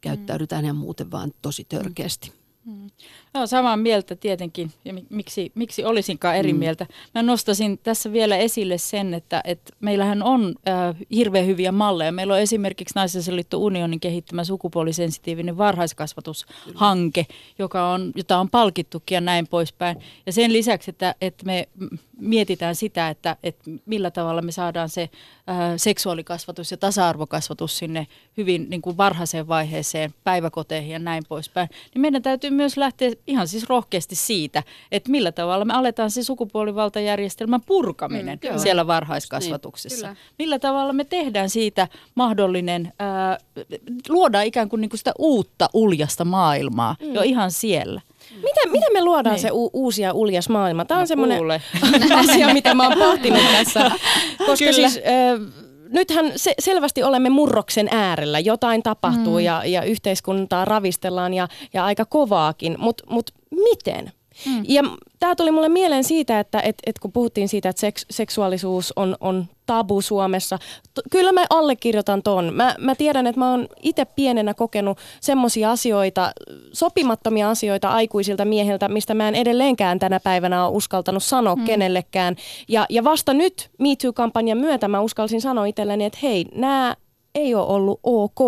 käyttäydytään 0.00 0.64
ihan 0.64 0.76
muuten 0.76 1.10
vaan 1.10 1.32
tosi 1.42 1.66
törkeästi. 1.68 2.32
Mm. 2.64 2.90
No, 3.34 3.46
samaa 3.46 3.76
mieltä 3.76 4.16
tietenkin, 4.16 4.70
ja 4.84 4.94
miksi, 5.10 5.52
miksi 5.54 5.84
olisinkaan 5.84 6.36
eri 6.36 6.52
mm. 6.52 6.58
mieltä. 6.58 6.86
Mä 7.14 7.22
nostasin 7.22 7.78
tässä 7.78 8.12
vielä 8.12 8.36
esille 8.36 8.78
sen, 8.78 9.14
että, 9.14 9.40
että 9.44 9.72
meillähän 9.80 10.22
on 10.22 10.54
äh, 10.68 10.96
hirveän 11.10 11.46
hyviä 11.46 11.72
malleja. 11.72 12.12
Meillä 12.12 12.34
on 12.34 12.40
esimerkiksi 12.40 12.94
Naisen 12.94 13.36
liitto 13.36 13.58
Unionin 13.58 14.00
kehittämä 14.00 14.44
sukupuolisensitiivinen 14.44 15.58
varhaiskasvatushanke, 15.58 17.26
joka 17.58 17.90
on, 17.90 18.12
jota 18.14 18.38
on 18.38 18.50
palkittukin 18.50 19.14
ja 19.14 19.20
näin 19.20 19.46
poispäin. 19.46 19.96
Ja 20.26 20.32
sen 20.32 20.52
lisäksi, 20.52 20.90
että, 20.90 21.14
että 21.20 21.46
me 21.46 21.68
mietitään 22.20 22.74
sitä, 22.74 23.08
että, 23.08 23.36
että 23.42 23.70
millä 23.86 24.10
tavalla 24.10 24.42
me 24.42 24.52
saadaan 24.52 24.88
se 24.88 25.10
ää, 25.46 25.78
seksuaalikasvatus 25.78 26.70
ja 26.70 26.76
tasa-arvokasvatus 26.76 27.78
sinne 27.78 28.06
hyvin 28.36 28.66
niin 28.70 28.82
kuin 28.82 28.96
varhaiseen 28.96 29.48
vaiheeseen, 29.48 30.14
päiväkoteihin 30.24 30.92
ja 30.92 30.98
näin 30.98 31.22
poispäin, 31.28 31.68
niin 31.94 32.02
meidän 32.02 32.22
täytyy 32.22 32.50
myös 32.60 32.76
lähteä 32.76 33.10
ihan 33.26 33.48
siis 33.48 33.68
rohkeasti 33.68 34.14
siitä, 34.14 34.62
että 34.92 35.10
millä 35.10 35.32
tavalla 35.32 35.64
me 35.64 35.72
aletaan 35.72 36.10
se 36.10 36.22
sukupuolivaltajärjestelmän 36.22 37.60
purkaminen 37.66 38.38
mm, 38.52 38.58
siellä 38.58 38.86
varhaiskasvatuksessa. 38.86 40.06
Niin, 40.06 40.16
millä 40.38 40.58
tavalla 40.58 40.92
me 40.92 41.04
tehdään 41.04 41.50
siitä 41.50 41.88
mahdollinen, 42.14 42.92
ää, 42.98 43.38
luodaan 44.08 44.46
ikään 44.46 44.68
kuin, 44.68 44.80
niin 44.80 44.88
kuin 44.88 44.98
sitä 44.98 45.12
uutta 45.18 45.68
uljasta 45.74 46.24
maailmaa 46.24 46.96
mm. 47.00 47.14
jo 47.14 47.22
ihan 47.22 47.50
siellä. 47.50 48.00
Miten, 48.34 48.72
miten 48.72 48.92
me 48.92 49.04
luodaan 49.04 49.34
niin. 49.34 49.42
se 49.42 49.50
u- 49.52 49.70
uusi 49.72 50.02
ja 50.02 50.12
uljas 50.12 50.48
maailma? 50.48 50.84
Tämä 50.84 50.98
on 50.98 51.02
no, 51.02 51.06
semmoinen 51.06 51.42
asia, 52.30 52.54
mitä 52.54 52.74
mä 52.74 52.88
oon 52.88 52.98
pohtinut 52.98 53.42
tässä. 53.52 53.90
Koska 54.46 54.64
Kyllä. 54.64 54.72
siis... 54.72 54.96
Äh, 54.96 55.69
nythän 55.92 56.32
se, 56.36 56.54
selvästi 56.58 57.02
olemme 57.02 57.30
murroksen 57.30 57.88
äärellä. 57.90 58.38
Jotain 58.38 58.82
tapahtuu 58.82 59.38
mm. 59.38 59.44
ja, 59.44 59.62
ja 59.64 59.82
yhteiskuntaa 59.82 60.64
ravistellaan 60.64 61.34
ja, 61.34 61.48
ja 61.72 61.84
aika 61.84 62.04
kovaakin. 62.04 62.76
Mutta 62.78 63.04
mut 63.10 63.30
miten? 63.50 64.12
Mm. 64.46 64.62
Ja 64.68 64.82
tämä 65.18 65.34
tuli 65.34 65.50
mulle 65.50 65.68
mieleen 65.68 66.04
siitä, 66.04 66.40
että 66.40 66.60
et, 66.60 66.76
et 66.86 66.98
kun 66.98 67.12
puhuttiin 67.12 67.48
siitä, 67.48 67.68
että 67.68 67.80
seks, 67.80 68.06
seksuaalisuus 68.10 68.92
on, 68.96 69.16
on 69.20 69.46
tabu 69.66 70.00
Suomessa. 70.00 70.58
T- 70.94 71.10
kyllä 71.10 71.32
mä 71.32 71.46
allekirjoitan 71.50 72.22
ton. 72.22 72.54
Mä, 72.54 72.74
mä 72.78 72.94
tiedän, 72.94 73.26
että 73.26 73.38
mä 73.38 73.50
oon 73.50 73.68
itse 73.82 74.04
pienenä 74.04 74.54
kokenut 74.54 74.98
semmoisia 75.20 75.70
asioita, 75.70 76.32
sopimattomia 76.72 77.50
asioita 77.50 77.88
aikuisilta 77.88 78.44
miehiltä, 78.44 78.88
mistä 78.88 79.14
mä 79.14 79.28
en 79.28 79.34
edelleenkään 79.34 79.98
tänä 79.98 80.20
päivänä 80.20 80.66
ole 80.66 80.76
uskaltanut 80.76 81.22
sanoa 81.22 81.56
mm. 81.56 81.64
kenellekään. 81.64 82.36
Ja, 82.68 82.86
ja 82.88 83.04
vasta 83.04 83.34
nyt 83.34 83.70
Me 83.78 83.88
Too-kampanjan 84.02 84.58
myötä 84.58 84.88
mä 84.88 85.00
uskalsin 85.00 85.40
sanoa 85.40 85.66
itselleni, 85.66 86.04
että 86.04 86.18
hei, 86.22 86.44
nämä 86.54 86.96
ei 87.34 87.54
ole 87.54 87.66
ollut 87.66 88.00
ok, 88.02 88.38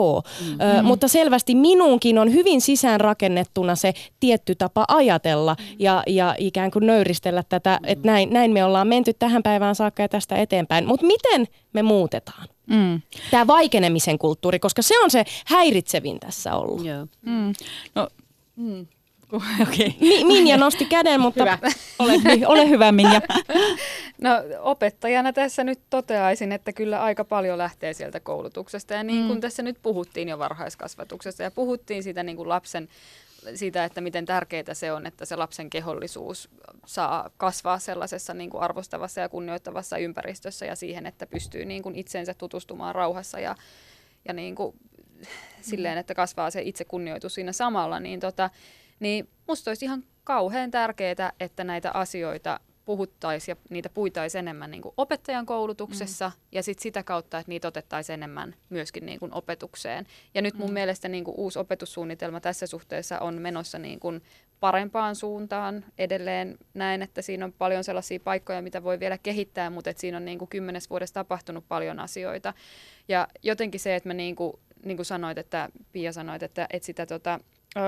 mm. 0.41 0.61
Ö, 0.61 0.83
mutta 0.83 1.09
selvästi 1.09 1.55
minunkin 1.55 2.19
on 2.19 2.33
hyvin 2.33 2.61
sisäänrakennettuna 2.61 3.77
se 3.77 3.93
tietty 4.21 4.55
tapa 4.55 4.85
ajatella 4.89 5.57
mm. 5.59 5.77
ja, 5.79 6.03
ja 6.07 6.35
ikään 6.39 6.71
kuin 6.71 6.87
nöyristellä 6.87 7.43
tätä, 7.49 7.79
mm. 7.83 7.89
että 7.89 8.07
näin, 8.07 8.31
näin 8.31 8.53
me 8.53 8.65
ollaan 8.65 8.89
menty 8.89 9.13
tähän 9.13 9.43
päivään 9.43 9.75
saakka 9.75 10.03
ja 10.03 10.09
tästä 10.09 10.37
eteenpäin. 10.37 10.87
Mutta 10.87 11.07
miten 11.07 11.47
me 11.73 11.83
muutetaan? 11.83 12.49
Mm. 12.67 13.03
Tämä 13.31 13.47
vaikenemisen 13.47 14.19
kulttuuri, 14.19 14.59
koska 14.59 14.83
se 14.83 14.99
on 14.99 15.11
se 15.11 15.25
häiritsevin 15.47 16.21
tässä 16.21 16.55
ollut. 16.55 16.85
Yeah. 16.85 17.09
Mm. 17.27 17.53
No, 17.95 18.09
mm. 18.57 18.87
Okay. 19.63 19.93
Mi- 20.01 20.25
Minja 20.25 20.57
nosti 20.57 20.85
käden, 20.85 21.21
mutta 21.27 21.45
hyvä. 21.45 21.59
Ole, 21.99 22.13
ole 22.47 22.69
hyvä 22.69 22.93
Minja. 22.93 23.21
No 24.19 24.31
opettajana 24.61 25.33
tässä 25.33 25.65
nyt 25.65 25.81
toteaisin, 25.91 26.53
että 26.53 26.73
kyllä 26.73 27.03
aika 27.03 27.25
paljon 27.25 27.59
lähtee 27.59 27.93
sieltä 27.93 28.21
koulutuksesta. 28.21 28.95
Ja 28.95 29.03
niin 29.03 29.27
kuin 29.27 29.37
mm. 29.37 29.41
tässä 29.41 29.63
nyt 29.63 29.77
puhuttiin 29.83 30.29
jo 30.29 30.39
varhaiskasvatuksesta 30.39 31.43
ja 31.43 31.51
puhuttiin 31.51 32.03
siitä 32.03 32.23
niin 32.23 32.37
kuin 32.37 32.49
lapsen 32.49 32.89
siitä, 33.55 33.85
että 33.85 34.01
miten 34.01 34.27
tärkeää 34.27 34.75
se 34.75 34.93
on, 34.93 35.07
että 35.07 35.25
se 35.25 35.37
lapsen 35.37 35.71
kehollisuus 35.71 36.49
saa 36.87 37.31
kasvaa 37.37 37.79
sellaisessa 37.79 38.35
niin 38.35 38.51
kuin 38.51 38.63
arvostavassa 38.63 39.21
ja 39.21 39.29
kunnioittavassa 39.29 39.97
ympäristössä 39.97 40.67
ja 40.67 40.77
siihen, 40.77 41.07
että 41.07 41.27
pystyy 41.27 41.65
niin 41.65 41.83
kuin 41.83 41.95
itsensä 41.95 42.35
tutustumaan 42.35 42.95
rauhassa 42.95 43.41
ja, 43.41 43.55
ja 44.25 44.33
niin 44.35 44.55
kuin, 44.55 44.77
silleen, 45.61 45.99
että 45.99 46.15
kasvaa 46.15 46.51
se 46.51 46.63
itsekunnioitus 46.63 47.35
siinä 47.35 47.53
samalla, 47.53 48.01
niin 48.01 48.21
tota, 48.21 48.51
niin 49.03 49.29
musta 49.49 49.71
olisi 49.71 49.85
ihan 49.85 50.05
kauhean 50.25 50.71
tärkeää, 50.71 51.33
että 51.41 51.65
näitä 51.65 51.91
asioita 51.95 52.61
puhuttaisiin 52.85 53.53
ja 53.53 53.57
niitä 53.71 53.89
puitaisiin 53.89 54.39
enemmän 54.39 54.71
niin 54.71 54.83
kuin 54.83 54.95
opettajan 54.97 55.47
koulutuksessa 55.47 56.29
mm. 56.29 56.41
ja 56.53 56.63
sit 56.63 56.79
sitä 56.79 57.03
kautta, 57.03 57.39
että 57.39 57.51
niitä 57.51 57.69
otettaisiin 57.69 58.15
enemmän 58.15 58.55
myöskin 58.71 59.07
niin 59.07 59.21
kuin 59.21 59.35
opetukseen. 59.35 60.07
Ja 60.35 60.43
nyt 60.43 60.55
mun 60.55 60.69
mm. 60.69 60.75
mielestä 60.75 61.09
niin 61.09 61.25
kuin 61.25 61.35
uusi 61.37 61.59
opetussuunnitelma 61.59 62.41
tässä 62.41 62.67
suhteessa 62.67 63.19
on 63.19 63.35
menossa 63.35 63.79
niin 63.79 64.01
kuin 64.01 64.23
parempaan 64.61 65.17
suuntaan. 65.17 65.85
Edelleen 65.99 66.59
näen, 66.75 67.03
että 67.03 67.23
siinä 67.23 67.45
on 67.45 67.53
paljon 67.53 67.85
sellaisia 67.85 68.21
paikkoja, 68.25 68.63
mitä 68.63 68.83
voi 68.83 69.01
vielä 69.01 69.19
kehittää, 69.19 69.71
mutta 69.71 69.91
että 69.91 70.01
siinä 70.01 70.17
on 70.17 70.25
niin 70.25 70.39
kuin 70.39 70.49
kymmenes 70.49 70.91
vuodessa 70.91 71.15
tapahtunut 71.15 71.65
paljon 71.69 72.01
asioita. 72.01 72.55
Ja 73.09 73.29
jotenkin 73.43 73.81
se, 73.81 73.95
että 73.97 74.09
mä 74.09 74.15
niin 74.15 74.37
kuin, 74.37 74.53
niin 74.85 74.97
kuin 74.97 75.07
sanoit, 75.07 75.39
että 75.39 75.69
Pia 75.93 76.13
sanoit, 76.13 76.43
että, 76.43 76.67
että 76.71 76.87
sitä 76.87 77.07
tota, 77.07 77.41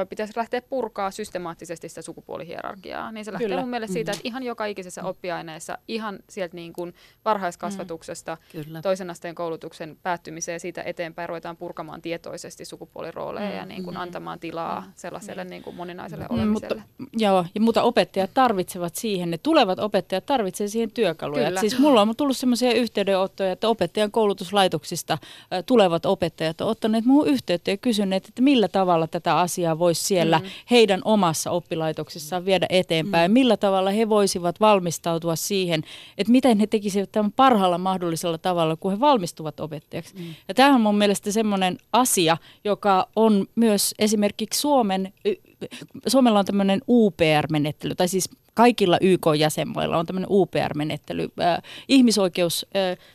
pitäisi 0.08 0.32
lähteä 0.36 0.62
purkaa 0.62 1.10
systemaattisesti 1.10 1.88
sitä 1.88 2.02
sukupuolihierarkiaa. 2.02 3.12
Niin 3.12 3.24
se 3.24 3.32
lähtee 3.32 3.48
Kyllä. 3.48 3.60
mun 3.60 3.70
mielestä 3.70 3.92
siitä, 3.92 4.12
mm-hmm. 4.12 4.18
että 4.18 4.28
ihan 4.28 4.42
joka 4.42 4.66
ikisessä 4.66 5.02
mm. 5.02 5.08
oppiaineessa, 5.08 5.78
ihan 5.88 6.18
sieltä 6.28 6.56
niin 6.56 6.72
kuin 6.72 6.94
varhaiskasvatuksesta 7.24 8.36
mm. 8.54 8.82
toisen 8.82 9.10
asteen 9.10 9.34
koulutuksen 9.34 9.96
päättymiseen 10.02 10.60
siitä 10.60 10.82
eteenpäin 10.82 11.28
ruvetaan 11.28 11.56
purkamaan 11.56 12.02
tietoisesti 12.02 12.64
sukupuolirooleja 12.64 13.50
mm. 13.50 13.56
ja 13.56 13.66
niin 13.66 13.84
kuin 13.84 13.96
mm. 13.96 14.00
antamaan 14.00 14.40
tilaa 14.40 14.80
mm. 14.80 14.92
sellaiselle 14.94 15.44
mm. 15.44 15.50
niin 15.50 15.62
kuin 15.62 15.76
moninaiselle 15.76 16.24
mm. 16.24 16.34
olemiselle. 16.34 16.82
Mutta, 16.98 17.16
joo, 17.16 17.44
ja 17.54 17.60
mutta 17.60 17.82
opettajat 17.82 18.30
tarvitsevat 18.34 18.94
siihen, 18.94 19.30
ne 19.30 19.38
tulevat 19.38 19.78
opettajat 19.78 20.26
tarvitsevat 20.26 20.72
siihen 20.72 20.90
työkaluja. 20.90 21.46
Kyllä. 21.46 21.60
Siis 21.60 21.78
mulla 21.78 22.02
on 22.02 22.16
tullut 22.16 22.36
sellaisia 22.36 22.72
yhteydenottoja, 22.72 23.52
että 23.52 23.68
opettajan 23.68 24.10
koulutuslaitoksista 24.10 25.18
tulevat 25.66 26.06
opettajat 26.06 26.60
ovat 26.60 26.70
ottaneet 26.70 27.04
muuhun 27.04 27.28
yhteyttä 27.28 27.70
ja 27.70 27.76
kysyneet, 27.76 28.28
että 28.28 28.42
millä 28.42 28.68
tavalla 28.68 29.06
tätä 29.06 29.38
asiaa 29.38 29.73
voisi 29.78 30.04
siellä 30.04 30.38
mm. 30.38 30.44
heidän 30.70 31.00
omassa 31.04 31.50
oppilaitoksissaan 31.50 32.44
viedä 32.44 32.66
eteenpäin. 32.68 33.30
Mm. 33.30 33.32
Millä 33.32 33.56
tavalla 33.56 33.90
he 33.90 34.08
voisivat 34.08 34.60
valmistautua 34.60 35.36
siihen, 35.36 35.82
että 36.18 36.32
miten 36.32 36.58
he 36.58 36.66
tekisivät 36.66 37.12
tämän 37.12 37.32
parhaalla 37.32 37.78
mahdollisella 37.78 38.38
tavalla, 38.38 38.76
kun 38.76 38.92
he 38.92 39.00
valmistuvat 39.00 39.60
opettajaksi. 39.60 40.14
Mm. 40.14 40.24
Ja 40.48 40.54
tämähän 40.54 40.74
on 40.74 40.80
mun 40.80 40.98
mielestä 40.98 41.32
semmoinen 41.32 41.78
asia, 41.92 42.36
joka 42.64 43.08
on 43.16 43.46
myös 43.54 43.94
esimerkiksi 43.98 44.60
Suomen, 44.60 45.12
Suomella 46.06 46.38
on 46.38 46.44
tämmöinen 46.44 46.80
UPR-menettely, 46.88 47.94
tai 47.94 48.08
siis 48.08 48.30
kaikilla 48.54 48.98
YK-jäsenmailla 49.00 49.98
on 49.98 50.06
tämmöinen 50.06 50.30
UPR-menettely. 50.30 51.28
Ihmisoikeus, 51.88 52.66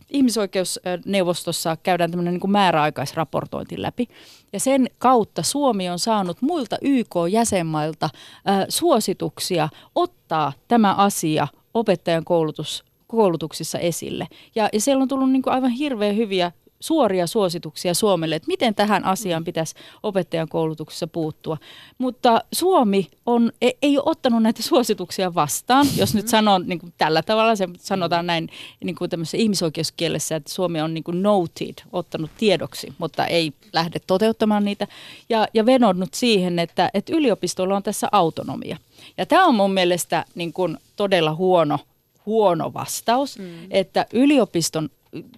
ihmisoikeusneuvostossa 0.10 1.78
käydään 1.84 2.12
tämmöinen 2.12 2.34
niin 2.34 2.42
kuin 2.42 2.52
määräaikaisraportointi 2.52 3.82
läpi. 3.82 4.08
Ja 4.54 4.60
sen 4.60 4.88
kautta 4.98 5.44
Suomi 5.44 5.90
on 5.90 6.00
saanut 6.00 6.42
muilta 6.42 6.78
YK-jäsenmailta 6.82 8.06
äh, 8.50 8.66
suosituksia 8.70 9.70
ottaa 9.96 10.54
tämä 10.68 10.94
asia 10.94 11.48
opettajan 11.74 12.26
koulutus 12.26 12.84
koulutuksissa 13.08 13.80
esille. 13.80 14.28
Ja, 14.56 14.70
ja 14.74 14.82
siellä 14.82 15.02
on 15.02 15.08
tullut 15.08 15.32
niin 15.32 15.42
kuin 15.42 15.54
aivan 15.54 15.72
hirveän 15.72 16.16
hyviä 16.18 16.52
suoria 16.80 17.28
suosituksia 17.28 17.94
Suomelle, 17.94 18.36
että 18.36 18.48
miten 18.48 18.76
tähän 18.76 19.06
asiaan 19.06 19.44
pitäisi 19.44 19.76
opettajan 20.04 20.48
koulutuksessa 20.50 21.08
puuttua. 21.08 21.58
Mutta 21.98 22.42
Suomi 22.52 23.08
on, 23.26 23.52
ei, 23.62 23.78
ei 23.82 23.98
ole 23.98 24.04
ottanut 24.06 24.44
näitä 24.44 24.64
suosituksia 24.64 25.36
vastaan, 25.36 25.88
jos 25.98 26.16
nyt 26.16 26.28
sanon 26.28 26.68
niin 26.68 26.80
kuin 26.80 26.94
tällä 26.98 27.22
tavalla, 27.22 27.56
se 27.56 27.68
sanotaan 27.80 28.28
näin 28.28 28.50
niin 28.84 28.96
kuin 28.96 29.10
ihmisoikeuskielessä, 29.38 30.36
että 30.36 30.54
Suomi 30.54 30.82
on 30.82 30.94
niin 30.94 31.04
kuin 31.04 31.24
noted, 31.24 31.74
ottanut 31.92 32.32
tiedoksi, 32.38 32.94
mutta 32.98 33.26
ei 33.26 33.54
lähde 33.74 34.00
toteuttamaan 34.08 34.66
niitä, 34.66 34.88
ja, 35.30 35.48
ja 35.54 35.66
venonnut 35.66 36.14
siihen, 36.14 36.60
että, 36.60 36.90
että 36.94 37.14
yliopistolla 37.16 37.76
on 37.76 37.84
tässä 37.84 38.08
autonomia. 38.12 38.78
Ja 39.18 39.26
tämä 39.26 39.46
on 39.46 39.56
mun 39.56 39.74
mielestä 39.74 40.26
niin 40.36 40.54
kuin 40.54 40.78
todella 40.96 41.36
huono, 41.36 41.80
huono 42.26 42.74
vastaus, 42.74 43.40
mm. 43.40 43.46
että 43.70 44.06
yliopiston 44.14 44.90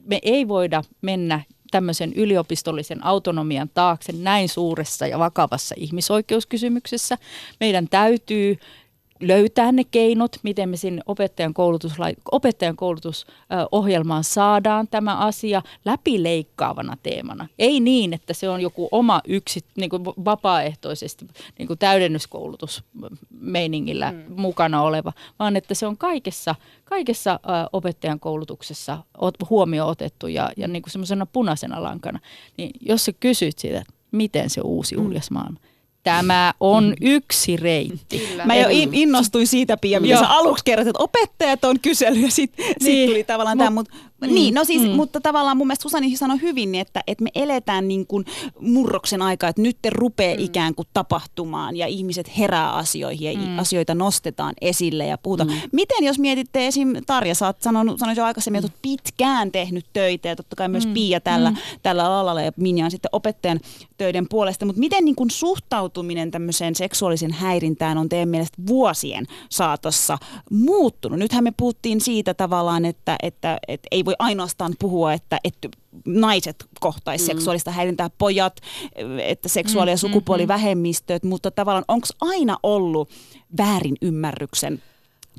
me 0.06 0.20
ei 0.24 0.48
voida 0.48 0.84
mennä 1.02 1.42
tämmöisen 1.72 2.14
yliopistollisen 2.14 3.06
autonomian 3.06 3.70
taakse 3.74 4.12
näin 4.12 4.50
suuressa 4.50 5.08
ja 5.08 5.20
vakavassa 5.20 5.76
ihmisoikeuskysymyksessä. 5.78 7.18
Meidän 7.60 7.88
täytyy 7.90 8.58
löytää 9.22 9.72
ne 9.72 9.84
keinot, 9.84 10.36
miten 10.44 10.70
me 10.70 10.78
sinne 10.78 11.02
opettajan, 11.06 11.54
koulutus, 11.54 11.94
opettajan 12.32 12.76
koulutusohjelmaan 12.76 14.24
saadaan 14.24 14.88
tämä 14.88 15.18
asia 15.18 15.62
läpileikkaavana 15.86 16.98
teemana. 17.04 17.48
Ei 17.60 17.80
niin, 17.80 18.14
että 18.14 18.34
se 18.34 18.50
on 18.50 18.62
joku 18.62 18.88
oma 18.92 19.22
yksi 19.28 19.60
niin 19.78 19.90
kuin 19.90 20.06
vapaaehtoisesti 20.06 21.26
niin 21.60 21.68
kuin 21.68 21.80
täydennyskoulutusmeiningillä 21.80 24.12
mm. 24.12 24.42
mukana 24.42 24.82
oleva, 24.82 25.14
vaan 25.40 25.56
että 25.56 25.74
se 25.74 25.86
on 25.86 25.98
kaikessa, 25.98 26.56
kaikessa 26.86 27.40
opettajan 27.74 28.20
koulutuksessa 28.20 29.04
huomio 29.50 29.88
otettu 29.88 30.28
ja, 30.28 30.50
ja 30.58 30.68
niin 30.68 30.82
kuin 30.82 30.92
semmoisena 30.92 31.26
punaisena 31.26 31.84
lankana. 31.84 32.20
Niin 32.58 32.72
jos 32.82 33.06
sä 33.06 33.12
kysyt 33.20 33.60
siitä, 33.60 33.84
miten 34.12 34.50
se 34.50 34.62
uusi 34.62 34.98
mm. 34.98 35.06
uljas 35.06 35.32
maailma, 35.32 35.60
Tämä 36.04 36.54
on 36.60 36.84
mm. 36.84 36.96
yksi 37.02 37.58
reitti. 37.58 38.20
Kyllä. 38.20 38.46
Mä 38.46 38.56
jo 38.56 38.68
innostuin 38.92 39.48
siitä, 39.48 39.78
Pia, 39.78 40.00
mitä 40.00 40.20
sä 40.20 40.30
aluksi 40.30 40.64
kerroit, 40.64 40.88
että 40.88 41.04
opettajat 41.04 41.66
on 41.66 41.80
kysely 41.80 42.20
ja 42.20 42.32
sitten 42.32 42.66
niin. 42.66 42.76
sit 42.80 43.06
tuli 43.06 43.24
tavallaan 43.24 43.58
Mut, 43.58 43.66
tämä. 43.66 43.72
Mutta 43.72 43.94
Mm. 44.22 44.34
Niin, 44.34 44.54
no 44.54 44.64
siis, 44.64 44.82
mm. 44.82 44.90
mutta 44.90 45.22
tavallaan 45.22 45.58
mun 45.58 45.68
mielestä 45.68 45.84
Susani 45.84 46.18
sanoi 46.18 46.42
hyvin, 46.42 46.76
että, 46.76 47.04
että 47.08 47.24
me 47.24 47.30
eletään 47.36 47.88
niin 47.88 48.08
kuin 48.08 48.26
murroksen 48.60 49.22
aikaa, 49.22 49.50
että 49.50 49.62
nyt 49.62 49.78
te 49.82 49.90
rupeaa 49.90 50.38
mm. 50.38 50.44
ikään 50.44 50.76
kuin 50.76 50.88
tapahtumaan 50.94 51.78
ja 51.78 51.88
ihmiset 51.88 52.38
herää 52.38 52.74
asioihin 52.74 53.42
ja 53.42 53.48
mm. 53.48 53.60
asioita 53.60 53.96
nostetaan 53.96 54.54
esille 54.62 55.06
ja 55.06 55.18
puhutaan. 55.18 55.50
Mm. 55.50 55.56
Miten 55.72 56.04
jos 56.04 56.20
mietitte 56.20 56.68
esim. 56.68 56.94
Tarja, 57.06 57.36
sä 57.36 57.46
oot 57.46 57.62
sanonut, 57.62 58.00
sanoit 58.00 58.18
jo 58.18 58.26
aikaisemmin, 58.26 58.60
että 58.60 58.72
oot 58.74 58.82
pitkään 58.82 59.52
tehnyt 59.52 59.86
töitä 59.94 60.30
ja 60.30 60.36
totta 60.36 60.56
kai 60.56 60.70
myös 60.70 60.88
mm. 60.88 60.94
Pia 60.94 61.20
tällä, 61.20 61.52
mm. 61.52 61.58
tällä 61.84 62.06
alalla 62.06 62.42
ja 62.42 62.52
Minja 62.58 62.86
on 62.86 62.92
sitten 62.92 63.10
opettajan 63.12 63.60
töiden 63.98 64.28
puolesta, 64.30 64.66
mutta 64.66 64.80
miten 64.80 65.06
niin 65.06 65.16
kuin 65.16 65.32
suhtautuminen 65.32 66.32
tämmöiseen 66.32 66.76
seksuaalisen 66.76 67.32
häirintään 67.32 67.98
on 67.98 68.10
teidän 68.10 68.30
mielestä 68.30 68.58
vuosien 68.68 69.26
saatossa 69.50 70.18
muuttunut? 70.52 71.20
Nythän 71.20 71.44
me 71.44 71.54
puhuttiin 71.58 72.02
siitä 72.02 72.34
tavallaan, 72.34 72.86
että, 72.86 73.16
että, 73.24 73.58
että 73.68 73.88
ei 73.92 74.06
voi 74.06 74.11
ainoastaan 74.20 74.74
puhua, 74.80 75.14
että, 75.14 75.40
että 75.44 75.70
naiset 76.06 76.66
kohtaisi 76.80 77.24
mm. 77.24 77.28
seksuaalista 77.28 77.72
häirintää, 77.72 78.10
pojat, 78.18 78.58
että 79.24 79.50
seksuaali- 79.50 79.92
ja 79.92 79.96
mm, 79.96 79.98
mm, 79.98 80.00
sukupuolivähemmistöt, 80.00 81.24
mutta 81.24 81.52
tavallaan 81.52 81.86
onko 81.88 82.08
aina 82.22 82.58
ollut 82.64 83.10
väärin 83.58 83.96
ymmärryksen 84.02 84.82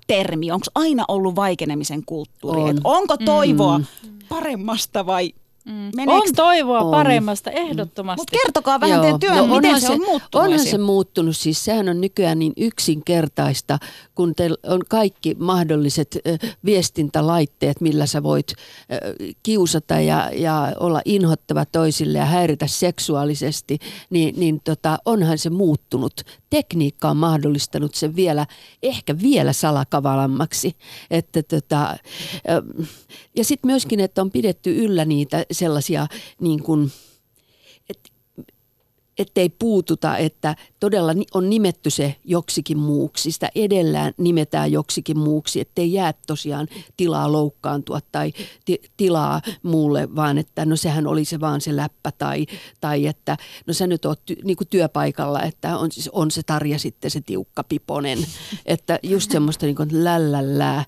termi? 0.06 0.50
Onko 0.50 0.66
aina 0.74 1.04
ollut 1.08 1.36
vaikenemisen 1.36 2.02
kulttuuri? 2.06 2.60
On. 2.60 2.80
onko 2.84 3.16
toivoa 3.16 3.78
mm. 3.78 3.84
paremmasta 4.28 5.06
vai 5.06 5.34
Mm. 5.64 5.90
On 6.06 6.22
toivoa 6.36 6.80
on. 6.80 6.90
paremmasta, 6.90 7.50
ehdottomasti. 7.50 8.20
Mutta 8.20 8.36
kertokaa 8.42 8.80
vähän 8.80 8.94
Joo. 8.94 9.02
teidän 9.02 9.20
työn, 9.20 9.48
no, 9.48 9.56
miten 9.56 9.80
se, 9.80 9.86
se 9.86 9.92
on 9.92 9.98
muuttunut? 9.98 10.46
Onhan 10.46 10.66
se 10.66 10.78
muuttunut, 10.78 11.36
siis 11.36 11.64
sehän 11.64 11.88
on 11.88 12.00
nykyään 12.00 12.38
niin 12.38 12.52
yksinkertaista, 12.56 13.78
kun 14.14 14.34
teillä 14.34 14.56
on 14.66 14.80
kaikki 14.88 15.36
mahdolliset 15.38 16.18
äh, 16.26 16.54
viestintälaitteet, 16.64 17.80
millä 17.80 18.06
sä 18.06 18.22
voit 18.22 18.46
äh, 18.50 18.98
kiusata 19.42 20.00
ja, 20.00 20.30
ja 20.34 20.72
olla 20.80 21.02
inhottava 21.04 21.64
toisille 21.64 22.18
ja 22.18 22.26
häiritä 22.26 22.66
seksuaalisesti, 22.66 23.78
niin, 24.10 24.34
niin 24.40 24.60
tota, 24.64 24.98
onhan 25.04 25.38
se 25.38 25.50
muuttunut. 25.50 26.20
Tekniikka 26.50 27.10
on 27.10 27.16
mahdollistanut 27.16 27.94
sen 27.94 28.16
vielä, 28.16 28.46
ehkä 28.82 29.18
vielä 29.22 29.52
salakavalammaksi. 29.52 30.76
Että 31.10 31.42
tota, 31.42 31.90
äh, 31.90 31.98
ja 33.36 33.44
sitten 33.44 33.68
myöskin, 33.68 34.00
että 34.00 34.22
on 34.22 34.30
pidetty 34.30 34.84
yllä 34.84 35.04
niitä 35.04 35.44
sellaisia 35.54 36.06
niin 36.40 36.62
kuin, 36.62 36.92
ettei 39.18 39.48
puututa, 39.48 40.16
että 40.16 40.56
todella 40.80 41.12
on 41.34 41.50
nimetty 41.50 41.90
se 41.90 42.16
joksikin 42.24 42.78
muuksi. 42.78 43.32
Sitä 43.32 43.48
edellään 43.54 44.12
nimetään 44.18 44.72
joksikin 44.72 45.18
muuksi, 45.18 45.60
ettei 45.60 45.92
jää 45.92 46.14
tosiaan 46.26 46.68
tilaa 46.96 47.32
loukkaantua 47.32 48.00
tai 48.12 48.32
ti- 48.64 48.82
tilaa 48.96 49.42
muulle, 49.62 50.14
vaan 50.16 50.38
että 50.38 50.64
no 50.64 50.76
sehän 50.76 51.06
oli 51.06 51.24
se 51.24 51.40
vaan 51.40 51.60
se 51.60 51.76
läppä 51.76 52.12
tai, 52.18 52.46
tai 52.80 53.06
että 53.06 53.36
no 53.66 53.74
sä 53.74 53.86
nyt 53.86 54.04
oot 54.04 54.20
ty- 54.30 54.44
niin 54.44 54.56
kuin 54.56 54.68
työpaikalla, 54.68 55.42
että 55.42 55.78
on, 55.78 55.92
siis 55.92 56.08
on 56.08 56.30
se 56.30 56.42
Tarja 56.42 56.78
sitten 56.78 57.10
se 57.10 57.20
tiukka 57.20 57.64
piponen. 57.64 58.18
että 58.66 58.98
just 59.02 59.30
semmoista 59.30 59.66
niin 59.66 59.76
kuin 59.76 60.04
lällällää. 60.04 60.84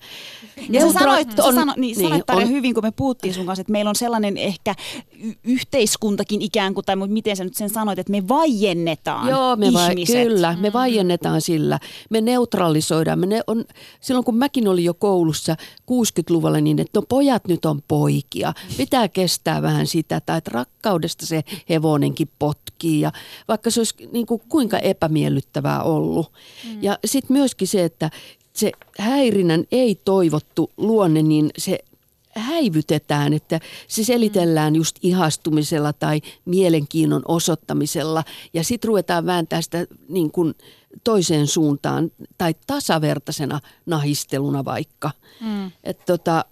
Ja 0.70 0.80
sä 0.80 0.92
sanoit, 0.92 1.38
on, 1.38 1.54
sä 1.54 1.60
sano, 1.60 1.74
niin, 1.76 1.98
niin, 1.98 2.08
sanoit 2.08 2.30
on, 2.30 2.48
hyvin, 2.48 2.74
kun 2.74 2.84
me 2.84 2.90
puhuttiin 2.90 3.34
sun 3.34 3.46
kanssa, 3.46 3.60
että 3.60 3.72
meillä 3.72 3.88
on 3.88 3.96
sellainen 3.96 4.36
ehkä 4.36 4.74
y- 5.22 5.32
yhteiskuntakin 5.44 6.42
ikään 6.42 6.74
kuin, 6.74 6.84
tai 6.84 6.96
miten 6.96 7.36
sä 7.36 7.44
nyt 7.44 7.54
sen 7.54 7.70
sanoit, 7.70 7.98
että 7.98 8.12
me 8.14 8.28
vaiennetaan 8.28 9.28
Joo, 9.28 9.56
me 9.56 9.72
vai, 9.72 9.94
kyllä, 10.06 10.56
me 10.60 10.68
mm. 10.68 10.72
vaiennetaan 10.72 11.40
sillä. 11.40 11.78
Me 12.10 12.20
neutralisoidaan. 12.20 13.18
Me 13.18 13.26
ne 13.26 13.40
on, 13.46 13.64
silloin 14.00 14.24
kun 14.24 14.36
mäkin 14.36 14.68
olin 14.68 14.84
jo 14.84 14.94
koulussa 14.94 15.56
60-luvulla 15.80 16.60
niin, 16.60 16.78
että 16.78 16.98
no 16.98 17.02
pojat 17.08 17.48
nyt 17.48 17.64
on 17.64 17.82
poikia. 17.88 18.52
Pitää 18.76 19.08
kestää 19.08 19.62
vähän 19.62 19.86
sitä, 19.86 20.20
tai 20.20 20.38
että 20.38 20.50
rakkaudesta 20.54 21.26
se 21.26 21.42
hevonenkin 21.68 22.30
potkii. 22.38 23.00
Ja 23.00 23.12
vaikka 23.48 23.70
se 23.70 23.80
olisi 23.80 23.94
niin 24.12 24.26
kuin 24.26 24.42
kuinka 24.48 24.78
epämiellyttävää 24.78 25.82
ollut. 25.82 26.32
Mm. 26.64 26.82
Ja 26.82 26.98
sitten 27.04 27.36
myöskin 27.36 27.68
se, 27.68 27.84
että 27.84 28.10
se 28.52 28.72
häirinnän 28.98 29.64
ei 29.72 30.00
toivottu 30.04 30.70
luonne, 30.76 31.22
niin 31.22 31.50
se 31.58 31.78
häivytetään, 32.36 33.32
että 33.32 33.60
se 33.88 34.04
selitellään 34.04 34.76
just 34.76 34.96
ihastumisella 35.02 35.92
tai 35.92 36.20
mielenkiinnon 36.44 37.22
osoittamisella 37.28 38.24
ja 38.54 38.64
sitten 38.64 38.88
ruvetaan 38.88 39.26
vääntää 39.26 39.62
sitä 39.62 39.86
niin 40.08 40.30
kuin 40.30 40.54
toiseen 41.04 41.46
suuntaan 41.46 42.10
tai 42.38 42.54
tasavertaisena 42.66 43.60
nahisteluna 43.86 44.64
vaikka. 44.64 45.10
Mm. 45.40 45.70
Et 45.84 46.04
tota, 46.04 46.44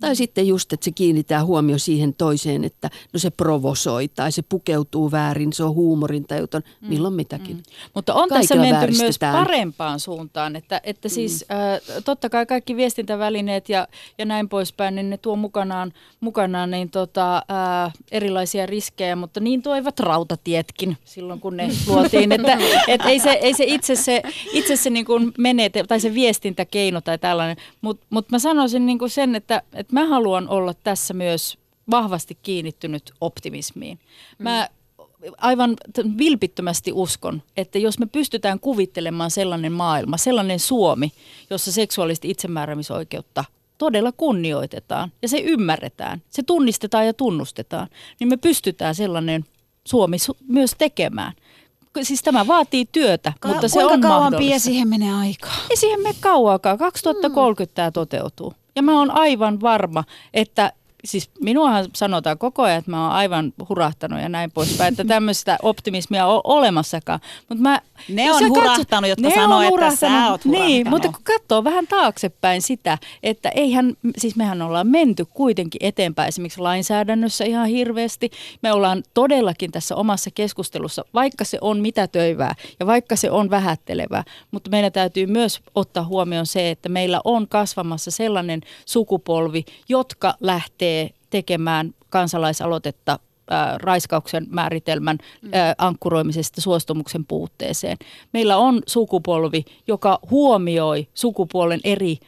tai 0.00 0.16
sitten 0.16 0.48
just, 0.48 0.72
että 0.72 0.84
se 0.84 0.90
kiinnittää 0.90 1.44
huomio 1.44 1.78
siihen 1.78 2.14
toiseen, 2.14 2.64
että 2.64 2.90
no 3.12 3.18
se 3.18 3.30
provosoi 3.30 4.08
tai 4.08 4.32
se 4.32 4.42
pukeutuu 4.42 5.10
väärin, 5.10 5.52
se 5.52 5.64
on 5.64 5.74
huumorintajuton, 5.74 6.62
mm. 6.80 6.88
milloin 6.88 7.14
mitäkin. 7.14 7.56
Mm. 7.56 7.62
Mutta 7.94 8.14
on 8.14 8.28
Kaikilla 8.28 8.40
tässä 8.40 8.80
menty 8.80 9.02
myös 9.02 9.18
parempaan 9.18 10.00
suuntaan, 10.00 10.56
että, 10.56 10.80
että 10.84 11.08
siis 11.08 11.44
mm. 11.48 11.56
äh, 11.56 12.02
totta 12.04 12.28
kai 12.28 12.46
kaikki 12.46 12.76
viestintävälineet 12.76 13.68
ja, 13.68 13.88
ja 14.18 14.24
näin 14.24 14.48
poispäin, 14.48 14.94
niin 14.94 15.10
ne 15.10 15.16
tuo 15.16 15.36
mukanaan, 15.36 15.92
mukanaan 16.20 16.70
niin 16.70 16.90
tota, 16.90 17.36
äh, 17.36 17.92
erilaisia 18.12 18.66
riskejä, 18.66 19.16
mutta 19.16 19.40
niin 19.40 19.62
toivat 19.62 20.00
rautatietkin 20.00 20.96
silloin, 21.04 21.40
kun 21.40 21.56
ne 21.56 21.68
luotiin. 21.86 22.32
että 22.32 22.58
et 22.88 23.00
ei 23.04 23.20
se, 23.20 23.30
ei 23.30 23.54
se 23.54 23.64
itse 23.64 23.96
se, 23.96 24.22
itse 24.52 24.76
se 24.76 24.90
niin 24.90 25.04
kuin 25.04 25.32
menete, 25.38 25.84
tai 25.84 26.00
se 26.00 26.14
viestintäkeino 26.14 27.00
tai 27.00 27.18
tällainen, 27.18 27.56
mutta 27.80 28.06
mut 28.10 28.30
mä 28.30 28.38
sanoisin 28.38 28.86
niin 28.86 28.98
kuin 28.98 29.10
sen, 29.10 29.34
että, 29.34 29.62
että 29.72 29.87
että 29.88 30.00
mä 30.00 30.06
haluan 30.06 30.48
olla 30.48 30.74
tässä 30.74 31.14
myös 31.14 31.58
vahvasti 31.90 32.38
kiinnittynyt 32.42 33.12
optimismiin. 33.20 33.98
Mä 34.38 34.68
aivan 35.38 35.76
vilpittömästi 36.18 36.92
uskon, 36.92 37.42
että 37.56 37.78
jos 37.78 37.98
me 37.98 38.06
pystytään 38.06 38.60
kuvittelemaan 38.60 39.30
sellainen 39.30 39.72
maailma, 39.72 40.16
sellainen 40.16 40.58
Suomi, 40.58 41.12
jossa 41.50 41.72
seksuaalista 41.72 42.28
itsemääräämisoikeutta 42.28 43.44
todella 43.78 44.12
kunnioitetaan 44.12 45.12
ja 45.22 45.28
se 45.28 45.38
ymmärretään, 45.38 46.22
se 46.30 46.42
tunnistetaan 46.42 47.06
ja 47.06 47.14
tunnustetaan, 47.14 47.88
niin 48.20 48.28
me 48.28 48.36
pystytään 48.36 48.94
sellainen 48.94 49.44
Suomi 49.84 50.16
myös 50.48 50.70
tekemään. 50.78 51.32
Siis 52.02 52.22
tämä 52.22 52.46
vaatii 52.46 52.88
työtä, 52.92 53.32
Ka- 53.40 53.48
mutta 53.48 53.68
se 53.68 53.84
on 53.84 54.00
kauan 54.00 54.22
mahdollista. 54.22 54.58
siihen 54.58 54.88
menee 54.88 55.14
aikaa? 55.14 55.56
Ei 55.70 55.76
siihen 55.76 56.02
mene 56.02 56.14
kauaakaan. 56.20 56.78
2030 56.78 57.72
mm. 57.72 57.74
tämä 57.74 57.90
toteutuu. 57.90 58.52
Ja 58.78 58.82
mä 58.82 58.98
oon 58.98 59.10
aivan 59.10 59.60
varma, 59.60 60.04
että 60.34 60.72
siis 61.04 61.30
minuahan 61.40 61.86
sanotaan 61.94 62.38
koko 62.38 62.62
ajan, 62.62 62.78
että 62.78 62.90
mä 62.90 63.02
oon 63.02 63.12
aivan 63.12 63.52
hurahtanut 63.68 64.20
ja 64.20 64.28
näin 64.28 64.50
poispäin, 64.50 64.92
että 64.92 65.04
tämmöistä 65.04 65.58
optimismia 65.62 66.26
on 66.26 66.40
olemassakaan. 66.44 67.20
Mut 67.48 67.58
mä, 67.58 67.80
ne 68.08 68.32
on 68.32 68.48
hurahtanut, 68.48 68.88
katsot, 68.88 69.08
jotka 69.08 69.40
sanoo, 69.40 69.62
että 69.62 69.96
sä 69.96 70.06
oot 70.06 70.44
hurahtanut. 70.44 70.44
Niin, 70.44 70.90
mutta 70.90 71.08
kun 71.08 71.22
katsoo 71.24 71.64
vähän 71.64 71.86
taaksepäin 71.86 72.62
sitä, 72.62 72.98
että 73.22 73.48
eihän, 73.48 73.94
siis 74.18 74.36
mehän 74.36 74.62
ollaan 74.62 74.86
menty 74.86 75.24
kuitenkin 75.24 75.84
eteenpäin 75.84 76.28
esimerkiksi 76.28 76.60
lainsäädännössä 76.60 77.44
ihan 77.44 77.66
hirveästi. 77.66 78.30
Me 78.62 78.72
ollaan 78.72 79.02
todellakin 79.14 79.70
tässä 79.70 79.96
omassa 79.96 80.30
keskustelussa, 80.30 81.04
vaikka 81.14 81.44
se 81.44 81.58
on 81.60 81.80
mitätöivää 81.80 82.54
ja 82.80 82.86
vaikka 82.86 83.16
se 83.16 83.30
on 83.30 83.50
vähättelevää, 83.50 84.24
mutta 84.50 84.70
meidän 84.70 84.92
täytyy 84.92 85.26
myös 85.26 85.60
ottaa 85.74 86.04
huomioon 86.04 86.46
se, 86.46 86.70
että 86.70 86.88
meillä 86.88 87.20
on 87.24 87.48
kasvamassa 87.48 88.10
sellainen 88.10 88.60
sukupolvi, 88.86 89.64
jotka 89.88 90.34
lähtee 90.40 90.88
tekemään 91.30 91.94
kansalaisaloitetta 92.10 93.18
raiskauksen 93.76 94.46
määritelmän 94.50 95.18
mm. 95.42 95.50
ankkuroimisesta 95.78 96.60
suostumuksen 96.60 97.24
puutteeseen. 97.24 97.96
Meillä 98.32 98.56
on 98.56 98.82
sukupolvi, 98.86 99.64
joka 99.86 100.18
huomioi 100.30 101.08
sukupuolen 101.14 101.80
eri 101.84 102.18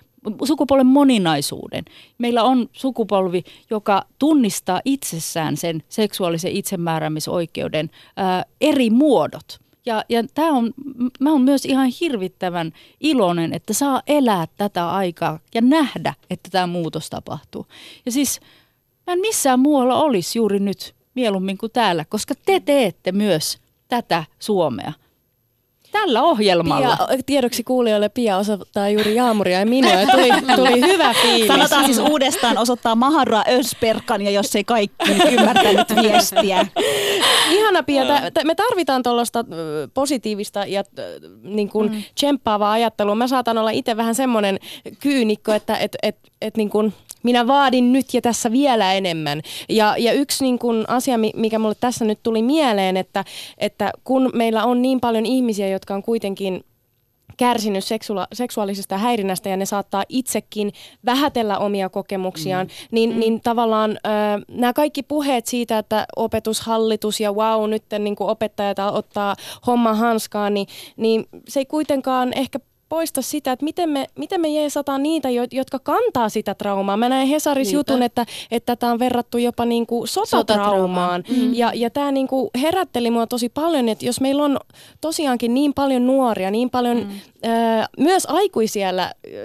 sukupuolen 0.45 0.87
moninaisuuden. 0.87 1.85
Meillä 2.19 2.43
on 2.43 2.69
sukupolvi, 2.73 3.45
joka 3.71 4.05
tunnistaa 4.19 4.81
itsessään 4.85 5.57
sen 5.57 5.83
seksuaalisen 5.89 6.53
itsemääräämisoikeuden 6.53 7.91
ää, 8.17 8.45
eri 8.61 8.91
muodot. 8.91 9.61
Ja, 9.87 10.05
ja 10.09 10.25
tämä 10.35 10.53
on, 10.53 10.73
mä 11.21 11.31
oon 11.33 11.43
myös 11.43 11.65
ihan 11.65 11.89
hirvittävän 12.01 12.73
iloinen, 13.01 13.53
että 13.53 13.73
saa 13.73 14.03
elää 14.07 14.47
tätä 14.57 14.91
aikaa 14.91 15.39
ja 15.55 15.61
nähdä, 15.61 16.15
että 16.31 16.51
tämä 16.51 16.67
muutos 16.67 17.11
tapahtuu. 17.11 17.67
Ja 18.07 18.13
siis 18.13 18.41
mä 19.11 19.15
en 19.15 19.21
missään 19.21 19.61
muualla 19.61 20.03
olisi 20.03 20.39
juuri 20.39 20.59
nyt 20.59 20.95
mieluummin 21.15 21.59
kuin 21.59 21.73
täällä, 21.73 22.05
koska 22.05 22.35
te 22.47 22.61
teette 22.61 23.13
myös 23.13 23.59
tätä 23.89 24.25
Suomea 24.39 24.93
tällä 25.93 26.23
ohjelmalla. 26.23 26.97
Pia, 26.97 27.19
tiedoksi 27.27 27.65
kuulijoille 27.65 28.09
Pia 28.09 28.37
osoittaa 28.37 28.89
juuri 28.89 29.15
Jaamuria 29.15 29.59
ja 29.59 29.67
minua 29.67 29.93
ja 29.93 30.07
tuli, 30.07 30.29
tuli 30.57 30.93
hyvä 30.93 31.15
fiilis. 31.23 31.47
Sanotaan 31.47 31.85
siis 31.85 31.99
uudestaan 31.99 32.59
osoittaa 32.59 32.95
Mahara 32.95 33.43
Ösperkan 33.49 34.23
ja 34.23 34.31
jos 34.31 34.57
ei 34.57 34.65
kaikki 34.65 35.13
ymmärtänyt 35.31 35.97
viestiä. 36.03 36.67
ihana 37.57 37.83
Pia, 37.83 38.05
tä, 38.35 38.45
me 38.45 38.55
tarvitaan 38.55 39.03
tuollaista 39.03 39.45
positiivista 39.95 40.67
ja 40.67 40.85
niin 41.43 41.69
kuin 41.69 41.93
mm. 41.93 42.03
tsemppaavaa 42.15 42.73
ajattelua. 42.73 43.15
Mä 43.15 43.27
saatan 43.27 43.59
olla 43.59 43.71
itse 43.71 43.97
vähän 43.97 44.15
semmoinen 44.15 44.59
kyynikko, 45.01 45.53
että 45.53 45.77
et, 45.77 45.97
et, 46.03 46.17
et 46.43 46.57
niin 46.57 46.71
kuin 46.71 46.93
minä 47.23 47.47
vaadin 47.47 47.93
nyt 47.93 48.15
ja 48.15 48.21
tässä 48.21 48.53
vielä 48.53 48.93
enemmän. 48.93 49.43
Ja, 49.69 49.95
ja 49.99 50.13
yksi 50.13 50.45
niin 50.45 50.59
kuin 50.59 50.85
asia, 50.89 51.19
mikä 51.19 51.59
mulle 51.59 51.75
tässä 51.81 52.05
nyt 52.05 52.19
tuli 52.23 52.43
mieleen, 52.43 52.97
että, 52.97 53.25
että 53.59 53.93
kun 54.05 54.31
meillä 54.35 54.65
on 54.65 54.83
niin 54.83 55.01
paljon 55.01 55.27
ihmisiä, 55.27 55.69
jotka 55.69 55.95
on 55.95 56.03
kuitenkin 56.03 56.65
kärsinyt 57.37 57.85
seksua- 57.85 58.27
seksuaalisesta 58.33 58.99
häirinnästä 58.99 59.49
ja 59.49 59.57
ne 59.57 59.67
saattaa 59.67 60.05
itsekin 60.09 60.73
vähätellä 61.07 61.59
omia 61.59 61.89
kokemuksiaan, 61.89 62.67
mm. 62.67 62.73
Niin, 62.91 63.13
mm. 63.13 63.21
niin 63.21 63.41
tavallaan 63.41 63.91
äh, 63.91 64.43
nämä 64.49 64.73
kaikki 64.73 65.03
puheet 65.03 65.47
siitä, 65.47 65.79
että 65.79 66.07
opetushallitus 66.17 67.21
ja 67.21 67.33
wow, 67.33 67.71
nyt 67.71 67.85
niin 67.99 68.17
kuin 68.17 68.31
opettajat 68.31 68.79
ottaa 68.79 69.37
homma 69.67 69.95
hanskaan, 69.95 70.55
niin, 70.55 70.67
niin 70.97 71.27
se 71.49 71.61
ei 71.61 71.67
kuitenkaan 71.67 72.33
ehkä 72.37 72.59
poista 72.91 73.23
sitä, 73.23 73.53
että 73.53 73.65
miten 73.65 73.89
me, 73.89 74.07
miten 74.19 74.41
me 74.41 74.49
jeesataan 74.49 75.03
niitä, 75.03 75.29
jotka 75.53 75.79
kantaa 75.79 76.29
sitä 76.29 76.55
traumaa. 76.55 76.97
Mä 76.97 77.09
näin 77.09 77.29
Hesaris 77.29 77.73
jutun, 77.73 78.03
että, 78.03 78.27
että 78.51 78.77
tämä 78.77 78.93
on 78.93 78.99
verrattu 78.99 79.39
jopa 79.39 79.65
niin 79.65 79.87
kuin 79.87 80.09
sotatraumaan. 80.09 81.25
Mm-hmm. 81.29 81.55
Ja, 81.55 81.73
ja 81.75 81.91
tämä 81.91 82.13
niin 82.13 82.29
kuin 82.29 82.51
herätteli 82.61 83.11
mua 83.11 83.27
tosi 83.27 83.49
paljon, 83.49 83.89
että 83.89 84.07
jos 84.07 84.21
meillä 84.21 84.45
on 84.45 84.59
tosiaankin 85.01 85.55
niin 85.55 85.75
paljon 85.75 86.07
nuoria, 86.07 86.51
niin 86.51 86.71
paljon 86.71 86.97
mm. 86.97 87.11
ö, 87.51 87.85
myös 87.99 88.27
aikuisia 88.27 88.89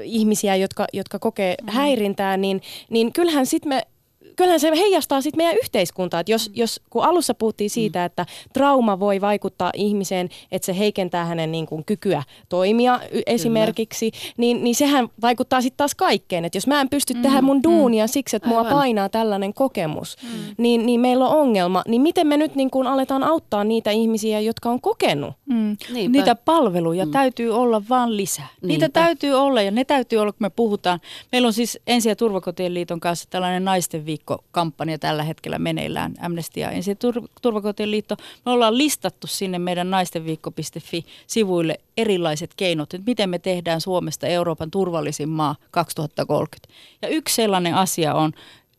ihmisiä, 0.04 0.56
jotka, 0.56 0.86
jotka 0.94 1.20
kokee 1.20 1.56
mm. 1.62 1.68
häirintää, 1.72 2.38
niin, 2.38 2.62
niin 2.90 3.14
kyllähän 3.14 3.46
sitten 3.46 3.70
me 3.70 3.88
kyllähän 4.36 4.60
se 4.60 4.72
heijastaa 4.72 5.22
sitten 5.22 5.38
meidän 5.38 5.58
yhteiskuntaa. 5.58 6.20
Että 6.20 6.32
jos, 6.32 6.50
mm. 6.50 6.56
jos, 6.56 6.82
kun 6.90 7.04
alussa 7.04 7.34
puhuttiin 7.34 7.70
siitä, 7.70 8.00
mm. 8.00 8.06
että 8.06 8.26
trauma 8.54 9.00
voi 9.00 9.22
vaikuttaa 9.22 9.72
ihmiseen, 9.76 10.30
että 10.52 10.66
se 10.66 10.78
heikentää 10.78 11.26
hänen 11.26 11.52
niin 11.52 11.66
kuin, 11.66 11.86
kykyä 11.86 12.24
toimia 12.50 13.00
esimerkiksi, 13.26 14.12
niin, 14.38 14.64
niin 14.64 14.76
sehän 14.76 15.10
vaikuttaa 15.22 15.62
sitten 15.62 15.78
taas 15.78 15.96
kaikkeen. 15.96 16.46
Että 16.46 16.58
jos 16.58 16.68
mä 16.68 16.82
en 16.82 16.90
pysty 16.90 17.14
mm. 17.14 17.22
tehdä 17.22 17.42
mun 17.42 17.64
duunia 17.64 18.06
mm. 18.06 18.10
siksi, 18.10 18.36
että 18.36 18.50
mua 18.50 18.58
Aivan. 18.58 18.74
painaa 18.74 19.10
tällainen 19.10 19.54
kokemus, 19.54 20.18
mm. 20.24 20.30
niin, 20.58 20.86
niin 20.86 21.00
meillä 21.00 21.28
on 21.28 21.38
ongelma. 21.38 21.84
Niin 21.88 22.02
miten 22.02 22.28
me 22.28 22.38
nyt 22.38 22.56
niin 22.56 22.72
kuin, 22.72 22.88
aletaan 22.88 23.24
auttaa 23.24 23.64
niitä 23.64 23.92
ihmisiä, 23.92 24.40
jotka 24.40 24.70
on 24.70 24.82
kokenut? 24.82 25.34
Mm. 25.46 25.78
Niitä 26.10 26.36
palveluja 26.36 27.06
mm. 27.06 27.12
täytyy 27.12 27.50
olla 27.50 27.82
vaan 27.90 28.18
lisää. 28.18 28.48
Niinpä. 28.48 28.68
Niitä 28.68 28.90
täytyy 28.90 29.34
olla 29.34 29.62
ja 29.62 29.72
ne 29.72 29.86
täytyy 29.86 30.20
olla, 30.20 30.32
kun 30.32 30.40
me 30.40 30.50
puhutaan. 30.50 31.00
Meillä 31.32 31.46
on 31.46 31.54
siis 31.54 31.80
Ensi- 31.88 32.10
ja 32.10 32.16
Turvakotien 32.16 32.74
liiton 32.74 33.00
kanssa 33.00 33.28
tällainen 33.30 33.66
naisten 33.66 34.06
viikko 34.06 34.25
kampanja 34.52 35.00
tällä 35.00 35.24
hetkellä 35.24 35.60
meneillään, 35.60 36.14
Amnesty 36.22 36.60
ja 36.60 36.72
Ensi- 36.72 36.98
Turvakotien 37.42 37.92
liitto. 37.92 38.16
Me 38.46 38.52
ollaan 38.52 38.78
listattu 38.78 39.28
sinne 39.28 39.60
meidän 39.60 39.90
naistenviikko.fi-sivuille 39.90 41.80
erilaiset 41.98 42.52
keinot, 42.58 42.94
että 42.94 43.06
miten 43.06 43.30
me 43.30 43.40
tehdään 43.40 43.82
Suomesta 43.82 44.28
Euroopan 44.28 44.72
turvallisin 44.72 45.30
maa 45.30 45.56
2030. 45.72 46.74
Ja 47.02 47.08
yksi 47.08 47.36
sellainen 47.36 47.76
asia 47.76 48.14
on 48.14 48.32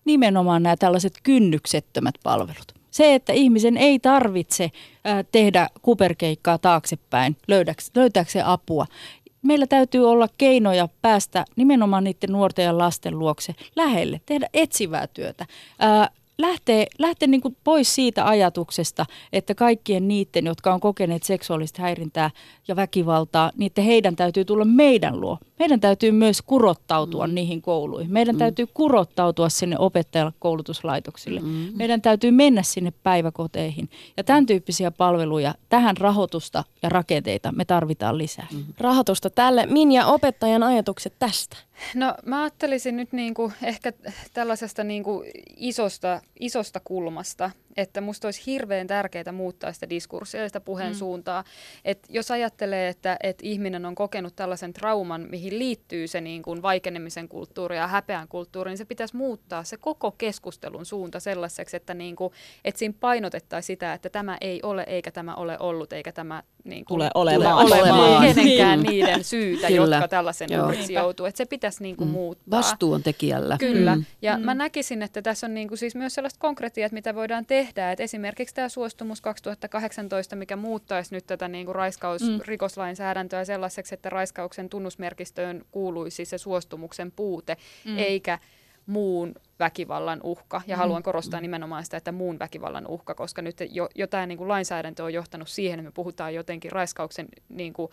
nimenomaan 0.05 0.62
nämä 0.62 0.76
tällaiset 0.76 1.14
kynnyksettömät 1.22 2.14
palvelut. 2.22 2.76
Se, 2.90 3.14
että 3.14 3.32
ihmisen 3.32 3.76
ei 3.76 3.99
tarvitse 3.99 4.70
tehdä 5.32 5.68
kuperkeikkaa 5.82 6.59
taaksepäin 6.59 7.36
löytääkseen 7.94 8.47
apua 8.47 8.86
meillä 9.47 9.66
täytyy 9.66 10.11
olla 10.11 10.28
keinoja 10.38 10.88
päästä 11.03 11.44
nimenomaan 11.57 12.05
niiden 12.05 12.32
nuorten 12.32 12.64
ja 12.64 12.78
lasten 12.78 13.18
luokse 13.18 13.55
lähelle, 13.76 14.20
tehdä 14.26 14.49
etsivää 14.55 15.07
työtä. 15.07 15.47
Ää, 15.78 16.11
lähtee, 16.39 16.87
lähtee 16.99 17.28
niin 17.28 17.41
kuin 17.41 17.57
pois 17.64 17.95
siitä 17.95 18.28
ajatuksesta, 18.28 19.07
että 19.32 19.55
kaikkien 19.55 20.09
niiden, 20.09 20.47
jotka 20.47 20.74
on 20.74 20.80
kokeneet 20.80 21.22
seksuaalista 21.22 21.82
häirintää 21.82 22.30
ja 22.68 22.76
väkivaltaa, 22.76 23.51
niiden 23.57 23.84
heidän 23.84 24.16
täytyy 24.16 24.45
tulla 24.45 24.64
meidän 24.64 25.20
luo. 25.20 25.39
Meidän 25.59 25.80
täytyy 25.80 26.12
myös 26.12 26.43
kurottautua 26.43 27.26
mm. 27.26 27.34
niihin 27.34 27.62
kouluihin. 27.62 28.12
Meidän 28.12 28.34
mm. 28.34 28.39
täytyy 28.39 28.66
kurottautua 28.74 29.49
sinne 29.49 29.78
opettajakoulutuslaitoksille. 29.78 31.41
Mm. 31.41 31.68
Meidän 31.74 32.03
täytyy 32.03 32.30
mennä 32.30 32.62
sinne 32.62 32.93
päiväkoteihin. 33.03 33.89
Ja 34.16 34.24
tämän 34.24 34.47
tyyppisiä 34.47 34.91
palveluja, 34.91 35.55
tähän 35.68 35.97
rahoitusta 35.97 36.64
ja 36.82 36.89
rakenteita 36.89 37.53
me 37.53 37.64
tarvitaan 37.64 38.18
lisää. 38.18 38.47
Mm. 38.53 38.64
Rahoitusta 38.78 39.30
tälle. 39.30 39.66
Minja, 39.66 40.07
opettajan 40.07 40.62
ajatukset 40.62 41.14
tästä? 41.18 41.57
No 41.95 42.14
mä 42.26 42.43
ajattelisin 42.43 42.97
nyt 42.97 43.12
niinku 43.12 43.53
ehkä 43.62 43.93
tällaisesta 44.34 44.84
niinku 44.84 45.24
isosta, 45.57 46.20
isosta 46.41 46.80
kulmasta, 46.80 47.51
että 47.77 48.01
musta 48.01 48.29
olisi 48.29 48.43
hirveän 48.47 48.87
tärkeää 48.87 49.33
muuttaa 49.33 49.72
sitä 49.72 49.91
diskurssia 49.91 50.41
ja 50.41 50.49
sitä 50.49 50.61
puheen 50.61 50.93
mm. 50.93 50.99
suuntaa. 50.99 51.45
Että 51.85 52.09
jos 52.11 52.31
ajattelee, 52.31 52.89
että, 52.89 53.16
että 53.22 53.47
ihminen 53.47 53.87
on 53.87 53.95
kokenut 53.95 54.37
tällaisen 54.37 54.72
trauman, 54.72 55.27
mihin 55.31 55.59
liittyy 55.59 56.09
se 56.09 56.20
niin 56.20 56.43
kuin 56.43 56.62
vaikenemisen 56.62 57.29
kulttuuri 57.29 57.77
ja 57.77 57.87
häpeän 57.87 58.29
kulttuuri, 58.29 58.70
niin 58.70 58.79
se 58.79 58.85
pitäisi 58.85 59.16
muuttaa 59.16 59.64
se 59.64 59.77
koko 59.77 60.11
keskustelun 60.11 60.87
suunta 60.87 61.20
sellaiseksi, 61.20 61.77
että, 61.77 61.95
niin 61.95 62.16
kuin, 62.16 62.33
että 62.64 62.79
siinä 62.79 62.95
painotettaisiin 63.01 63.66
sitä, 63.66 63.93
että 63.93 64.09
tämä 64.09 64.39
ei 64.41 64.61
ole 64.62 64.85
eikä 64.87 65.11
tämä 65.11 65.35
ole 65.35 65.57
ollut 65.59 65.93
eikä 65.93 66.12
tämä 66.12 66.43
niin 66.64 66.85
kuin, 66.85 66.99
tule 66.99 67.11
olemaan, 67.14 67.66
tule 67.66 67.83
olemaan 67.83 68.22
kenenkään 68.35 68.83
niin. 68.83 68.91
niiden 68.91 69.24
syytä, 69.24 69.68
jotka 69.68 70.09
tällaisen 70.09 70.49
uhriksi 70.64 70.93
joutuu. 70.93 71.27
Että 71.27 71.39
se 71.39 71.45
pitäisi 71.45 71.83
niin 71.83 71.97
kuin, 71.97 72.09
mm. 72.09 72.12
muuttaa. 72.12 72.59
Vastuu 72.59 72.93
on 72.93 73.03
tekijällä. 73.03 73.57
Kyllä. 73.59 73.97
Mm. 73.97 74.05
Ja 74.22 74.37
mm. 74.37 74.45
mä 74.45 74.55
näkisin, 74.55 75.03
että 75.03 75.22
tässä 75.22 75.47
on 75.47 75.55
niin 75.55 75.68
kuin, 75.68 75.79
siis 75.79 75.95
myös 75.95 76.14
sellaista 76.14 76.41
konkretiaa, 76.41 76.89
mitä 76.93 77.14
voidaan 77.14 77.47
tehdä. 77.47 77.66
Että 77.69 78.05
esimerkiksi 78.05 78.55
tämä 78.55 78.69
suostumus 78.69 79.21
2018, 79.21 80.37
mikä 80.37 80.57
muuttaisi 80.57 81.14
nyt 81.14 81.27
tätä 81.27 81.49
niin 81.49 81.67
kuin 81.67 81.75
raiskausrikoslainsäädäntöä 81.75 83.43
mm. 83.43 83.47
sellaiseksi, 83.47 83.95
että 83.95 84.11
raiskauksen 84.11 84.69
tunnusmerkistöön 84.69 85.64
kuuluisi 85.71 86.25
se 86.25 86.39
suostumuksen 86.39 87.12
puute, 87.12 87.57
mm. 87.85 87.99
eikä 87.99 88.39
muun 88.87 89.35
väkivallan 89.59 90.21
uhka. 90.23 90.62
Ja 90.67 90.77
mm. 90.77 90.79
haluan 90.79 91.03
korostaa 91.03 91.41
nimenomaan 91.41 91.85
sitä, 91.85 91.97
että 91.97 92.12
muun 92.12 92.39
väkivallan 92.39 92.87
uhka, 92.87 93.14
koska 93.14 93.43
nyt 93.43 93.57
jo, 93.71 93.89
jo 93.95 94.07
tämä 94.07 94.27
niin 94.27 94.39
kuin 94.39 94.49
lainsäädäntö 94.49 95.05
on 95.05 95.12
johtanut 95.12 95.49
siihen, 95.49 95.79
että 95.79 95.89
me 95.89 95.93
puhutaan 95.93 96.35
jotenkin 96.35 96.73
raiskauksen 96.73 97.29
niin 97.49 97.73
kuin, 97.73 97.91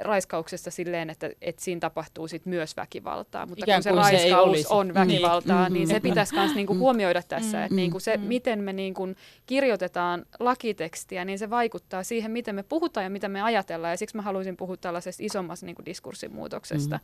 raiskauksesta 0.00 0.70
silleen, 0.70 1.10
että, 1.10 1.30
että 1.40 1.64
siinä 1.64 1.80
tapahtuu 1.80 2.28
sit 2.28 2.46
myös 2.46 2.76
väkivaltaa. 2.76 3.46
Mutta 3.46 3.64
Ikään 3.64 3.78
kun 3.78 3.82
se 3.82 3.90
raiskaus 3.90 4.62
se 4.62 4.68
on 4.70 4.94
väkivaltaa, 4.94 5.68
niin, 5.68 5.72
niin 5.72 5.88
se 5.88 6.00
pitäisi 6.00 6.34
myös 6.34 6.54
niinku 6.54 6.74
huomioida 6.74 7.22
tässä, 7.22 7.64
että 7.64 7.74
niinku 7.74 8.00
se, 8.00 8.16
miten 8.16 8.58
me 8.58 8.72
niinku 8.72 9.08
kirjoitetaan 9.46 10.26
lakitekstiä, 10.40 11.24
niin 11.24 11.38
se 11.38 11.50
vaikuttaa 11.50 12.02
siihen, 12.02 12.30
miten 12.30 12.54
me 12.54 12.62
puhutaan 12.62 13.04
ja 13.04 13.10
mitä 13.10 13.28
me 13.28 13.42
ajatellaan. 13.42 13.92
Ja 13.92 13.96
siksi 13.96 14.16
mä 14.16 14.22
haluaisin 14.22 14.56
puhua 14.56 14.76
tällaisesta 14.76 15.22
isommasta 15.22 15.66
niinku 15.66 15.82
diskurssin 15.84 16.32
muutoksesta, 16.32 17.00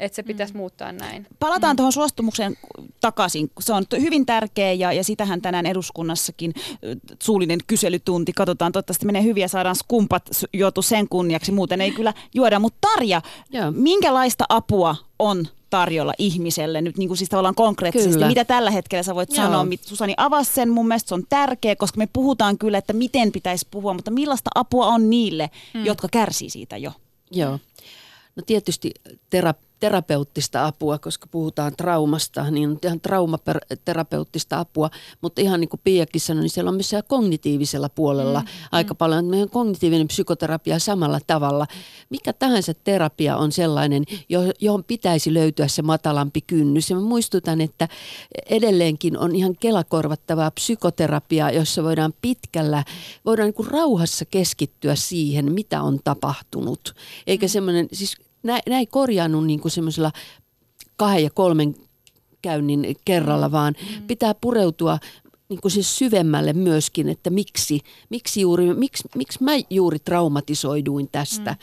että 0.00 0.16
se 0.16 0.22
pitäisi 0.22 0.56
muuttaa 0.56 0.92
näin. 0.92 1.26
Palataan 1.38 1.74
mm. 1.74 1.76
tuohon 1.76 1.92
suostumukseen 1.92 2.56
takaisin. 3.00 3.50
Se 3.60 3.72
on 3.72 3.84
hyvin 4.00 4.26
tärkeä 4.26 4.72
ja, 4.72 4.92
ja 4.92 5.04
sitähän 5.04 5.42
tänään 5.42 5.66
eduskunnassakin 5.66 6.54
suullinen 7.22 7.58
kyselytunti. 7.66 8.32
Katsotaan, 8.32 8.72
toivottavasti 8.72 9.06
menee 9.06 9.22
hyvin 9.22 9.40
ja 9.40 9.48
saadaan 9.48 9.76
skumpat 9.76 10.30
juotu 10.52 10.82
sen 10.82 11.08
kunniaksi. 11.08 11.52
Muuten 11.52 11.80
ei 11.80 11.90
kyllä 11.90 12.11
juoda. 12.34 12.58
Mutta 12.58 12.78
Tarja, 12.80 13.22
Joo. 13.50 13.70
minkälaista 13.70 14.44
apua 14.48 14.96
on 15.18 15.46
tarjolla 15.70 16.12
ihmiselle 16.18 16.82
nyt 16.82 16.98
niin 16.98 17.08
kuin 17.08 17.18
siis 17.18 17.30
tavallaan 17.30 17.54
konkreettisesti. 17.54 18.12
Kyllä. 18.12 18.28
Mitä 18.28 18.44
tällä 18.44 18.70
hetkellä 18.70 19.02
sä 19.02 19.14
voit 19.14 19.30
Joo. 19.30 19.44
sanoa? 19.44 19.66
Susani 19.80 20.14
avasi 20.16 20.54
sen, 20.54 20.70
mun 20.70 20.88
mielestä 20.88 21.08
se 21.08 21.14
on 21.14 21.26
tärkeä, 21.28 21.76
koska 21.76 21.98
me 21.98 22.08
puhutaan 22.12 22.58
kyllä, 22.58 22.78
että 22.78 22.92
miten 22.92 23.32
pitäisi 23.32 23.68
puhua, 23.70 23.94
mutta 23.94 24.10
millaista 24.10 24.50
apua 24.54 24.86
on 24.86 25.10
niille, 25.10 25.50
mm. 25.74 25.84
jotka 25.84 26.08
kärsii 26.10 26.50
siitä 26.50 26.76
jo? 26.76 26.92
Joo. 27.30 27.58
No 28.36 28.42
tietysti 28.46 28.90
terapia 29.30 29.71
terapeuttista 29.82 30.66
apua, 30.66 30.98
koska 30.98 31.26
puhutaan 31.30 31.72
traumasta, 31.76 32.50
niin 32.50 32.70
on 32.70 32.78
ihan 32.84 33.00
traumaterapeuttista 33.00 34.60
apua, 34.60 34.90
mutta 35.20 35.40
ihan 35.40 35.60
niin 35.60 35.68
kuin 35.68 35.80
Piakin 35.84 36.20
sanoi, 36.20 36.42
niin 36.42 36.50
siellä 36.50 36.68
on 36.68 36.74
myös 36.74 36.94
kognitiivisella 37.08 37.88
puolella 37.88 38.40
mm, 38.40 38.46
aika 38.72 38.94
mm. 38.94 38.98
paljon. 38.98 39.24
Meidän 39.24 39.50
kognitiivinen 39.50 40.08
psykoterapia 40.08 40.78
samalla 40.78 41.20
tavalla. 41.26 41.66
Mikä 42.10 42.32
tahansa 42.32 42.74
terapia 42.74 43.36
on 43.36 43.52
sellainen, 43.52 44.04
johon 44.60 44.84
pitäisi 44.84 45.34
löytyä 45.34 45.68
se 45.68 45.82
matalampi 45.82 46.40
kynnys. 46.40 46.90
Ja 46.90 46.96
mä 46.96 47.02
muistutan, 47.02 47.60
että 47.60 47.88
edelleenkin 48.50 49.18
on 49.18 49.34
ihan 49.34 49.56
kelakorvattavaa 49.60 50.50
psykoterapiaa, 50.50 51.50
jossa 51.50 51.82
voidaan 51.82 52.14
pitkällä, 52.22 52.84
voidaan 53.24 53.46
niin 53.46 53.54
kuin 53.54 53.70
rauhassa 53.70 54.24
keskittyä 54.24 54.94
siihen, 54.94 55.52
mitä 55.52 55.82
on 55.82 55.98
tapahtunut. 56.04 56.94
Eikä 57.26 57.46
mm. 57.46 57.50
semmoinen, 57.50 57.88
siis 57.92 58.16
nämä 58.42 58.78
ei 58.78 58.86
niin 59.46 59.60
kuin 59.60 59.72
semmoisella 59.72 60.12
kahden 60.96 61.24
ja 61.24 61.30
kolmen 61.34 61.74
käynnin 62.42 62.96
kerralla, 63.04 63.52
vaan 63.52 63.74
mm. 63.80 64.06
pitää 64.06 64.34
pureutua 64.34 64.98
niin 65.52 65.60
kuin 65.60 65.72
siis 65.72 65.98
syvemmälle 65.98 66.52
myöskin, 66.52 67.08
että 67.08 67.30
miksi, 67.30 67.80
miksi, 68.10 68.40
juuri, 68.40 68.74
miksi, 68.74 69.08
miksi 69.16 69.44
mä 69.44 69.52
juuri 69.70 69.98
traumatisoiduin 69.98 71.08
tästä. 71.12 71.50
Mm. 71.50 71.56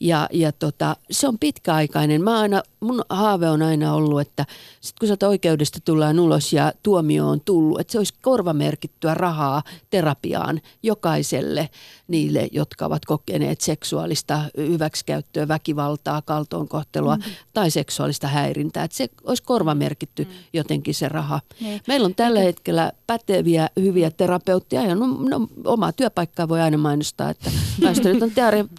Ja, 0.00 0.28
ja 0.32 0.52
tota, 0.52 0.96
se 1.10 1.28
on 1.28 1.38
pitkäaikainen. 1.38 2.24
Mä 2.24 2.40
aina, 2.40 2.62
mun 2.80 3.02
haave 3.08 3.50
on 3.50 3.62
aina 3.62 3.94
ollut, 3.94 4.20
että 4.20 4.46
sit 4.80 4.98
kun 4.98 5.08
sä 5.08 5.16
oikeudesta 5.28 5.78
tullaan 5.84 6.20
ulos 6.20 6.52
ja 6.52 6.72
tuomio 6.82 7.28
on 7.28 7.40
tullut, 7.40 7.80
että 7.80 7.92
se 7.92 7.98
olisi 7.98 8.14
korvamerkittyä 8.22 9.14
rahaa 9.14 9.62
terapiaan 9.90 10.60
jokaiselle 10.82 11.70
niille, 12.08 12.48
jotka 12.52 12.86
ovat 12.86 13.04
kokeneet 13.04 13.60
seksuaalista 13.60 14.40
hyväksikäyttöä, 14.56 15.48
väkivaltaa, 15.48 16.22
kaltoonkohtelua 16.22 17.16
mm. 17.16 17.22
tai 17.52 17.70
seksuaalista 17.70 18.28
häirintää. 18.28 18.84
Että 18.84 18.96
se 18.96 19.08
olisi 19.24 19.42
korvamerkitty 19.42 20.24
mm. 20.24 20.30
jotenkin 20.52 20.94
se 20.94 21.08
raha. 21.08 21.40
Niin. 21.60 21.80
Meillä 21.88 22.06
on 22.06 22.14
tällä 22.14 22.40
hetkellä 22.40 22.92
päteviä, 23.36 23.68
hyviä 23.80 24.10
terapeutteja 24.10 24.82
ja 24.82 24.94
no, 24.94 25.06
no, 25.06 25.48
omaa 25.64 25.92
työpaikkaa 25.92 26.48
voi 26.48 26.60
aina 26.60 26.78
mainostaa, 26.78 27.30
että 27.30 27.50
Väestöliiton 27.82 28.30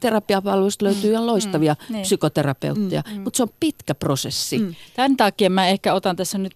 terapiapalveluista 0.01 0.85
löytyy 0.85 1.11
ihan 1.11 1.27
loistavia 1.27 1.75
mm. 1.89 1.93
Niin. 1.93 2.01
psykoterapeutteja, 2.01 3.03
mm. 3.13 3.21
mutta 3.21 3.37
se 3.37 3.43
on 3.43 3.49
pitkä 3.59 3.95
prosessi. 3.95 4.59
Mm. 4.59 4.75
Tämän 4.95 5.17
takia 5.17 5.49
mä 5.49 5.67
ehkä 5.67 5.93
otan 5.93 6.15
tässä 6.15 6.37
nyt 6.37 6.53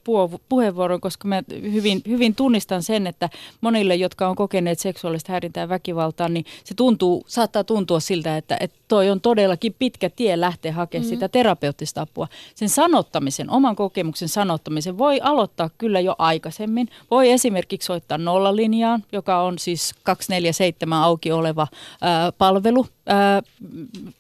puheenvuoron, 0.49 1.01
koska 1.01 1.27
mä 1.27 1.43
hyvin, 1.61 2.01
hyvin 2.07 2.35
tunnistan 2.35 2.83
sen, 2.83 3.07
että 3.07 3.29
monille, 3.61 3.95
jotka 3.95 4.27
on 4.27 4.35
kokeneet 4.35 4.79
seksuaalista 4.79 5.31
häirintää 5.31 5.61
ja 5.61 5.69
väkivaltaa, 5.69 6.29
niin 6.29 6.45
se 6.63 6.73
tuntuu, 6.73 7.23
saattaa 7.27 7.63
tuntua 7.63 7.99
siltä, 7.99 8.37
että, 8.37 8.57
että 8.59 8.77
toi 8.87 9.09
on 9.09 9.21
todellakin 9.21 9.75
pitkä 9.79 10.09
tie 10.09 10.39
lähteä 10.39 10.73
hakemaan 10.73 11.05
mm. 11.05 11.09
sitä 11.09 11.29
terapeuttista 11.29 12.01
apua. 12.01 12.27
Sen 12.55 12.69
sanottamisen, 12.69 13.49
oman 13.49 13.75
kokemuksen 13.75 14.29
sanottamisen 14.29 14.97
voi 14.97 15.19
aloittaa 15.23 15.69
kyllä 15.77 15.99
jo 15.99 16.15
aikaisemmin. 16.17 16.89
Voi 17.11 17.31
esimerkiksi 17.31 17.90
soittaa 17.91 18.17
nollalinjaan, 18.17 19.03
joka 19.11 19.41
on 19.41 19.59
siis 19.59 19.95
247 20.03 20.99
auki 21.03 21.31
oleva 21.31 21.67
ää, 22.01 22.31
palvelu. 22.31 22.85
Ää, 23.07 23.41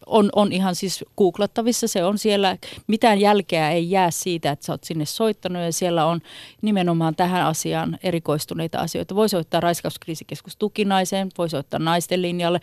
on, 0.05 0.29
on 0.35 0.51
ihan 0.51 0.75
siis 0.75 1.05
googlattavissa, 1.17 1.87
se 1.87 2.03
on 2.03 2.17
siellä, 2.17 2.57
mitään 2.87 3.19
jälkeä 3.19 3.71
ei 3.71 3.91
jää 3.91 4.11
siitä, 4.11 4.51
että 4.51 4.65
sä 4.65 4.73
oot 4.73 4.83
sinne 4.83 5.05
soittanut 5.05 5.61
ja 5.61 5.73
siellä 5.73 6.05
on 6.05 6.21
nimenomaan 6.61 7.15
tähän 7.15 7.45
asiaan 7.45 7.97
erikoistuneita 8.03 8.79
asioita. 8.79 9.15
Voi 9.15 9.29
soittaa 9.29 9.59
raiskauskriisikeskus 9.59 10.55
tukinaiseen, 10.55 11.29
voi 11.37 11.49
soittaa 11.49 11.79
naisten 11.79 12.21
linjalle, 12.21 12.61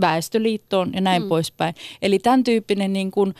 väestöliittoon 0.00 0.92
ja 0.94 1.00
näin 1.00 1.22
mm. 1.22 1.28
poispäin. 1.28 1.74
Eli 2.02 2.18
tämän 2.18 2.44
tyyppinen 2.44 2.92
niin 2.92 3.10
kuin, 3.10 3.34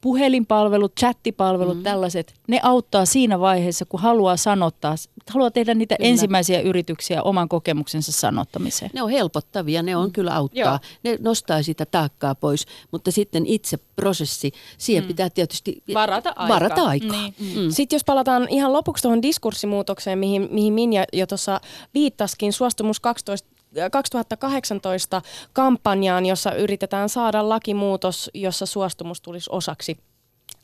puhelinpalvelut, 0.00 0.92
chattipalvelut, 1.00 1.76
mm. 1.76 1.82
tällaiset, 1.82 2.34
ne 2.48 2.60
auttaa 2.62 3.04
siinä 3.04 3.40
vaiheessa, 3.40 3.84
kun 3.84 4.00
haluaa 4.00 4.36
sanottaa, 4.36 4.94
haluaa 5.30 5.50
tehdä 5.50 5.74
niitä 5.74 5.96
kyllä. 5.96 6.10
ensimmäisiä 6.10 6.60
yrityksiä 6.60 7.22
oman 7.22 7.48
kokemuksensa 7.48 8.12
sanottamiseen. 8.12 8.90
Ne 8.94 9.02
on 9.02 9.10
helpottavia, 9.10 9.82
ne 9.82 9.96
on 9.96 10.06
mm. 10.06 10.12
kyllä 10.12 10.34
auttaa. 10.34 10.80
Joo. 11.04 11.12
Ne 11.14 11.18
nostaa 11.20 11.62
sitä 11.62 11.86
taakkaa 11.86 12.34
pois, 12.34 12.66
mutta 12.90 13.10
sitten 13.10 13.46
itse 13.46 13.76
prosessi, 13.96 14.52
siihen 14.78 15.04
mm. 15.04 15.08
pitää 15.08 15.30
tietysti 15.30 15.82
varata 15.94 16.28
aikaa. 16.36 16.48
Varata 16.48 16.82
aikaa. 16.82 17.22
Niin. 17.22 17.34
Mm. 17.38 17.70
Sitten 17.70 17.96
jos 17.96 18.04
palataan 18.04 18.48
ihan 18.48 18.72
lopuksi 18.72 19.02
tuohon 19.02 19.22
diskurssimuutokseen, 19.22 20.18
mihin, 20.18 20.48
mihin 20.50 20.72
Minja 20.72 21.04
jo 21.12 21.26
tuossa 21.26 21.60
viittaskin, 21.94 22.52
suostumus 22.52 23.00
12 23.00 23.53
2018 23.90 25.22
kampanjaan, 25.52 26.26
jossa 26.26 26.54
yritetään 26.54 27.08
saada 27.08 27.48
lakimuutos, 27.48 28.30
jossa 28.34 28.66
suostumus 28.66 29.20
tulisi 29.20 29.50
osaksi 29.52 29.98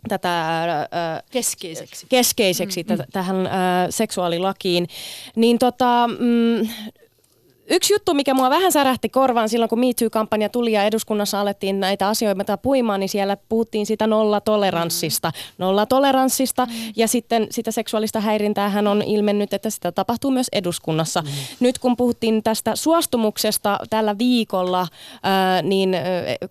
tätä 0.08 0.58
äh, 0.72 0.88
keskeiseksi, 1.30 2.06
keskeiseksi 2.08 2.82
mm, 2.82 2.94
mm. 2.94 3.04
tähän 3.12 3.46
äh, 3.46 3.52
seksuaalilakiin, 3.90 4.88
niin 5.36 5.58
tota, 5.58 6.08
mm, 6.08 6.68
Yksi 7.72 7.94
juttu, 7.94 8.14
mikä 8.14 8.34
mua 8.34 8.50
vähän 8.50 8.72
särähti 8.72 9.08
korvaan 9.08 9.48
silloin, 9.48 9.68
kun 9.68 9.80
Me 9.80 9.86
Too-kampanja 9.86 10.48
tuli 10.48 10.72
ja 10.72 10.84
eduskunnassa 10.84 11.40
alettiin 11.40 11.80
näitä 11.80 12.08
asioita 12.08 12.56
puimaan, 12.56 13.00
niin 13.00 13.08
siellä 13.08 13.36
puhuttiin 13.48 13.86
sitä 13.86 14.06
nollatoleranssista. 14.06 15.32
Nollatoleranssista 15.58 16.66
mm. 16.66 16.72
ja 16.96 17.08
sitten 17.08 17.46
sitä 17.50 17.70
seksuaalista 17.70 18.20
häirintää 18.20 18.72
on 18.90 19.02
ilmennyt, 19.02 19.54
että 19.54 19.70
sitä 19.70 19.92
tapahtuu 19.92 20.30
myös 20.30 20.46
eduskunnassa. 20.52 21.22
Mm. 21.22 21.28
Nyt 21.60 21.78
kun 21.78 21.96
puhuttiin 21.96 22.42
tästä 22.42 22.76
suostumuksesta 22.76 23.78
tällä 23.90 24.18
viikolla, 24.18 24.86
niin 25.62 25.96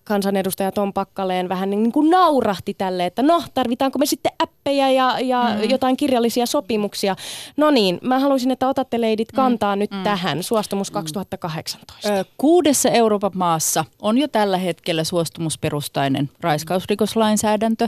kansanedustaja 0.03 0.71
Tom 0.71 0.93
Pakkaleen 0.93 1.49
vähän 1.49 1.69
niin 1.69 1.91
kuin 1.91 2.09
naurahti 2.09 2.73
tälle, 2.73 3.05
että 3.05 3.23
no 3.23 3.43
tarvitaanko 3.53 3.99
me 3.99 4.05
sitten 4.05 4.31
appeja 4.39 4.91
ja, 4.91 5.19
ja 5.19 5.43
mm. 5.43 5.69
jotain 5.69 5.97
kirjallisia 5.97 6.45
sopimuksia. 6.45 7.15
No 7.57 7.71
niin, 7.71 7.99
mä 8.01 8.19
haluaisin, 8.19 8.51
että 8.51 8.67
otatte 8.67 9.01
leidit 9.01 9.31
kantaa 9.31 9.75
mm. 9.75 9.79
nyt 9.79 9.91
mm. 9.91 10.03
tähän. 10.03 10.43
Suostumus 10.43 10.91
2018? 11.13 12.25
Kuudessa 12.37 12.89
Euroopan 12.89 13.31
maassa 13.35 13.85
on 14.01 14.17
jo 14.17 14.27
tällä 14.27 14.57
hetkellä 14.57 15.03
suostumusperustainen 15.03 16.29
raiskausrikoslainsäädäntö. 16.41 17.87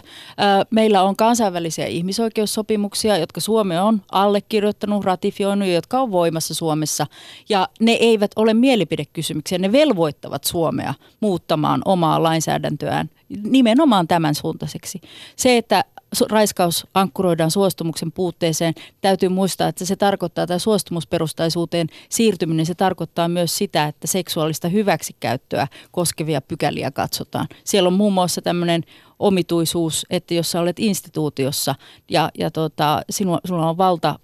Meillä 0.70 1.04
on 1.04 1.16
kansainvälisiä 1.16 1.86
ihmisoikeussopimuksia, 1.86 3.18
jotka 3.18 3.42
Suomi 3.42 3.78
on 3.78 4.02
allekirjoittanut, 4.12 5.06
ratifioinut 5.06 5.68
ja 5.68 5.74
jotka 5.74 6.00
on 6.00 6.12
voimassa 6.12 6.54
Suomessa. 6.54 7.08
Ja 7.50 7.68
ne 7.80 7.92
eivät 7.92 8.32
ole 8.36 8.54
mielipidekysymyksiä, 8.54 9.58
ne 9.58 9.72
velvoittavat 9.72 10.44
Suomea 10.44 10.94
muuttamaan 11.20 11.82
omaa 11.86 12.24
lainsäädäntöään 12.24 13.10
nimenomaan 13.44 14.08
tämän 14.08 14.36
suuntaiseksi. 14.36 15.02
Se, 15.36 15.58
että 15.58 15.84
raiskaus 16.30 16.88
ankkuroidaan 16.94 17.52
suostumuksen 17.52 18.12
puutteeseen, 18.12 18.74
täytyy 19.02 19.30
muistaa, 19.30 19.68
että 19.68 19.86
se 19.86 19.96
tarkoittaa, 19.96 20.48
tai 20.48 20.60
suostumusperustaisuuteen 20.60 21.88
siirtyminen, 22.10 22.66
se 22.66 22.76
tarkoittaa 22.76 23.28
myös 23.28 23.58
sitä, 23.58 23.86
että 23.86 24.08
seksuaalista 24.08 24.68
hyväksikäyttöä 24.68 25.68
koskevia 25.92 26.42
pykäliä 26.42 26.92
katsotaan. 26.92 27.48
Siellä 27.64 27.88
on 27.88 27.94
muun 27.94 28.14
muassa 28.14 28.42
tämmöinen 28.42 28.84
omituisuus, 29.20 30.06
että 30.10 30.34
jos 30.34 30.52
sä 30.52 30.62
olet 30.62 30.80
instituutiossa 30.80 31.76
ja, 32.10 32.32
ja 32.38 32.52
tota, 32.52 33.02
sinua, 33.10 33.40
sinulla 33.46 33.70
on 33.70 33.78
valta, 33.78 34.20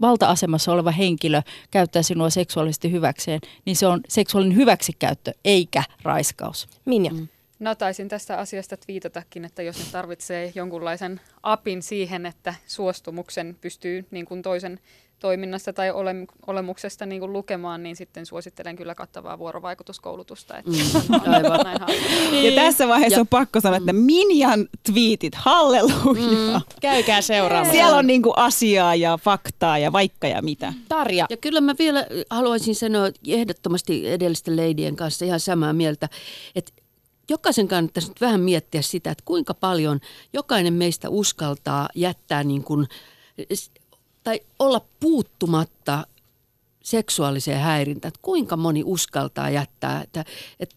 valta-asemassa 0.00 0.72
oleva 0.72 0.90
henkilö 0.90 1.42
käyttää 1.70 2.02
sinua 2.02 2.30
seksuaalisesti 2.30 2.92
hyväkseen, 2.92 3.40
niin 3.64 3.76
se 3.76 3.86
on 3.86 4.00
seksuaalinen 4.08 4.56
hyväksikäyttö 4.56 5.32
eikä 5.44 5.82
raiskaus. 6.02 6.68
Minja. 6.84 7.10
Mm. 7.10 7.28
No 7.58 7.74
taisin 7.74 8.08
tästä 8.08 8.38
asiasta 8.38 8.76
twiitatakin, 8.76 9.44
että 9.44 9.62
jos 9.62 9.78
ne 9.78 9.84
tarvitsee 9.92 10.52
jonkunlaisen 10.54 11.20
apin 11.42 11.82
siihen, 11.82 12.26
että 12.26 12.54
suostumuksen 12.66 13.56
pystyy 13.60 14.06
niin 14.10 14.26
kuin 14.26 14.42
toisen 14.42 14.80
toiminnasta 15.18 15.72
tai 15.72 15.90
ole, 15.90 16.14
olemuksesta 16.46 17.06
niin 17.06 17.20
kuin 17.20 17.32
lukemaan, 17.32 17.82
niin 17.82 17.96
sitten 17.96 18.26
suosittelen 18.26 18.76
kyllä 18.76 18.94
kattavaa 18.94 19.38
vuorovaikutuskoulutusta. 19.38 20.58
Että 20.58 20.70
mm. 20.70 21.14
Aivan. 21.34 21.60
Näin 21.64 22.44
ja 22.44 22.62
tässä 22.62 22.88
vaiheessa 22.88 23.18
ja. 23.18 23.20
on 23.20 23.28
pakko 23.28 23.60
sanoa, 23.60 23.76
että 23.76 23.92
Minjan 23.92 24.68
twiitit, 24.86 25.34
halleluja. 25.34 26.54
Mm. 26.54 26.60
Käykää 26.80 27.20
seuraamaan. 27.20 27.74
Siellä 27.74 27.96
on 27.96 28.06
niin 28.06 28.22
kuin 28.22 28.32
asiaa 28.36 28.94
ja 28.94 29.18
faktaa 29.22 29.78
ja 29.78 29.92
vaikka 29.92 30.26
ja 30.26 30.42
mitä. 30.42 30.72
Tarja. 30.88 31.26
Ja 31.30 31.36
kyllä 31.36 31.60
mä 31.60 31.74
vielä 31.78 32.06
haluaisin 32.30 32.74
sanoa 32.74 33.10
ehdottomasti 33.28 34.08
edellisten 34.08 34.56
leidien 34.56 34.96
kanssa 34.96 35.24
ihan 35.24 35.40
samaa 35.40 35.72
mieltä, 35.72 36.08
että 36.54 36.72
jokaisen 37.28 37.68
kannattaisi 37.68 38.08
nyt 38.08 38.20
vähän 38.20 38.40
miettiä 38.40 38.82
sitä, 38.82 39.10
että 39.10 39.24
kuinka 39.24 39.54
paljon 39.54 40.00
jokainen 40.32 40.74
meistä 40.74 41.08
uskaltaa 41.08 41.88
jättää 41.94 42.44
niin 42.44 42.64
kuin, 42.64 42.86
tai 44.24 44.40
olla 44.58 44.80
puuttumatta 45.00 46.06
seksuaaliseen 46.88 47.60
häirintään. 47.60 48.08
Että 48.08 48.20
kuinka 48.22 48.56
moni 48.56 48.82
uskaltaa 48.84 49.50
jättää. 49.50 50.02
Että, 50.02 50.24
että 50.60 50.76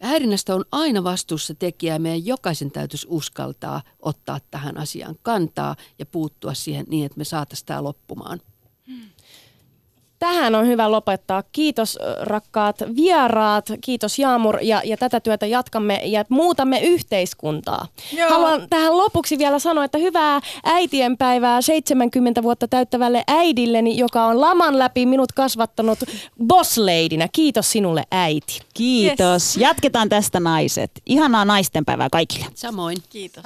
häirinnästä 0.00 0.54
on 0.54 0.64
aina 0.72 1.04
vastuussa 1.04 1.54
tekijä 1.54 1.94
ja 1.94 1.98
meidän 1.98 2.26
jokaisen 2.26 2.70
täytyisi 2.70 3.06
uskaltaa 3.10 3.82
ottaa 4.00 4.38
tähän 4.50 4.78
asiaan 4.78 5.16
kantaa 5.22 5.76
ja 5.98 6.06
puuttua 6.06 6.54
siihen 6.54 6.86
niin, 6.88 7.06
että 7.06 7.18
me 7.18 7.24
saataisiin 7.24 7.66
tämä 7.66 7.82
loppumaan. 7.84 8.40
Tähän 10.22 10.54
on 10.54 10.66
hyvä 10.66 10.90
lopettaa. 10.90 11.42
Kiitos 11.52 11.98
rakkaat 12.20 12.76
vieraat, 12.96 13.66
kiitos 13.80 14.18
Jaamur 14.18 14.58
ja, 14.62 14.82
ja 14.84 14.96
tätä 14.96 15.20
työtä 15.20 15.46
jatkamme 15.46 16.00
ja 16.04 16.24
muutamme 16.28 16.80
yhteiskuntaa. 16.80 17.86
Joo. 18.12 18.30
Haluan 18.30 18.66
tähän 18.70 18.96
lopuksi 18.96 19.38
vielä 19.38 19.58
sanoa, 19.58 19.84
että 19.84 19.98
hyvää 19.98 20.40
äitienpäivää 20.64 21.62
70 21.62 22.42
vuotta 22.42 22.68
täyttävälle 22.68 23.24
äidilleni, 23.28 23.98
joka 23.98 24.24
on 24.24 24.40
laman 24.40 24.78
läpi 24.78 25.06
minut 25.06 25.32
kasvattanut 25.32 25.98
bossleidinä. 26.46 27.28
Kiitos 27.32 27.72
sinulle 27.72 28.04
äiti. 28.10 28.60
Kiitos. 28.74 29.42
Yes. 29.42 29.56
Jatketaan 29.56 30.08
tästä 30.08 30.40
naiset. 30.40 30.90
Ihanaa 31.06 31.44
naistenpäivää 31.44 32.08
kaikille. 32.12 32.46
Samoin. 32.54 32.98
Kiitos. 33.10 33.44